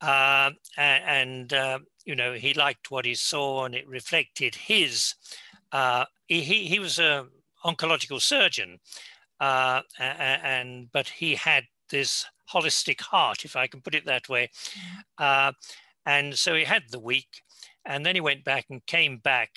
Uh, 0.00 0.50
and, 0.76 1.52
uh, 1.52 1.78
you 2.06 2.14
know, 2.14 2.32
he 2.32 2.54
liked 2.54 2.90
what 2.90 3.04
he 3.04 3.14
saw 3.14 3.64
and 3.64 3.74
it 3.74 3.86
reflected 3.86 4.54
his. 4.54 5.14
Uh, 5.72 6.06
he, 6.28 6.40
he 6.40 6.78
was 6.78 6.98
a 6.98 7.26
oncological 7.64 8.22
surgeon, 8.22 8.78
uh, 9.40 9.82
and 9.98 10.90
but 10.92 11.08
he 11.08 11.34
had 11.34 11.64
this 11.90 12.24
holistic 12.52 13.00
heart, 13.00 13.44
if 13.44 13.56
I 13.56 13.66
can 13.66 13.80
put 13.80 13.94
it 13.94 14.06
that 14.06 14.28
way. 14.28 14.50
Uh, 15.18 15.52
and 16.06 16.38
so 16.38 16.54
he 16.54 16.64
had 16.64 16.84
the 16.90 17.00
week, 17.00 17.42
and 17.84 18.06
then 18.06 18.14
he 18.14 18.20
went 18.20 18.44
back 18.44 18.66
and 18.70 18.86
came 18.86 19.18
back. 19.18 19.50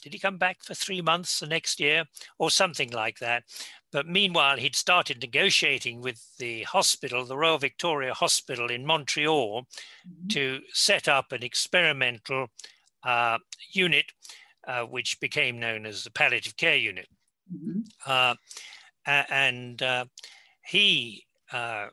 Did 0.00 0.14
he 0.14 0.18
come 0.18 0.38
back 0.38 0.62
for 0.62 0.74
three 0.74 1.02
months 1.02 1.40
the 1.40 1.46
next 1.46 1.78
year 1.80 2.04
or 2.38 2.50
something 2.50 2.90
like 2.90 3.18
that? 3.18 3.42
But 3.92 4.06
meanwhile, 4.06 4.56
he'd 4.56 4.76
started 4.76 5.20
negotiating 5.20 6.00
with 6.00 6.36
the 6.38 6.62
hospital, 6.62 7.24
the 7.24 7.36
Royal 7.36 7.58
Victoria 7.58 8.14
Hospital 8.14 8.70
in 8.70 8.86
Montreal, 8.86 9.62
mm-hmm. 9.62 10.28
to 10.28 10.60
set 10.72 11.08
up 11.08 11.32
an 11.32 11.42
experimental 11.42 12.48
uh, 13.04 13.38
unit, 13.72 14.12
uh, 14.66 14.82
which 14.82 15.18
became 15.20 15.58
known 15.58 15.86
as 15.86 16.04
the 16.04 16.10
palliative 16.10 16.56
care 16.56 16.76
unit. 16.76 17.08
Mm-hmm. 17.52 17.80
Uh, 18.06 18.34
and 19.06 19.82
uh, 19.82 20.04
he 20.64 21.26
uh, 21.52 21.88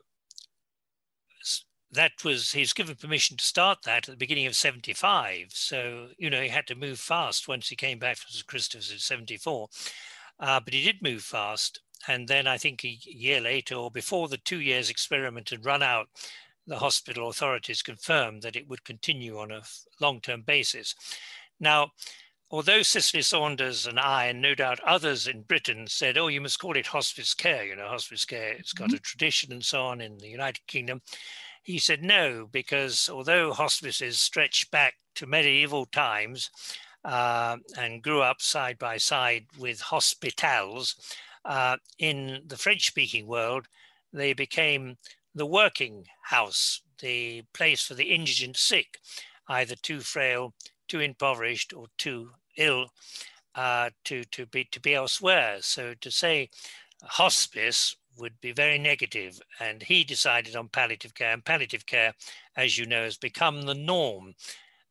that 1.91 2.11
was 2.23 2.51
he's 2.51 2.73
given 2.73 2.95
permission 2.95 3.37
to 3.37 3.43
start 3.43 3.79
that 3.83 4.07
at 4.07 4.13
the 4.13 4.17
beginning 4.17 4.45
of 4.45 4.55
75 4.55 5.47
so 5.49 6.07
you 6.17 6.29
know 6.29 6.41
he 6.41 6.49
had 6.49 6.67
to 6.67 6.75
move 6.75 6.99
fast 6.99 7.47
once 7.47 7.69
he 7.69 7.75
came 7.75 7.97
back 7.97 8.17
from 8.17 8.29
christopher's 8.45 8.91
in 8.91 8.99
74 8.99 9.69
uh, 10.39 10.59
but 10.59 10.73
he 10.73 10.83
did 10.83 11.01
move 11.01 11.23
fast 11.23 11.79
and 12.07 12.27
then 12.27 12.47
i 12.47 12.57
think 12.57 12.83
a 12.83 12.99
year 13.03 13.39
later 13.39 13.75
or 13.75 13.91
before 13.91 14.27
the 14.27 14.37
two 14.37 14.59
years 14.59 14.89
experiment 14.89 15.49
had 15.49 15.65
run 15.65 15.83
out 15.83 16.07
the 16.67 16.79
hospital 16.79 17.29
authorities 17.29 17.81
confirmed 17.81 18.41
that 18.41 18.55
it 18.55 18.67
would 18.67 18.83
continue 18.83 19.39
on 19.39 19.51
a 19.51 19.63
long-term 20.01 20.41
basis. 20.41 20.93
Now, 21.59 21.93
although 22.51 22.81
Cicely 22.81 23.21
Saunders 23.21 23.87
and 23.87 23.99
I, 23.99 24.25
and 24.25 24.41
no 24.41 24.53
doubt 24.53 24.81
others 24.81 25.27
in 25.27 25.43
Britain, 25.43 25.87
said, 25.87 26.17
oh, 26.17 26.27
you 26.27 26.41
must 26.41 26.59
call 26.59 26.75
it 26.75 26.87
hospice 26.87 27.33
care, 27.33 27.65
you 27.65 27.75
know, 27.75 27.87
hospice 27.87 28.25
care, 28.25 28.51
it's 28.51 28.73
got 28.73 28.89
mm-hmm. 28.89 28.97
a 28.97 28.99
tradition 28.99 29.53
and 29.53 29.63
so 29.63 29.83
on 29.83 30.01
in 30.01 30.17
the 30.17 30.27
United 30.27 30.67
Kingdom. 30.67 31.01
He 31.63 31.79
said 31.79 32.03
no, 32.03 32.47
because 32.51 33.09
although 33.11 33.53
hospices 33.53 34.19
stretch 34.19 34.69
back 34.69 34.95
to 35.15 35.25
medieval 35.25 35.85
times 35.85 36.49
uh, 37.03 37.57
and 37.77 38.03
grew 38.03 38.21
up 38.21 38.41
side 38.41 38.77
by 38.77 38.97
side 38.97 39.45
with 39.57 39.79
hospitals, 39.79 40.95
uh, 41.47 41.77
in 41.97 42.41
the 42.45 42.57
French 42.57 42.85
speaking 42.85 43.25
world, 43.25 43.67
they 44.13 44.33
became 44.33 44.97
the 45.33 45.45
working 45.45 46.05
house, 46.23 46.81
the 46.99 47.43
place 47.53 47.81
for 47.83 47.93
the 47.93 48.13
indigent 48.13 48.57
sick, 48.57 48.99
either 49.47 49.75
too 49.75 50.01
frail, 50.01 50.53
too 50.87 50.99
impoverished, 50.99 51.73
or 51.73 51.87
too 51.97 52.31
ill 52.57 52.87
uh, 53.55 53.89
to, 54.03 54.23
to, 54.25 54.45
be, 54.45 54.65
to 54.71 54.79
be 54.79 54.93
elsewhere. 54.93 55.57
So 55.61 55.93
to 56.01 56.11
say 56.11 56.49
hospice 57.03 57.95
would 58.17 58.39
be 58.41 58.51
very 58.51 58.77
negative, 58.77 59.39
and 59.59 59.83
he 59.83 60.03
decided 60.03 60.55
on 60.55 60.69
palliative 60.69 61.13
care. 61.13 61.33
And 61.33 61.45
palliative 61.45 61.85
care, 61.85 62.13
as 62.55 62.77
you 62.77 62.85
know, 62.85 63.03
has 63.03 63.17
become 63.17 63.61
the 63.61 63.75
norm. 63.75 64.33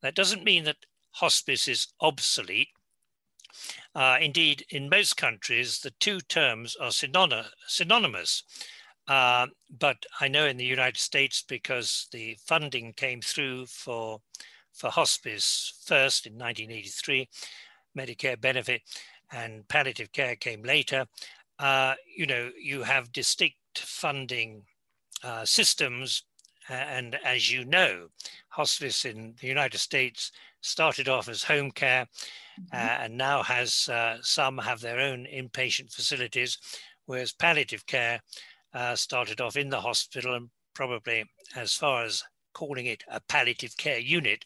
That 0.01 0.15
doesn't 0.15 0.45
mean 0.45 0.65
that 0.65 0.87
hospice 1.11 1.69
is 1.69 1.89
obsolete. 2.01 2.69
Uh, 3.95 4.19
indeed, 4.21 4.65
in 4.71 4.89
most 4.89 5.17
countries, 5.17 5.81
the 5.81 5.93
two 6.01 6.21
terms 6.21 6.77
are 6.77 6.91
synonymous. 6.91 8.43
Uh, 9.09 9.47
but 9.79 9.97
I 10.21 10.29
know 10.29 10.47
in 10.47 10.57
the 10.57 10.65
United 10.65 10.99
States, 10.99 11.43
because 11.47 12.09
the 12.13 12.37
funding 12.47 12.93
came 12.95 13.21
through 13.21 13.67
for, 13.67 14.21
for 14.73 14.91
hospice 14.91 15.81
first 15.85 16.27
in 16.27 16.35
1983, 16.35 17.29
Medicare 17.97 18.41
benefit, 18.41 18.83
and 19.33 19.67
palliative 19.69 20.13
care 20.13 20.37
came 20.37 20.63
later, 20.63 21.07
uh, 21.59 21.95
you 22.17 22.27
know, 22.27 22.51
you 22.61 22.83
have 22.83 23.13
distinct 23.13 23.57
funding 23.77 24.63
uh, 25.25 25.45
systems. 25.45 26.25
And 26.69 27.17
as 27.25 27.51
you 27.51 27.65
know, 27.65 28.09
hospice 28.49 29.05
in 29.05 29.35
the 29.41 29.47
United 29.47 29.79
States 29.79 30.33
started 30.61 31.09
off 31.09 31.29
as 31.29 31.43
home 31.43 31.71
care 31.71 32.07
mm-hmm. 32.61 32.77
uh, 32.77 33.05
and 33.05 33.17
now 33.17 33.43
has 33.43 33.89
uh, 33.89 34.19
some 34.21 34.59
have 34.59 34.81
their 34.81 35.01
own 35.01 35.27
inpatient 35.27 35.93
facilities, 35.93 36.59
whereas 37.07 37.33
palliative 37.33 37.87
care 37.87 38.21
uh, 38.75 38.97
started 38.97 39.41
off 39.41 39.57
in 39.57 39.71
the 39.71 39.81
hospital 39.81 40.35
and 40.35 40.51
probably 40.75 41.25
as 41.55 41.73
far 41.73 42.05
as 42.05 42.23
calling 42.53 42.87
it 42.87 43.05
a 43.09 43.21
palliative 43.29 43.77
care 43.77 43.99
unit 43.99 44.45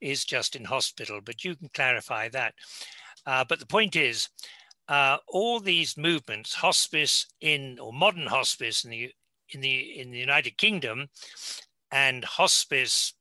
is 0.00 0.24
just 0.24 0.56
in 0.56 0.64
hospital, 0.64 1.20
but 1.24 1.44
you 1.44 1.56
can 1.56 1.68
clarify 1.74 2.28
that. 2.28 2.54
Uh, 3.26 3.44
but 3.48 3.58
the 3.58 3.66
point 3.66 3.96
is, 3.96 4.28
uh, 4.88 5.18
all 5.28 5.60
these 5.60 5.96
movements, 5.96 6.54
hospice 6.54 7.26
in 7.40 7.78
or 7.80 7.92
modern 7.92 8.26
hospice 8.26 8.84
in 8.84 8.90
the 8.90 9.10
in 9.50 9.60
the 9.60 9.98
in 9.98 10.10
the 10.10 10.18
United 10.18 10.56
Kingdom, 10.56 11.08
and 11.90 12.24
hospice 12.24 13.14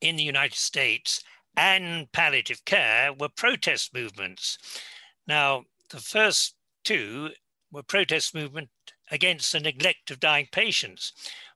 in 0.00 0.16
the 0.16 0.22
United 0.22 0.56
States, 0.56 1.22
and 1.56 2.10
palliative 2.12 2.64
care 2.64 3.12
were 3.12 3.28
protest 3.28 3.94
movements. 3.94 4.58
Now, 5.26 5.64
the 5.90 6.00
first 6.00 6.54
two 6.84 7.30
were 7.72 7.82
protest 7.82 8.34
movement 8.34 8.68
against 9.10 9.52
the 9.52 9.60
neglect 9.60 10.10
of 10.10 10.20
dying 10.20 10.48
patients. 10.52 11.12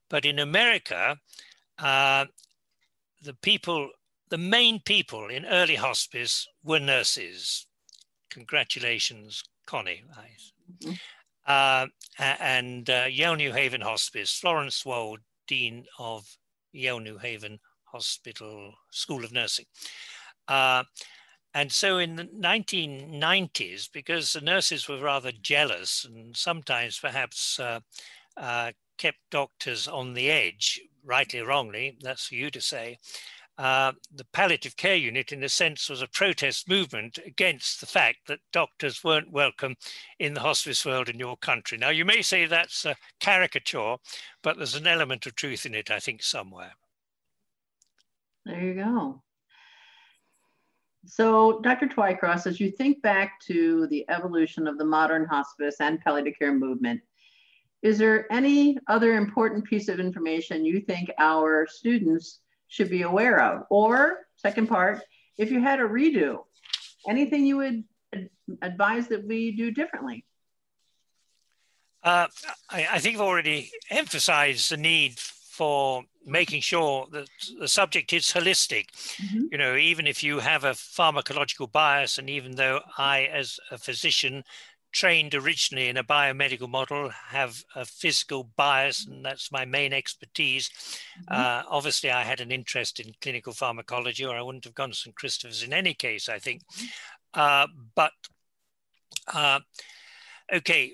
But 0.09 0.25
in 0.25 0.39
America, 0.39 1.19
uh, 1.79 2.27
the 3.23 3.35
people, 3.35 3.91
the 4.31 4.39
main 4.39 4.81
people 4.81 5.29
in 5.29 5.45
early 5.45 5.77
hospice 5.77 6.47
were 6.65 6.81
nurses. 6.81 7.67
Congratulations, 8.31 9.43
Connie. 9.67 10.05
Mm-hmm. 10.83 10.93
Uh, 11.49 11.87
and 12.19 12.91
uh, 12.91 13.07
Yale 13.11 13.35
New 13.35 13.53
Haven 13.53 13.81
Hospice, 13.81 14.39
Florence 14.39 14.85
Wald, 14.85 15.21
Dean 15.47 15.87
of 15.99 16.37
Yale 16.73 17.01
New 17.01 17.17
Haven 17.17 17.59
Hospital 17.85 18.75
School 18.91 19.25
of 19.25 19.33
Nursing. 19.33 19.65
Uh, 20.47 20.85
and 21.55 21.73
so 21.73 21.99
in 21.99 22.17
the 22.17 22.25
1990s, 22.25 23.89
because 23.91 24.33
the 24.33 24.43
nurses 24.43 24.89
were 24.89 25.01
rather 25.01 25.33
jealous 25.33 26.05
and 26.05 26.37
sometimes 26.37 26.99
perhaps 26.99 27.59
uh, 27.59 27.81
uh, 28.37 28.73
kept 28.99 29.19
doctors 29.31 29.89
on 29.89 30.13
the 30.13 30.31
edge, 30.31 30.81
rightly 31.03 31.41
or 31.41 31.47
wrongly, 31.47 31.97
that's 32.03 32.27
for 32.27 32.35
you 32.35 32.51
to 32.51 32.61
say, 32.61 32.99
uh, 33.59 33.93
the 34.15 34.25
palliative 34.33 34.77
care 34.77 34.95
unit, 34.95 35.33
in 35.33 35.43
a 35.43 35.49
sense, 35.49 35.91
was 35.91 36.01
a 36.01 36.07
protest 36.09 36.69
movement 36.69 37.19
against 37.27 37.81
the 37.81 37.87
fact 37.87 38.19
that 38.29 38.39
doctors 38.53 39.03
weren't 39.03 39.33
welcome 39.33 39.75
in 40.21 40.33
the 40.33 40.41
hospice 40.41 40.87
world 40.87 41.09
in 41.09 41.19
your 41.19 41.37
country. 41.37 41.77
Now, 41.77 41.91
you 41.91 42.05
may 42.05 42.23
say 42.23 42.47
that's 42.47 42.85
a 42.85 42.95
caricature, 43.19 43.97
but 44.43 44.57
there's 44.57 44.77
an 44.77 44.87
element 44.87 45.27
of 45.27 45.35
truth 45.35 45.67
in 45.67 45.75
it, 45.75 45.91
I 45.91 45.99
think, 45.99 46.23
somewhere. 46.23 46.73
There 48.47 48.63
you 48.63 48.75
go. 48.75 49.23
So, 51.05 51.61
Dr. 51.61 51.87
Twycross, 51.87 52.47
as 52.47 52.61
you 52.61 52.71
think 52.71 53.03
back 53.03 53.41
to 53.47 53.89
the 53.89 54.05
evolution 54.09 54.69
of 54.69 54.79
the 54.79 54.85
modern 54.85 55.25
hospice 55.25 55.77
and 55.81 56.01
palliative 56.01 56.35
care 56.39 56.53
movement, 56.53 57.01
is 57.83 57.99
there 57.99 58.31
any 58.33 58.79
other 58.87 59.17
important 59.17 59.65
piece 59.65 59.89
of 59.89 59.99
information 59.99 60.65
you 60.65 60.81
think 60.81 61.11
our 61.19 61.67
students 61.69 62.41
should 62.69 62.91
be 62.91 63.03
aware 63.03 63.41
of? 63.41 63.65
Or, 63.71 64.27
second 64.37 64.69
part, 64.69 65.03
if 65.37 65.51
you 65.51 65.61
had 65.61 65.81
a 65.81 65.85
redo, 65.85 66.45
anything 67.09 67.47
you 67.47 67.57
would 67.59 67.85
advise 68.63 69.09
that 69.09 69.27
we 69.27 69.53
do 69.53 69.71
differently? 69.71 70.25
Uh, 72.03 72.29
I, 72.71 72.87
I, 72.93 72.99
think 73.01 73.17
I've 73.17 73.23
already 73.23 73.71
emphasized 73.91 74.71
the 74.71 74.77
need 74.77 75.19
for 75.19 76.05
making 76.25 76.61
sure 76.61 77.09
that 77.11 77.29
the 77.59 77.67
subject 77.67 78.13
is 78.13 78.27
holistic. 78.27 78.87
Mm-hmm. 79.17 79.47
You 79.51 79.59
know, 79.59 79.75
even 79.75 80.07
if 80.07 80.23
you 80.23 80.39
have 80.39 80.63
a 80.63 80.71
pharmacological 80.71 81.73
bias, 81.73 82.19
and 82.19 82.31
even 82.31 82.55
though 82.55 82.81
I, 82.97 83.23
as 83.25 83.59
a 83.73 83.79
physician, 83.79 84.45
trained 84.93 85.35
originally 85.35 85.89
in 85.89 85.97
a 85.97 86.05
biomedical 86.05 86.69
model, 86.69 87.11
have 87.11 87.63
a 87.75 87.85
physical 87.85 88.51
bias, 88.57 89.07
and 89.07 89.25
that's 89.25 89.53
my 89.53 89.65
main 89.65 89.93
expertise. 89.93 90.71
Mm-hmm. 91.29 91.35
Uh, 91.35 91.63
obviously, 91.69 92.11
I 92.11 92.23
had 92.23 92.41
an 92.41 92.51
interest 92.51 93.01
in 93.01 93.15
clinical 93.21 93.53
pharmacology, 93.53 94.25
or 94.25 94.37
I 94.37 94.43
wouldn't 94.43 94.65
have 94.65 94.75
gone 94.75 94.91
to 94.91 94.97
St. 94.97 95.15
Christopher's 95.15 95.63
in 95.63 95.73
any 95.73 95.95
case, 95.95 96.29
I 96.29 96.39
think. 96.39 96.63
Mm-hmm. 96.67 96.87
Uh, 97.35 97.67
but 97.95 98.13
uh, 99.33 99.61
okay, 100.53 100.93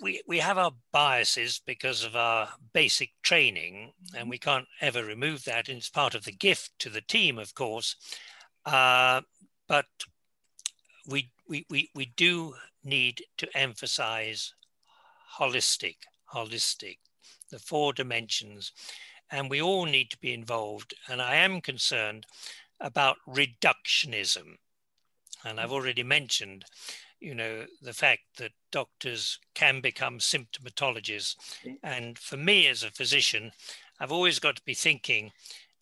we, 0.00 0.22
we 0.26 0.38
have 0.38 0.58
our 0.58 0.72
biases 0.92 1.60
because 1.64 2.04
of 2.04 2.16
our 2.16 2.48
basic 2.72 3.10
training, 3.22 3.92
and 4.16 4.28
we 4.28 4.38
can't 4.38 4.66
ever 4.80 5.04
remove 5.04 5.44
that. 5.44 5.68
And 5.68 5.78
it's 5.78 5.90
part 5.90 6.14
of 6.14 6.24
the 6.24 6.32
gift 6.32 6.72
to 6.80 6.88
the 6.88 7.02
team, 7.02 7.38
of 7.38 7.54
course. 7.54 7.96
Uh, 8.64 9.20
but 9.68 9.86
we, 11.06 11.30
we, 11.48 11.66
we, 11.68 11.90
we 11.94 12.12
do 12.16 12.54
need 12.84 13.22
to 13.38 13.48
emphasize 13.56 14.54
holistic, 15.38 15.96
holistic, 16.34 16.98
the 17.50 17.58
four 17.58 17.92
dimensions. 17.92 18.72
And 19.30 19.48
we 19.48 19.62
all 19.62 19.84
need 19.84 20.10
to 20.10 20.18
be 20.18 20.34
involved. 20.34 20.94
And 21.08 21.22
I 21.22 21.36
am 21.36 21.60
concerned 21.60 22.26
about 22.80 23.16
reductionism. 23.28 24.56
And 25.44 25.60
I've 25.60 25.72
already 25.72 26.02
mentioned 26.02 26.64
you 27.20 27.34
know, 27.34 27.66
the 27.82 27.92
fact 27.92 28.22
that 28.38 28.52
doctors 28.72 29.38
can 29.54 29.80
become 29.80 30.18
symptomatologists. 30.18 31.36
And 31.82 32.18
for 32.18 32.36
me 32.36 32.66
as 32.66 32.82
a 32.82 32.90
physician, 32.90 33.52
I've 34.00 34.12
always 34.12 34.38
got 34.38 34.56
to 34.56 34.64
be 34.64 34.74
thinking 34.74 35.30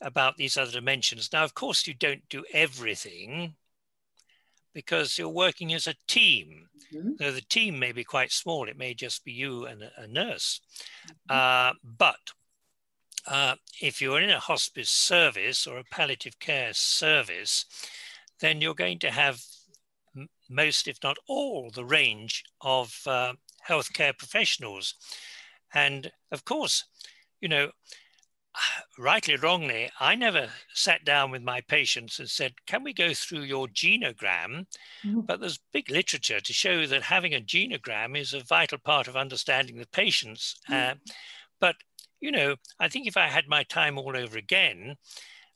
about 0.01 0.36
these 0.36 0.57
other 0.57 0.72
dimensions. 0.72 1.30
Now, 1.32 1.44
of 1.44 1.55
course, 1.55 1.86
you 1.86 1.94
don't 1.94 2.28
do 2.28 2.44
everything 2.53 3.55
because 4.79 5.18
you're 5.18 5.29
working 5.29 5.74
as 5.74 5.89
a 5.89 5.97
team. 6.07 6.68
Mm-hmm. 6.95 7.14
So 7.18 7.33
the 7.33 7.41
team 7.41 7.81
may 7.81 7.91
be 7.91 8.05
quite 8.05 8.31
small, 8.31 8.68
it 8.68 8.79
may 8.79 8.95
just 8.95 9.24
be 9.24 9.33
you 9.33 9.66
and 9.66 9.83
a, 9.83 10.07
nurse. 10.07 10.61
Mm-hmm. 11.29 11.37
Uh, 11.37 11.72
but 11.83 12.20
uh, 13.26 13.57
if 13.83 14.01
you're 14.01 14.20
in 14.20 14.31
a 14.31 14.39
hospice 14.39 14.89
service 14.89 15.66
or 15.66 15.79
a 15.79 15.91
palliative 15.91 16.39
care 16.39 16.72
service, 16.74 17.64
then 18.39 18.61
you're 18.61 18.72
going 18.72 19.01
to 19.01 19.11
have 19.11 19.41
most, 20.49 20.87
if 20.87 20.99
not 21.03 21.16
all, 21.26 21.72
the 21.74 21.85
range 21.85 22.45
of 22.61 22.97
uh, 23.05 23.33
healthcare 23.68 24.16
professionals. 24.16 24.95
And 25.74 26.12
of 26.31 26.45
course, 26.45 26.85
you 27.41 27.49
know, 27.49 27.72
rightly 28.98 29.34
or 29.34 29.38
wrongly, 29.38 29.90
I 30.00 30.14
never 30.14 30.48
sat 30.72 31.04
down 31.04 31.30
with 31.30 31.42
my 31.42 31.61
patients 31.61 32.18
and 32.18 32.28
said, 32.28 32.54
Can 32.66 32.82
we 32.82 32.92
go 32.92 33.14
through 33.14 33.42
your 33.42 33.68
genogram? 33.68 34.66
Mm-hmm. 35.04 35.20
But 35.20 35.40
there's 35.40 35.59
big 35.72 35.90
literature 35.90 36.40
to 36.40 36.52
show 36.52 36.86
that 36.86 37.02
having 37.02 37.34
a 37.34 37.40
genogram 37.40 38.16
is 38.16 38.34
a 38.34 38.40
vital 38.40 38.78
part 38.78 39.09
of 39.09 39.16
understanding 39.16 39.78
the 39.78 39.86
patients. 39.86 40.56
Mm-hmm. 40.70 40.92
Uh, 40.92 40.94
but 41.61 41.76
you 42.20 42.32
know, 42.32 42.56
I 42.80 42.88
think 42.88 43.06
if 43.06 43.16
I 43.16 43.26
had 43.26 43.48
my 43.48 43.62
time 43.62 43.98
all 43.98 44.16
over 44.16 44.38
again, 44.38 44.96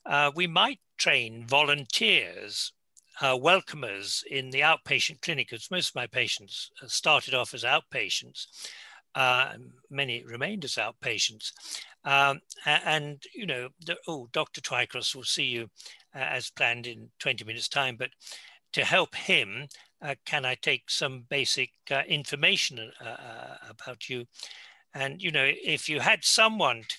uh, 0.05 0.31
we 0.33 0.47
might 0.47 0.79
train 0.97 1.45
volunteers, 1.45 2.71
uh, 3.21 3.35
welcomers 3.35 4.23
in 4.25 4.49
the 4.49 4.61
outpatient 4.61 5.21
clinic, 5.21 5.49
because 5.49 5.71
most 5.71 5.89
of 5.89 5.95
my 5.95 6.07
patients 6.07 6.71
started 6.87 7.33
off 7.33 7.53
as 7.53 7.63
outpatients. 7.63 8.47
Uh, 9.15 9.53
many 9.89 10.23
remained 10.23 10.65
as 10.65 10.73
outpatients. 10.73 11.51
Um, 12.03 12.41
and, 12.65 13.21
you 13.33 13.45
know, 13.45 13.69
the, 13.85 13.97
oh, 14.07 14.27
Dr. 14.31 14.59
Twycross 14.59 15.15
will 15.15 15.23
see 15.23 15.45
you 15.45 15.69
uh, 16.15 16.19
as 16.19 16.49
planned 16.49 16.87
in 16.87 17.09
20 17.19 17.45
minutes 17.45 17.69
time, 17.69 17.95
but 17.95 18.09
to 18.73 18.83
help 18.83 19.15
him, 19.15 19.67
uh, 20.01 20.15
can 20.25 20.45
I 20.45 20.55
take 20.55 20.89
some 20.89 21.25
basic 21.29 21.69
uh, 21.91 22.01
information 22.07 22.91
uh, 22.99 23.55
about 23.69 24.09
you? 24.09 24.25
And, 24.93 25.21
you 25.21 25.31
know, 25.31 25.47
if 25.47 25.87
you 25.87 25.99
had 25.99 26.23
someone 26.23 26.81
to, 26.87 26.97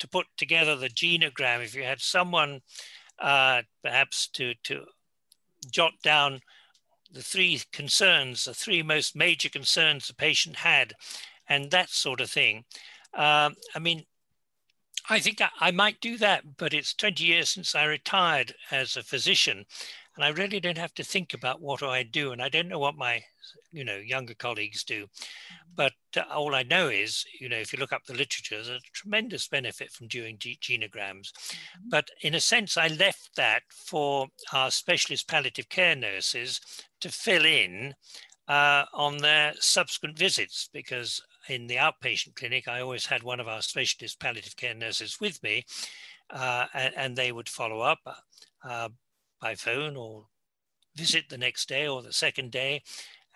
to 0.00 0.08
put 0.08 0.26
together 0.36 0.76
the 0.76 0.88
genogram, 0.88 1.64
if 1.64 1.74
you 1.74 1.82
had 1.82 2.00
someone 2.00 2.60
perhaps 3.18 4.28
to, 4.34 4.54
to 4.64 4.84
jot 5.70 5.92
down 6.02 6.40
the 7.10 7.22
three 7.22 7.60
concerns, 7.72 8.44
the 8.44 8.54
three 8.54 8.82
most 8.82 9.16
major 9.16 9.48
concerns 9.48 10.08
the 10.08 10.14
patient 10.14 10.56
had, 10.56 10.92
and 11.48 11.70
that 11.70 11.90
sort 11.90 12.20
of 12.20 12.30
thing. 12.30 12.64
Um, 13.14 13.54
I 13.74 13.78
mean, 13.80 14.04
I 15.08 15.20
think 15.20 15.40
I, 15.40 15.50
I, 15.60 15.70
might 15.70 16.00
do 16.00 16.16
that, 16.18 16.56
but 16.56 16.72
it's 16.72 16.94
20 16.94 17.22
years 17.22 17.50
since 17.50 17.74
I 17.74 17.84
retired 17.84 18.54
as 18.70 18.96
a 18.96 19.02
physician, 19.02 19.66
and 20.16 20.24
I 20.24 20.28
really 20.28 20.60
don't 20.60 20.78
have 20.78 20.94
to 20.94 21.04
think 21.04 21.34
about 21.34 21.60
what 21.60 21.80
do 21.80 21.86
I 21.86 22.04
do, 22.04 22.32
and 22.32 22.40
I 22.40 22.48
don't 22.48 22.68
know 22.68 22.78
what 22.78 22.96
my 22.96 23.22
you 23.72 23.84
know 23.84 23.96
younger 23.96 24.34
colleagues 24.34 24.84
do. 24.84 25.06
But 25.76 25.92
uh, 26.16 26.22
all 26.32 26.54
I 26.54 26.62
know 26.62 26.88
is, 26.88 27.24
you 27.40 27.48
know, 27.48 27.56
if 27.56 27.72
you 27.72 27.78
look 27.78 27.92
up 27.92 28.04
the 28.06 28.14
literature, 28.14 28.54
there's 28.54 28.68
a 28.68 28.78
tremendous 28.92 29.48
benefit 29.48 29.90
from 29.90 30.06
doing 30.08 30.38
genograms. 30.38 31.32
Mm-hmm. 31.32 31.88
But 31.90 32.08
in 32.22 32.34
a 32.34 32.40
sense, 32.40 32.76
I 32.76 32.86
left 32.86 33.30
that 33.36 33.62
for 33.68 34.28
our 34.52 34.70
specialist 34.70 35.28
palliative 35.28 35.68
care 35.68 35.96
nurses 35.96 36.60
to 37.00 37.10
fill 37.10 37.44
in 37.44 37.94
uh, 38.48 38.84
on 38.94 39.18
their 39.18 39.52
subsequent 39.58 40.16
visits 40.16 40.68
because 40.72 41.20
in 41.48 41.66
the 41.66 41.76
outpatient 41.76 42.36
clinic, 42.36 42.68
I 42.68 42.80
always 42.80 43.06
had 43.06 43.22
one 43.22 43.40
of 43.40 43.48
our 43.48 43.62
specialist 43.62 44.20
palliative 44.20 44.56
care 44.56 44.74
nurses 44.74 45.20
with 45.20 45.42
me, 45.42 45.64
uh, 46.30 46.66
and, 46.74 46.94
and, 46.96 47.16
they 47.16 47.32
would 47.32 47.48
follow 47.48 47.80
up 47.80 47.98
uh, 48.64 48.88
by 49.40 49.54
phone 49.54 49.96
or 49.96 50.26
visit 50.96 51.28
the 51.28 51.38
next 51.38 51.68
day 51.68 51.86
or 51.86 52.02
the 52.02 52.12
second 52.12 52.50
day. 52.50 52.82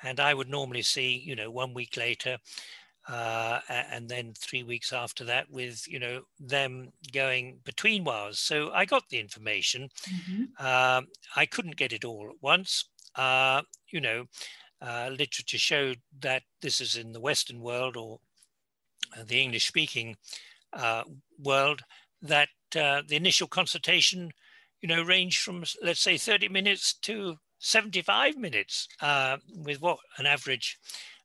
And 0.03 0.21
I 0.21 0.33
would 0.33 0.49
normally 0.49 0.83
see, 0.83 1.23
you 1.25 1.37
know, 1.37 1.51
one 1.51 1.75
week 1.75 1.97
later, 1.97 2.39
uh, 3.09 3.61
and 3.69 4.09
then 4.09 4.35
three 4.39 4.63
weeks 4.63 4.93
after 4.93 5.25
that 5.25 5.51
with 5.51 5.87
you 5.89 5.99
know 5.99 6.21
them 6.39 6.93
going 7.13 7.59
between 7.65 8.05
wars 8.05 8.39
so 8.39 8.71
i 8.73 8.85
got 8.85 9.09
the 9.09 9.19
information 9.19 9.89
mm-hmm. 10.03 10.45
uh, 10.59 11.01
i 11.35 11.47
couldn't 11.47 11.77
get 11.77 11.93
it 11.93 12.05
all 12.05 12.29
at 12.29 12.43
once 12.43 12.85
uh, 13.17 13.63
you 13.91 14.01
know 14.01 14.25
uh, 14.81 15.11
literature 15.11 15.59
showed 15.59 16.01
that 16.21 16.43
this 16.63 16.81
is 16.81 16.97
in 16.97 17.13
the 17.13 17.21
Western 17.21 17.61
world 17.61 17.97
or 17.97 18.21
uh, 19.17 19.25
the 19.27 19.41
English 19.41 19.67
speaking 19.67 20.17
uh, 20.73 21.03
world, 21.43 21.83
that 22.23 22.49
uh, 22.77 23.03
the 23.07 23.17
initial 23.17 23.49
consultation, 23.49 24.31
you 24.81 24.89
know, 24.89 25.03
ranged 25.03 25.41
from, 25.41 25.65
let's 25.83 26.01
say, 26.01 26.17
30 26.17 26.49
minutes 26.49 26.95
to 26.95 27.37
75 27.59 28.37
minutes, 28.37 28.87
uh, 29.01 29.37
with 29.65 29.81
what 29.81 29.99
an 30.19 30.27
average 30.27 30.79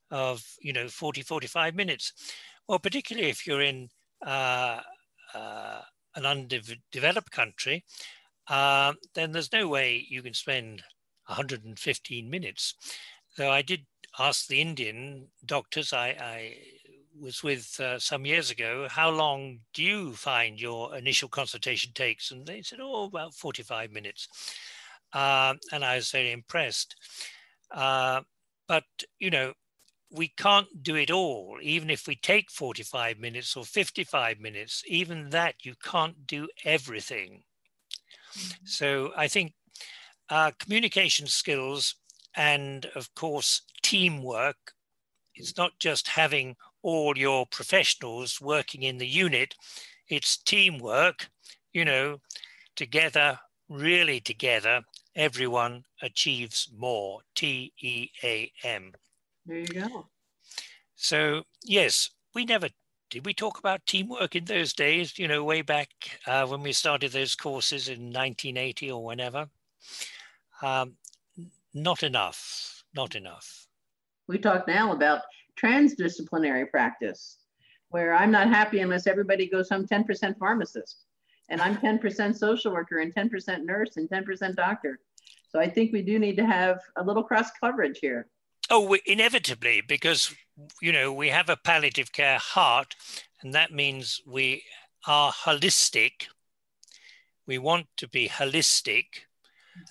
of, 0.10 0.44
you 0.62 0.74
know, 0.74 0.88
40, 0.88 1.22
45 1.22 1.76
minutes. 1.76 2.14
Well, 2.68 2.80
particularly 2.80 3.30
if 3.30 3.46
you're 3.46 3.62
in 3.62 3.90
an 4.26 4.82
undeveloped 6.16 7.32
country, 7.32 7.84
then 8.50 9.32
there's 9.32 9.52
no 9.52 9.68
way 9.68 10.06
you 10.10 10.24
can 10.24 10.34
spend 10.34 10.82
115 11.28 12.30
minutes 12.30 12.76
though 13.38 13.52
I 13.52 13.62
did 13.62 13.86
ask 14.20 14.48
the 14.48 14.62
Indian 14.62 15.28
doctors 15.46 15.94
I, 15.94 16.10
I 16.10 16.58
was 17.20 17.44
with 17.44 17.80
uh, 17.80 18.00
some 18.00 18.26
years 18.26 18.52
ago, 18.52 18.88
how 18.90 19.10
long 19.10 19.60
do 19.74 19.84
you 19.84 20.14
find 20.14 20.60
your 20.60 20.96
initial 20.96 21.30
consultation 21.30 21.92
takes? 21.94 22.32
And 22.32 22.46
they 22.46 22.62
said, 22.62 22.80
oh, 22.82 23.06
about 23.06 23.34
45 23.34 23.92
minutes. 23.92 24.28
Uh, 25.14 25.56
and 25.72 25.86
I 25.86 25.96
was 25.96 26.12
very 26.12 26.32
impressed. 26.32 26.96
Uh, 27.72 28.22
but, 28.68 28.84
you 29.20 29.30
know, 29.30 29.54
we 30.12 30.28
can't 30.28 30.84
do 30.84 30.96
it 30.96 31.10
all, 31.10 31.58
even 31.62 31.90
if 31.90 32.08
we 32.08 32.16
take 32.16 32.52
45 32.52 33.18
minutes 33.18 33.56
or 33.56 33.66
55 33.66 34.40
minutes, 34.40 34.84
even 34.88 35.32
that, 35.32 35.56
you 35.64 35.74
can't 35.84 36.28
do 36.28 36.48
everything. 36.64 37.44
Mm-hmm. 38.38 38.66
So 38.66 39.12
I 39.18 39.28
think 39.28 39.54
uh, 40.30 40.52
communication 40.60 41.26
skills 41.28 41.96
and 42.36 42.86
of 42.96 43.14
course, 43.16 43.62
teamwork. 43.82 44.74
It's 45.36 45.58
not 45.58 45.80
just 45.80 46.08
having 46.08 46.56
all 46.82 47.18
your 47.18 47.46
professionals 47.46 48.40
working 48.40 48.84
in 48.84 48.98
the 48.98 49.08
unit, 49.08 49.56
it's 50.08 50.38
teamwork, 50.38 51.30
you 51.72 51.86
know, 51.86 52.20
together, 52.76 53.40
really 53.70 54.20
together, 54.20 54.82
everyone 55.16 55.84
achieves 56.02 56.70
more. 56.76 57.22
T 57.36 57.74
E 57.82 58.10
A 58.24 58.52
M. 58.64 58.94
There 59.46 59.58
you 59.58 59.68
go. 59.68 60.10
So, 60.96 61.44
yes, 61.64 62.10
we 62.36 62.46
never 62.46 62.70
did 63.10 63.28
we 63.28 63.34
talk 63.36 63.60
about 63.60 63.86
teamwork 63.86 64.36
in 64.36 64.46
those 64.46 64.74
days, 64.74 65.20
you 65.20 65.28
know, 65.28 65.44
way 65.44 65.62
back 65.62 65.90
uh, 66.26 66.48
when 66.48 66.64
we 66.64 66.74
started 66.74 67.12
those 67.12 67.36
courses 67.36 67.88
in 67.88 68.06
1980 68.06 68.90
or 68.90 69.06
whenever? 69.06 69.46
Um, 70.64 70.96
not 71.74 72.04
enough, 72.04 72.84
not 72.94 73.16
enough. 73.16 73.68
We 74.28 74.38
talk 74.38 74.68
now 74.68 74.94
about 74.94 75.22
transdisciplinary 75.62 76.70
practice, 76.70 77.38
where 77.90 78.14
I'm 78.14 78.32
not 78.32 78.48
happy 78.48 78.80
unless 78.80 79.08
everybody 79.08 79.48
goes 79.48 79.70
home 79.70 79.86
10% 79.86 80.38
pharmacist, 80.38 81.06
and 81.50 81.62
I'm 81.62 81.78
10% 81.78 82.36
social 82.36 82.72
worker, 82.72 83.00
and 83.00 83.14
10% 83.14 83.64
nurse, 83.64 83.98
and 83.98 84.10
10% 84.10 84.56
doctor. 84.56 85.00
So 85.50 85.60
I 85.60 85.70
think 85.70 85.94
we 85.94 86.02
do 86.02 86.18
need 86.18 86.38
to 86.38 86.46
have 86.46 86.80
a 86.96 87.04
little 87.04 87.24
cross 87.24 87.52
coverage 87.60 88.00
here. 88.00 88.28
Oh, 88.70 88.98
inevitably, 89.06 89.82
because 89.82 90.34
you 90.82 90.92
know 90.92 91.12
we 91.12 91.30
have 91.30 91.50
a 91.50 91.58
palliative 91.58 92.12
care 92.12 92.40
heart, 92.40 92.96
and 93.42 93.54
that 93.54 93.72
means 93.72 94.22
we 94.26 94.64
are 95.06 95.32
holistic. 95.32 96.28
We 97.46 97.58
want 97.58 97.88
to 97.98 98.08
be 98.08 98.30
holistic, 98.30 99.06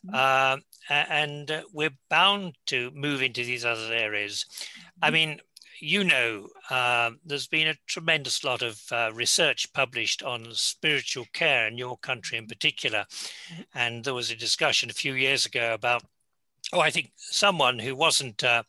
mm-hmm. 0.07 0.15
uh, 0.15 0.57
and 0.89 1.51
uh, 1.51 1.63
we're 1.73 1.97
bound 2.09 2.57
to 2.67 2.91
move 2.95 3.23
into 3.23 3.45
these 3.45 3.65
other 3.65 3.93
areas. 3.93 4.45
I 5.01 5.07
mm-hmm. 5.07 5.15
mean, 5.15 5.41
you 5.81 6.05
know, 6.05 6.49
uh, 6.71 7.11
there's 7.25 7.49
been 7.49 7.69
a 7.69 7.77
tremendous 7.87 8.45
lot 8.45 8.63
of 8.63 8.81
uh, 8.93 9.11
research 9.13 9.73
published 9.73 10.23
on 10.23 10.47
spiritual 10.53 11.27
care 11.33 11.67
in 11.67 11.77
your 11.77 11.99
country 11.99 12.39
in 12.39 12.47
particular. 12.47 13.05
Mm-hmm. 13.53 13.63
And 13.75 14.05
there 14.05 14.15
was 14.15 14.31
a 14.31 14.37
discussion 14.37 14.91
a 14.91 14.95
few 14.95 15.15
years 15.15 15.45
ago 15.45 15.75
about, 15.75 16.05
oh, 16.73 16.81
I 16.81 16.91
think 16.91 17.13
someone 17.17 17.79
who 17.79 17.97
wasn't 17.97 18.43
uh, 18.45 18.63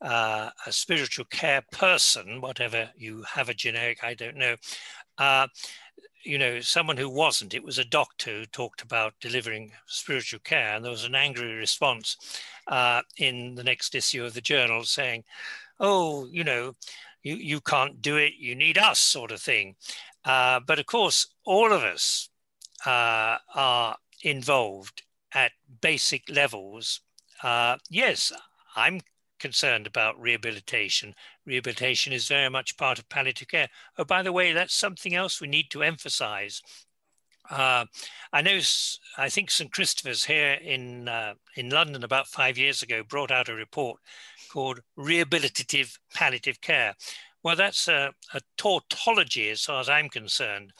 uh 0.00 0.50
a 0.66 0.72
spiritual 0.72 1.26
care 1.26 1.62
person, 1.70 2.40
whatever 2.40 2.90
you 2.96 3.22
have 3.22 3.48
a 3.48 3.54
generic, 3.54 4.02
I 4.02 4.14
don't 4.14 4.36
know, 4.36 4.56
uh, 5.18 5.46
you 6.24 6.38
know, 6.38 6.60
someone 6.60 6.96
who 6.96 7.08
wasn't. 7.08 7.54
It 7.54 7.64
was 7.64 7.78
a 7.78 7.84
doctor 7.84 8.30
who 8.30 8.46
talked 8.46 8.82
about 8.82 9.14
delivering 9.20 9.72
spiritual 9.86 10.40
care, 10.40 10.74
and 10.74 10.84
there 10.84 10.90
was 10.90 11.04
an 11.04 11.14
angry 11.14 11.54
response 11.54 12.16
uh, 12.66 13.02
in 13.18 13.54
the 13.54 13.64
next 13.64 13.94
issue 13.94 14.24
of 14.24 14.34
the 14.34 14.40
journal 14.40 14.84
saying, 14.84 15.24
"Oh, 15.80 16.26
you 16.26 16.44
know, 16.44 16.74
you 17.22 17.36
you 17.36 17.60
can't 17.60 18.02
do 18.02 18.16
it. 18.16 18.34
You 18.38 18.54
need 18.54 18.78
us," 18.78 18.98
sort 18.98 19.30
of 19.32 19.40
thing. 19.40 19.76
Uh, 20.24 20.60
but 20.60 20.78
of 20.78 20.86
course, 20.86 21.28
all 21.44 21.72
of 21.72 21.82
us 21.82 22.30
uh, 22.86 23.38
are 23.54 23.96
involved 24.22 25.02
at 25.32 25.52
basic 25.80 26.22
levels. 26.28 27.00
Uh, 27.42 27.76
yes, 27.90 28.32
I'm 28.76 29.00
concerned 29.44 29.86
about 29.86 30.18
rehabilitation. 30.18 31.14
Rehabilitation 31.44 32.14
is 32.14 32.26
very 32.26 32.48
much 32.48 32.78
part 32.78 32.98
of 32.98 33.06
palliative 33.10 33.48
care. 33.48 33.68
Oh, 33.98 34.04
by 34.04 34.22
the 34.22 34.32
way, 34.32 34.54
that's 34.54 34.74
something 34.74 35.14
else 35.14 35.38
we 35.38 35.48
need 35.48 35.66
to 35.68 35.82
emphasize. 35.82 36.62
Uh, 37.50 37.84
I 38.32 38.40
know, 38.40 38.58
I 39.18 39.28
think 39.28 39.50
St. 39.50 39.70
Christopher's 39.70 40.24
here 40.24 40.54
in, 40.54 41.08
uh, 41.08 41.34
in 41.56 41.68
London 41.68 42.04
about 42.04 42.26
five 42.26 42.56
years 42.56 42.82
ago 42.82 43.02
brought 43.06 43.30
out 43.30 43.50
a 43.50 43.54
report 43.54 44.00
called 44.50 44.80
Rehabilitative 44.98 45.98
Palliative 46.14 46.62
Care. 46.62 46.94
Well, 47.42 47.56
that's 47.56 47.86
a, 47.86 48.14
a 48.32 48.40
tautology 48.56 49.50
as 49.50 49.60
far 49.60 49.80
as 49.80 49.90
I'm 49.90 50.08
concerned. 50.08 50.72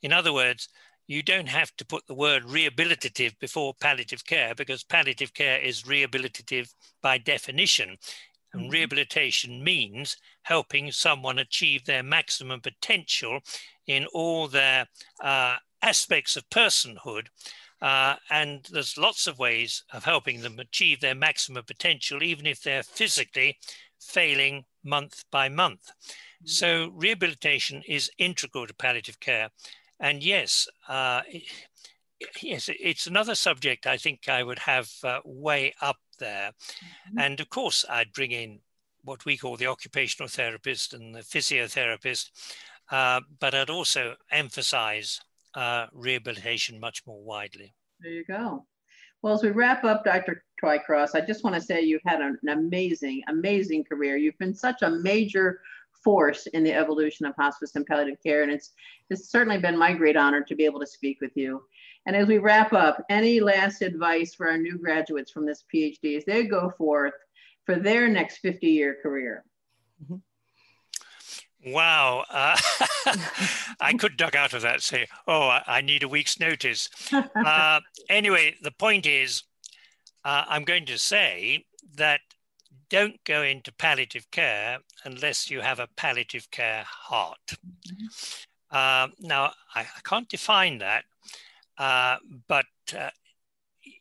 In 0.00 0.12
other 0.12 0.32
words, 0.32 0.68
you 1.06 1.22
don't 1.22 1.48
have 1.48 1.74
to 1.76 1.84
put 1.84 2.06
the 2.06 2.14
word 2.14 2.44
rehabilitative 2.44 3.38
before 3.38 3.74
palliative 3.74 4.24
care 4.24 4.54
because 4.54 4.84
palliative 4.84 5.34
care 5.34 5.58
is 5.58 5.82
rehabilitative 5.82 6.72
by 7.02 7.18
definition. 7.18 7.96
And 8.52 8.62
mm-hmm. 8.62 8.70
rehabilitation 8.70 9.64
means 9.64 10.16
helping 10.42 10.92
someone 10.92 11.38
achieve 11.38 11.84
their 11.84 12.02
maximum 12.02 12.60
potential 12.60 13.40
in 13.86 14.06
all 14.06 14.48
their 14.48 14.86
uh, 15.22 15.56
aspects 15.82 16.36
of 16.36 16.48
personhood. 16.50 17.26
Uh, 17.80 18.14
and 18.30 18.68
there's 18.70 18.96
lots 18.96 19.26
of 19.26 19.40
ways 19.40 19.82
of 19.92 20.04
helping 20.04 20.40
them 20.40 20.58
achieve 20.60 21.00
their 21.00 21.16
maximum 21.16 21.64
potential, 21.64 22.22
even 22.22 22.46
if 22.46 22.62
they're 22.62 22.84
physically 22.84 23.58
failing 24.00 24.64
month 24.84 25.24
by 25.32 25.48
month. 25.48 25.90
Mm-hmm. 25.90 26.46
So, 26.46 26.92
rehabilitation 26.94 27.82
is 27.88 28.10
integral 28.18 28.68
to 28.68 28.74
palliative 28.74 29.18
care. 29.18 29.50
And 30.02 30.22
yes, 30.22 30.68
uh, 30.88 31.22
yes, 32.42 32.68
it's 32.68 33.06
another 33.06 33.36
subject 33.36 33.86
I 33.86 33.96
think 33.96 34.28
I 34.28 34.42
would 34.42 34.58
have 34.58 34.90
uh, 35.04 35.20
way 35.24 35.74
up 35.80 35.98
there. 36.18 36.50
Mm-hmm. 36.50 37.18
And 37.18 37.40
of 37.40 37.48
course, 37.48 37.84
I'd 37.88 38.12
bring 38.12 38.32
in 38.32 38.58
what 39.04 39.24
we 39.24 39.36
call 39.36 39.56
the 39.56 39.68
occupational 39.68 40.28
therapist 40.28 40.92
and 40.92 41.14
the 41.14 41.20
physiotherapist, 41.20 42.30
uh, 42.90 43.20
but 43.38 43.54
I'd 43.54 43.70
also 43.70 44.16
emphasize 44.30 45.20
uh, 45.54 45.86
rehabilitation 45.92 46.80
much 46.80 47.06
more 47.06 47.22
widely. 47.22 47.72
There 48.00 48.12
you 48.12 48.24
go. 48.24 48.66
Well, 49.22 49.34
as 49.34 49.42
we 49.42 49.50
wrap 49.50 49.84
up, 49.84 50.04
Dr. 50.04 50.42
Twycross, 50.60 51.14
I 51.14 51.20
just 51.20 51.44
want 51.44 51.54
to 51.54 51.62
say 51.62 51.82
you've 51.82 52.02
had 52.04 52.20
an 52.20 52.38
amazing, 52.48 53.22
amazing 53.28 53.84
career. 53.84 54.16
You've 54.16 54.38
been 54.38 54.54
such 54.54 54.82
a 54.82 54.90
major 54.90 55.60
force 56.02 56.46
in 56.48 56.64
the 56.64 56.72
evolution 56.72 57.26
of 57.26 57.34
hospice 57.36 57.76
and 57.76 57.86
palliative 57.86 58.22
care, 58.22 58.42
and 58.42 58.52
it's 58.52 58.72
it's 59.10 59.30
certainly 59.30 59.58
been 59.58 59.78
my 59.78 59.92
great 59.92 60.16
honor 60.16 60.42
to 60.42 60.54
be 60.54 60.64
able 60.64 60.80
to 60.80 60.86
speak 60.86 61.20
with 61.20 61.32
you. 61.36 61.62
And 62.06 62.16
as 62.16 62.26
we 62.26 62.38
wrap 62.38 62.72
up, 62.72 63.04
any 63.10 63.40
last 63.40 63.82
advice 63.82 64.34
for 64.34 64.48
our 64.48 64.58
new 64.58 64.78
graduates 64.78 65.30
from 65.30 65.46
this 65.46 65.64
PhD 65.72 66.16
as 66.16 66.24
they 66.24 66.44
go 66.44 66.72
forth 66.76 67.14
for 67.64 67.76
their 67.76 68.08
next 68.08 68.38
50 68.38 68.66
year 68.66 68.96
career? 69.02 69.44
Mm-hmm. 70.02 71.72
Wow. 71.72 72.24
Uh, 72.28 72.56
I 73.80 73.92
could 73.96 74.16
duck 74.16 74.34
out 74.34 74.52
of 74.52 74.62
that 74.62 74.74
and 74.74 74.82
say, 74.82 75.06
oh, 75.28 75.42
I, 75.42 75.62
I 75.66 75.80
need 75.80 76.02
a 76.02 76.08
week's 76.08 76.40
notice. 76.40 76.88
Uh, 77.34 77.80
anyway, 78.08 78.54
the 78.62 78.70
point 78.70 79.06
is, 79.06 79.44
uh, 80.24 80.44
I'm 80.48 80.64
going 80.64 80.86
to 80.86 80.98
say 80.98 81.64
that 81.96 82.20
don't 82.92 83.24
go 83.24 83.42
into 83.42 83.72
palliative 83.72 84.30
care 84.30 84.78
unless 85.04 85.50
you 85.50 85.62
have 85.62 85.80
a 85.80 85.88
palliative 85.96 86.50
care 86.50 86.84
heart. 86.86 87.56
Mm-hmm. 87.88 88.06
Uh, 88.70 89.08
now, 89.18 89.52
I, 89.74 89.80
I, 89.80 90.00
can't 90.04 90.28
define 90.28 90.76
that, 90.78 91.04
uh, 91.78 92.16
but 92.46 92.66
uh, 92.96 93.08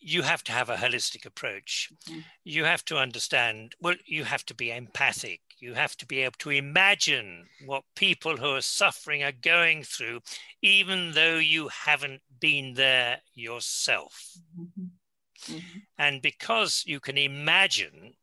you 0.01 0.23
have 0.23 0.43
to 0.43 0.51
have 0.51 0.69
a 0.69 0.75
holistic 0.75 1.25
approach. 1.25 1.89
Mm-hmm. 2.09 2.19
You 2.43 2.65
have 2.65 2.83
to 2.85 2.97
understand, 2.97 3.75
well, 3.81 3.95
you 4.05 4.25
have 4.25 4.45
to 4.47 4.53
be 4.53 4.71
empathic. 4.71 5.39
You 5.59 5.73
have 5.73 5.95
to 5.97 6.05
be 6.05 6.19
able 6.23 6.39
to 6.39 6.49
imagine 6.49 7.45
what 7.65 7.83
people 7.95 8.35
who 8.35 8.55
are 8.55 8.61
suffering 8.61 9.23
are 9.23 9.31
going 9.31 9.83
through, 9.83 10.19
even 10.61 11.13
though 11.13 11.37
you 11.37 11.69
haven't 11.69 12.21
been 12.41 12.73
there 12.73 13.21
yourself. 13.35 14.33
Mm-hmm. 14.59 15.53
Mm-hmm. 15.55 15.79
And 15.97 16.21
because 16.21 16.83
you 16.85 16.99
can 16.99 17.17
imagine 17.17 18.15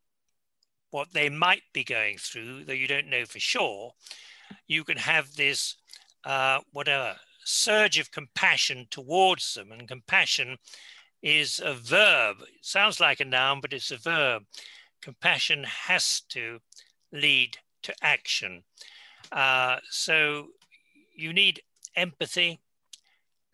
what 0.91 1.13
they 1.13 1.29
might 1.29 1.63
be 1.73 1.83
going 1.83 2.17
through, 2.17 2.65
though 2.65 2.73
you 2.73 2.87
don't 2.87 3.09
know 3.09 3.25
for 3.25 3.39
sure, 3.39 3.93
you 4.67 4.83
can 4.83 4.97
have 4.97 5.35
this, 5.35 5.75
uh, 6.25 6.59
whatever, 6.71 7.15
surge 7.43 7.99
of 7.99 8.11
compassion 8.11 8.87
towards 8.89 9.53
them. 9.53 9.71
And 9.71 9.87
compassion 9.87 10.57
is 11.21 11.59
a 11.63 11.73
verb. 11.73 12.37
It 12.41 12.65
sounds 12.65 12.99
like 12.99 13.19
a 13.19 13.25
noun, 13.25 13.59
but 13.61 13.73
it's 13.73 13.91
a 13.91 13.97
verb. 13.97 14.43
Compassion 15.01 15.63
has 15.63 16.21
to 16.29 16.59
lead 17.11 17.57
to 17.83 17.93
action. 18.01 18.63
Uh, 19.31 19.77
so 19.89 20.47
you 21.15 21.33
need 21.33 21.61
empathy 21.95 22.59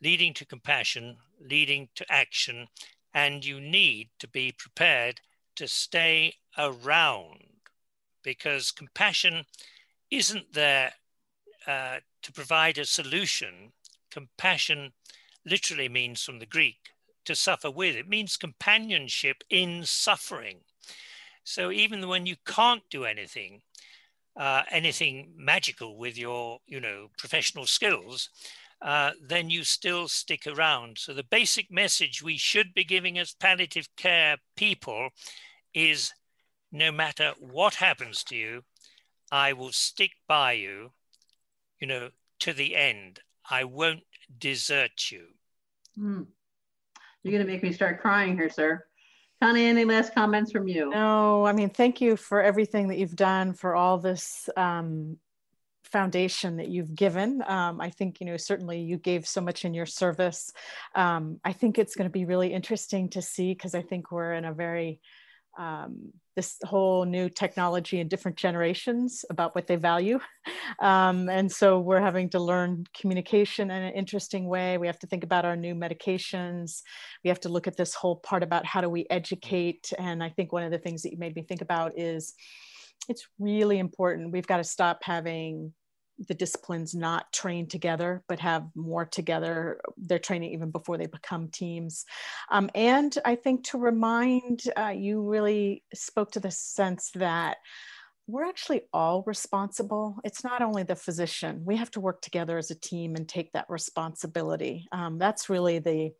leading 0.02 0.34
to 0.34 0.46
compassion, 0.46 1.18
leading 1.40 1.90
to 1.96 2.06
action, 2.12 2.68
and 3.14 3.46
you 3.46 3.60
need 3.60 4.10
to 4.20 4.28
be 4.28 4.54
prepared 4.58 5.22
to 5.56 5.68
stay 5.68 6.34
around 6.58 7.44
because 8.24 8.72
compassion 8.72 9.46
isn't 10.12 10.54
there 10.54 10.94
uh, 11.68 11.98
to 12.22 12.32
provide 12.32 12.78
a 12.78 12.86
solution. 12.86 13.72
Compassion 14.12 14.94
literally 15.46 15.90
means 15.90 16.24
from 16.24 16.40
the 16.40 16.46
Greek 16.46 16.78
to 17.26 17.36
suffer 17.36 17.70
with. 17.70 17.96
It 17.96 18.08
means 18.08 18.38
companionship 18.38 19.44
in 19.50 19.84
suffering. 19.86 20.60
So 21.44 21.72
even 21.72 22.08
when 22.08 22.26
you 22.26 22.36
can't 22.46 22.84
do 22.90 23.06
anything, 23.06 23.62
uh, 24.36 24.64
anything 24.72 25.34
magical 25.38 25.98
with 25.98 26.18
your, 26.18 26.60
you 26.66 26.80
know, 26.80 27.10
professional 27.18 27.66
skills, 27.66 28.30
uh, 28.82 29.12
then 29.22 29.50
you 29.50 29.64
still 29.64 30.08
stick 30.08 30.46
around. 30.48 30.98
So 30.98 31.14
the 31.14 31.24
basic 31.24 31.72
message 31.72 32.22
we 32.22 32.38
should 32.38 32.74
be 32.74 32.84
giving 32.84 33.18
as 33.18 33.34
palliative 33.34 33.88
care 33.96 34.38
people 34.56 35.10
is 35.74 36.12
no 36.76 36.92
matter 36.92 37.34
what 37.40 37.76
happens 37.76 38.24
to 38.26 38.36
you, 38.36 38.64
I 39.32 39.54
will 39.54 39.72
stick 39.72 40.12
by 40.28 40.54
you, 40.54 40.92
you 41.80 41.88
know, 41.88 42.10
to 42.40 42.54
the 42.54 42.76
end. 42.76 43.22
I 43.50 43.64
won't 43.64 44.04
desert 44.38 45.10
you. 45.10 45.28
Mm. 45.98 46.28
You're 47.24 47.32
going 47.32 47.46
to 47.46 47.52
make 47.52 47.64
me 47.64 47.72
start 47.72 48.02
crying 48.02 48.38
here, 48.38 48.50
sir. 48.50 48.84
Connie, 49.42 49.66
any 49.66 49.86
last 49.86 50.14
comments 50.14 50.52
from 50.52 50.68
you? 50.68 50.90
No, 50.90 51.46
I 51.46 51.54
mean, 51.54 51.70
thank 51.70 52.02
you 52.02 52.18
for 52.18 52.42
everything 52.42 52.90
that 52.90 52.98
you've 52.98 53.16
done, 53.16 53.54
for 53.54 53.76
all 53.76 53.98
this 53.98 54.50
um, 54.58 55.18
foundation 55.84 56.58
that 56.58 56.68
you've 56.68 56.94
given. 56.94 57.42
Um, 57.48 57.80
I 57.80 57.90
think, 57.90 58.20
you 58.20 58.26
know, 58.26 58.38
certainly 58.38 58.82
you 58.82 58.98
gave 58.98 59.28
so 59.28 59.42
much 59.42 59.64
in 59.66 59.74
your 59.74 59.86
service. 59.86 60.52
Um, 60.94 61.40
I 61.44 61.54
think 61.54 61.78
it's 61.78 61.96
going 61.96 62.10
to 62.10 62.14
be 62.14 62.26
really 62.26 62.54
interesting 62.54 63.10
to 63.12 63.22
see 63.22 63.54
because 63.54 63.76
I 63.76 63.82
think 63.82 64.12
we're 64.12 64.34
in 64.34 64.46
a 64.46 64.54
very 64.54 65.00
um, 65.58 66.12
this 66.36 66.58
whole 66.64 67.06
new 67.06 67.30
technology 67.30 68.00
and 68.00 68.10
different 68.10 68.38
generations 68.38 69.24
about 69.30 69.56
what 69.56 69.68
they 69.68 69.76
value. 69.76 70.20
Um, 70.80 71.30
and 71.30 71.52
so 71.52 71.80
we're 71.80 72.02
having 72.02 72.30
to 72.32 72.40
learn 72.40 72.86
communication 73.00 73.70
in 73.70 73.84
an 73.84 73.94
interesting 73.94 74.48
way. 74.48 74.78
We 74.78 74.88
have 74.88 75.00
to 75.00 75.08
think 75.08 75.24
about 75.24 75.46
our 75.46 75.56
new 75.56 75.76
medications. 75.76 76.82
We 77.24 77.30
have 77.30 77.40
to 77.42 77.50
look 77.50 77.68
at 77.68 77.78
this 77.78 77.94
whole 77.94 78.18
part 78.18 78.42
about 78.42 78.66
how 78.66 78.82
do 78.82 78.90
we 78.90 79.06
educate. 79.10 79.94
And 79.98 80.24
I 80.24 80.30
think 80.30 80.52
one 80.52 80.64
of 80.64 80.72
the 80.72 80.80
things 80.80 81.04
that 81.04 81.12
you 81.12 81.18
made 81.20 81.36
me 81.36 81.44
think 81.44 81.62
about 81.62 81.98
is 81.98 82.34
it's 83.08 83.28
really 83.40 83.78
important. 83.78 84.32
We've 84.32 84.48
got 84.48 84.58
to 84.58 84.64
stop 84.64 85.00
having 85.04 85.74
the 86.28 86.34
disciplines 86.34 86.96
not 86.96 87.32
train 87.34 87.68
together 87.68 88.24
but 88.28 88.40
have 88.40 88.66
more 88.76 89.06
together 89.06 89.80
they're 89.98 90.20
training 90.20 90.54
even 90.54 90.72
before 90.72 90.98
they 90.98 91.08
become 91.08 91.50
teams 91.50 92.06
um, 92.52 92.70
and 92.76 93.18
i 93.26 93.36
think 93.36 93.64
to 93.64 93.78
remind 93.78 94.62
uh, 94.78 94.94
you 94.96 95.22
really 95.22 95.84
spoke 95.94 96.32
to 96.32 96.40
the 96.40 96.52
sense 96.52 97.12
that 97.16 97.58
we're 98.28 98.46
actually 98.46 98.82
all 98.92 99.24
responsible. 99.28 100.18
It's 100.24 100.44
not 100.44 100.62
only 100.62 100.84
the 100.84 100.96
physician. 100.96 101.62
We 101.64 101.76
have 101.76 101.92
to 101.92 102.00
work 102.00 102.22
together 102.22 102.58
as 102.58 102.72
a 102.72 102.80
team 102.80 103.16
and 103.16 103.30
take 103.30 103.52
that 103.54 103.70
responsibility. 103.70 104.88
Um, 104.92 105.20
that's 105.20 105.50
really 105.50 105.80
the 105.80 106.12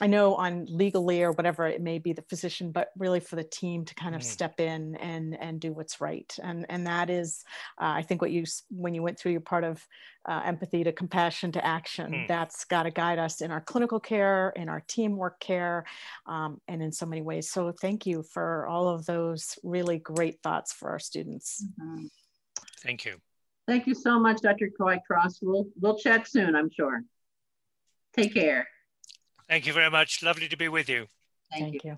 I 0.00 0.06
know 0.06 0.34
on 0.34 0.66
legally 0.68 1.22
or 1.22 1.32
whatever 1.32 1.66
it 1.66 1.80
may 1.80 1.98
be 1.98 2.12
the 2.12 2.22
physician, 2.22 2.70
but 2.70 2.90
really 2.98 3.20
for 3.20 3.36
the 3.36 3.44
team 3.44 3.84
to 3.86 3.94
kind 3.94 4.14
of 4.14 4.20
mm. 4.20 4.24
step 4.24 4.60
in 4.60 4.94
and 4.96 5.36
and 5.40 5.58
do 5.58 5.72
what's 5.72 6.00
right. 6.00 6.36
And 6.42 6.66
and 6.68 6.86
that 6.86 7.08
is, 7.08 7.44
uh, 7.80 7.94
I 7.96 8.02
think 8.02 8.20
what 8.20 8.30
you 8.30 8.44
when 8.70 8.94
you 8.94 9.02
went 9.02 9.18
through 9.18 9.32
your 9.32 9.40
part 9.40 9.64
of 9.64 9.86
uh, 10.28 10.42
empathy 10.44 10.84
to 10.84 10.92
compassion 10.92 11.52
to 11.52 11.64
action, 11.64 12.12
mm. 12.12 12.28
that's 12.28 12.64
got 12.64 12.82
to 12.82 12.90
guide 12.90 13.18
us 13.18 13.40
in 13.40 13.50
our 13.50 13.60
clinical 13.60 13.98
care, 13.98 14.52
in 14.54 14.68
our 14.68 14.82
teamwork 14.86 15.40
care, 15.40 15.86
um, 16.26 16.60
and 16.68 16.82
in 16.82 16.92
so 16.92 17.06
many 17.06 17.22
ways. 17.22 17.50
So 17.50 17.72
thank 17.72 18.04
you 18.04 18.22
for 18.22 18.66
all 18.66 18.88
of 18.88 19.06
those 19.06 19.58
really 19.62 19.98
great 19.98 20.42
thoughts 20.42 20.74
for 20.74 20.90
our 20.90 20.98
students. 20.98 21.64
Mm-hmm. 21.80 22.06
Thank 22.82 23.06
you. 23.06 23.16
Thank 23.66 23.86
you 23.86 23.94
so 23.94 24.20
much, 24.20 24.42
Dr. 24.42 24.70
Twycross. 24.78 25.38
We'll 25.40 25.68
we'll 25.80 25.98
chat 25.98 26.28
soon, 26.28 26.54
I'm 26.54 26.70
sure. 26.70 27.02
Take 28.14 28.34
care. 28.34 28.68
Thank 29.48 29.66
you 29.66 29.72
very 29.72 29.90
much. 29.90 30.22
Lovely 30.22 30.48
to 30.48 30.56
be 30.56 30.68
with 30.68 30.88
you. 30.88 31.06
Thank, 31.50 31.64
thank 31.64 31.84
you. 31.84 31.90
you. 31.90 31.96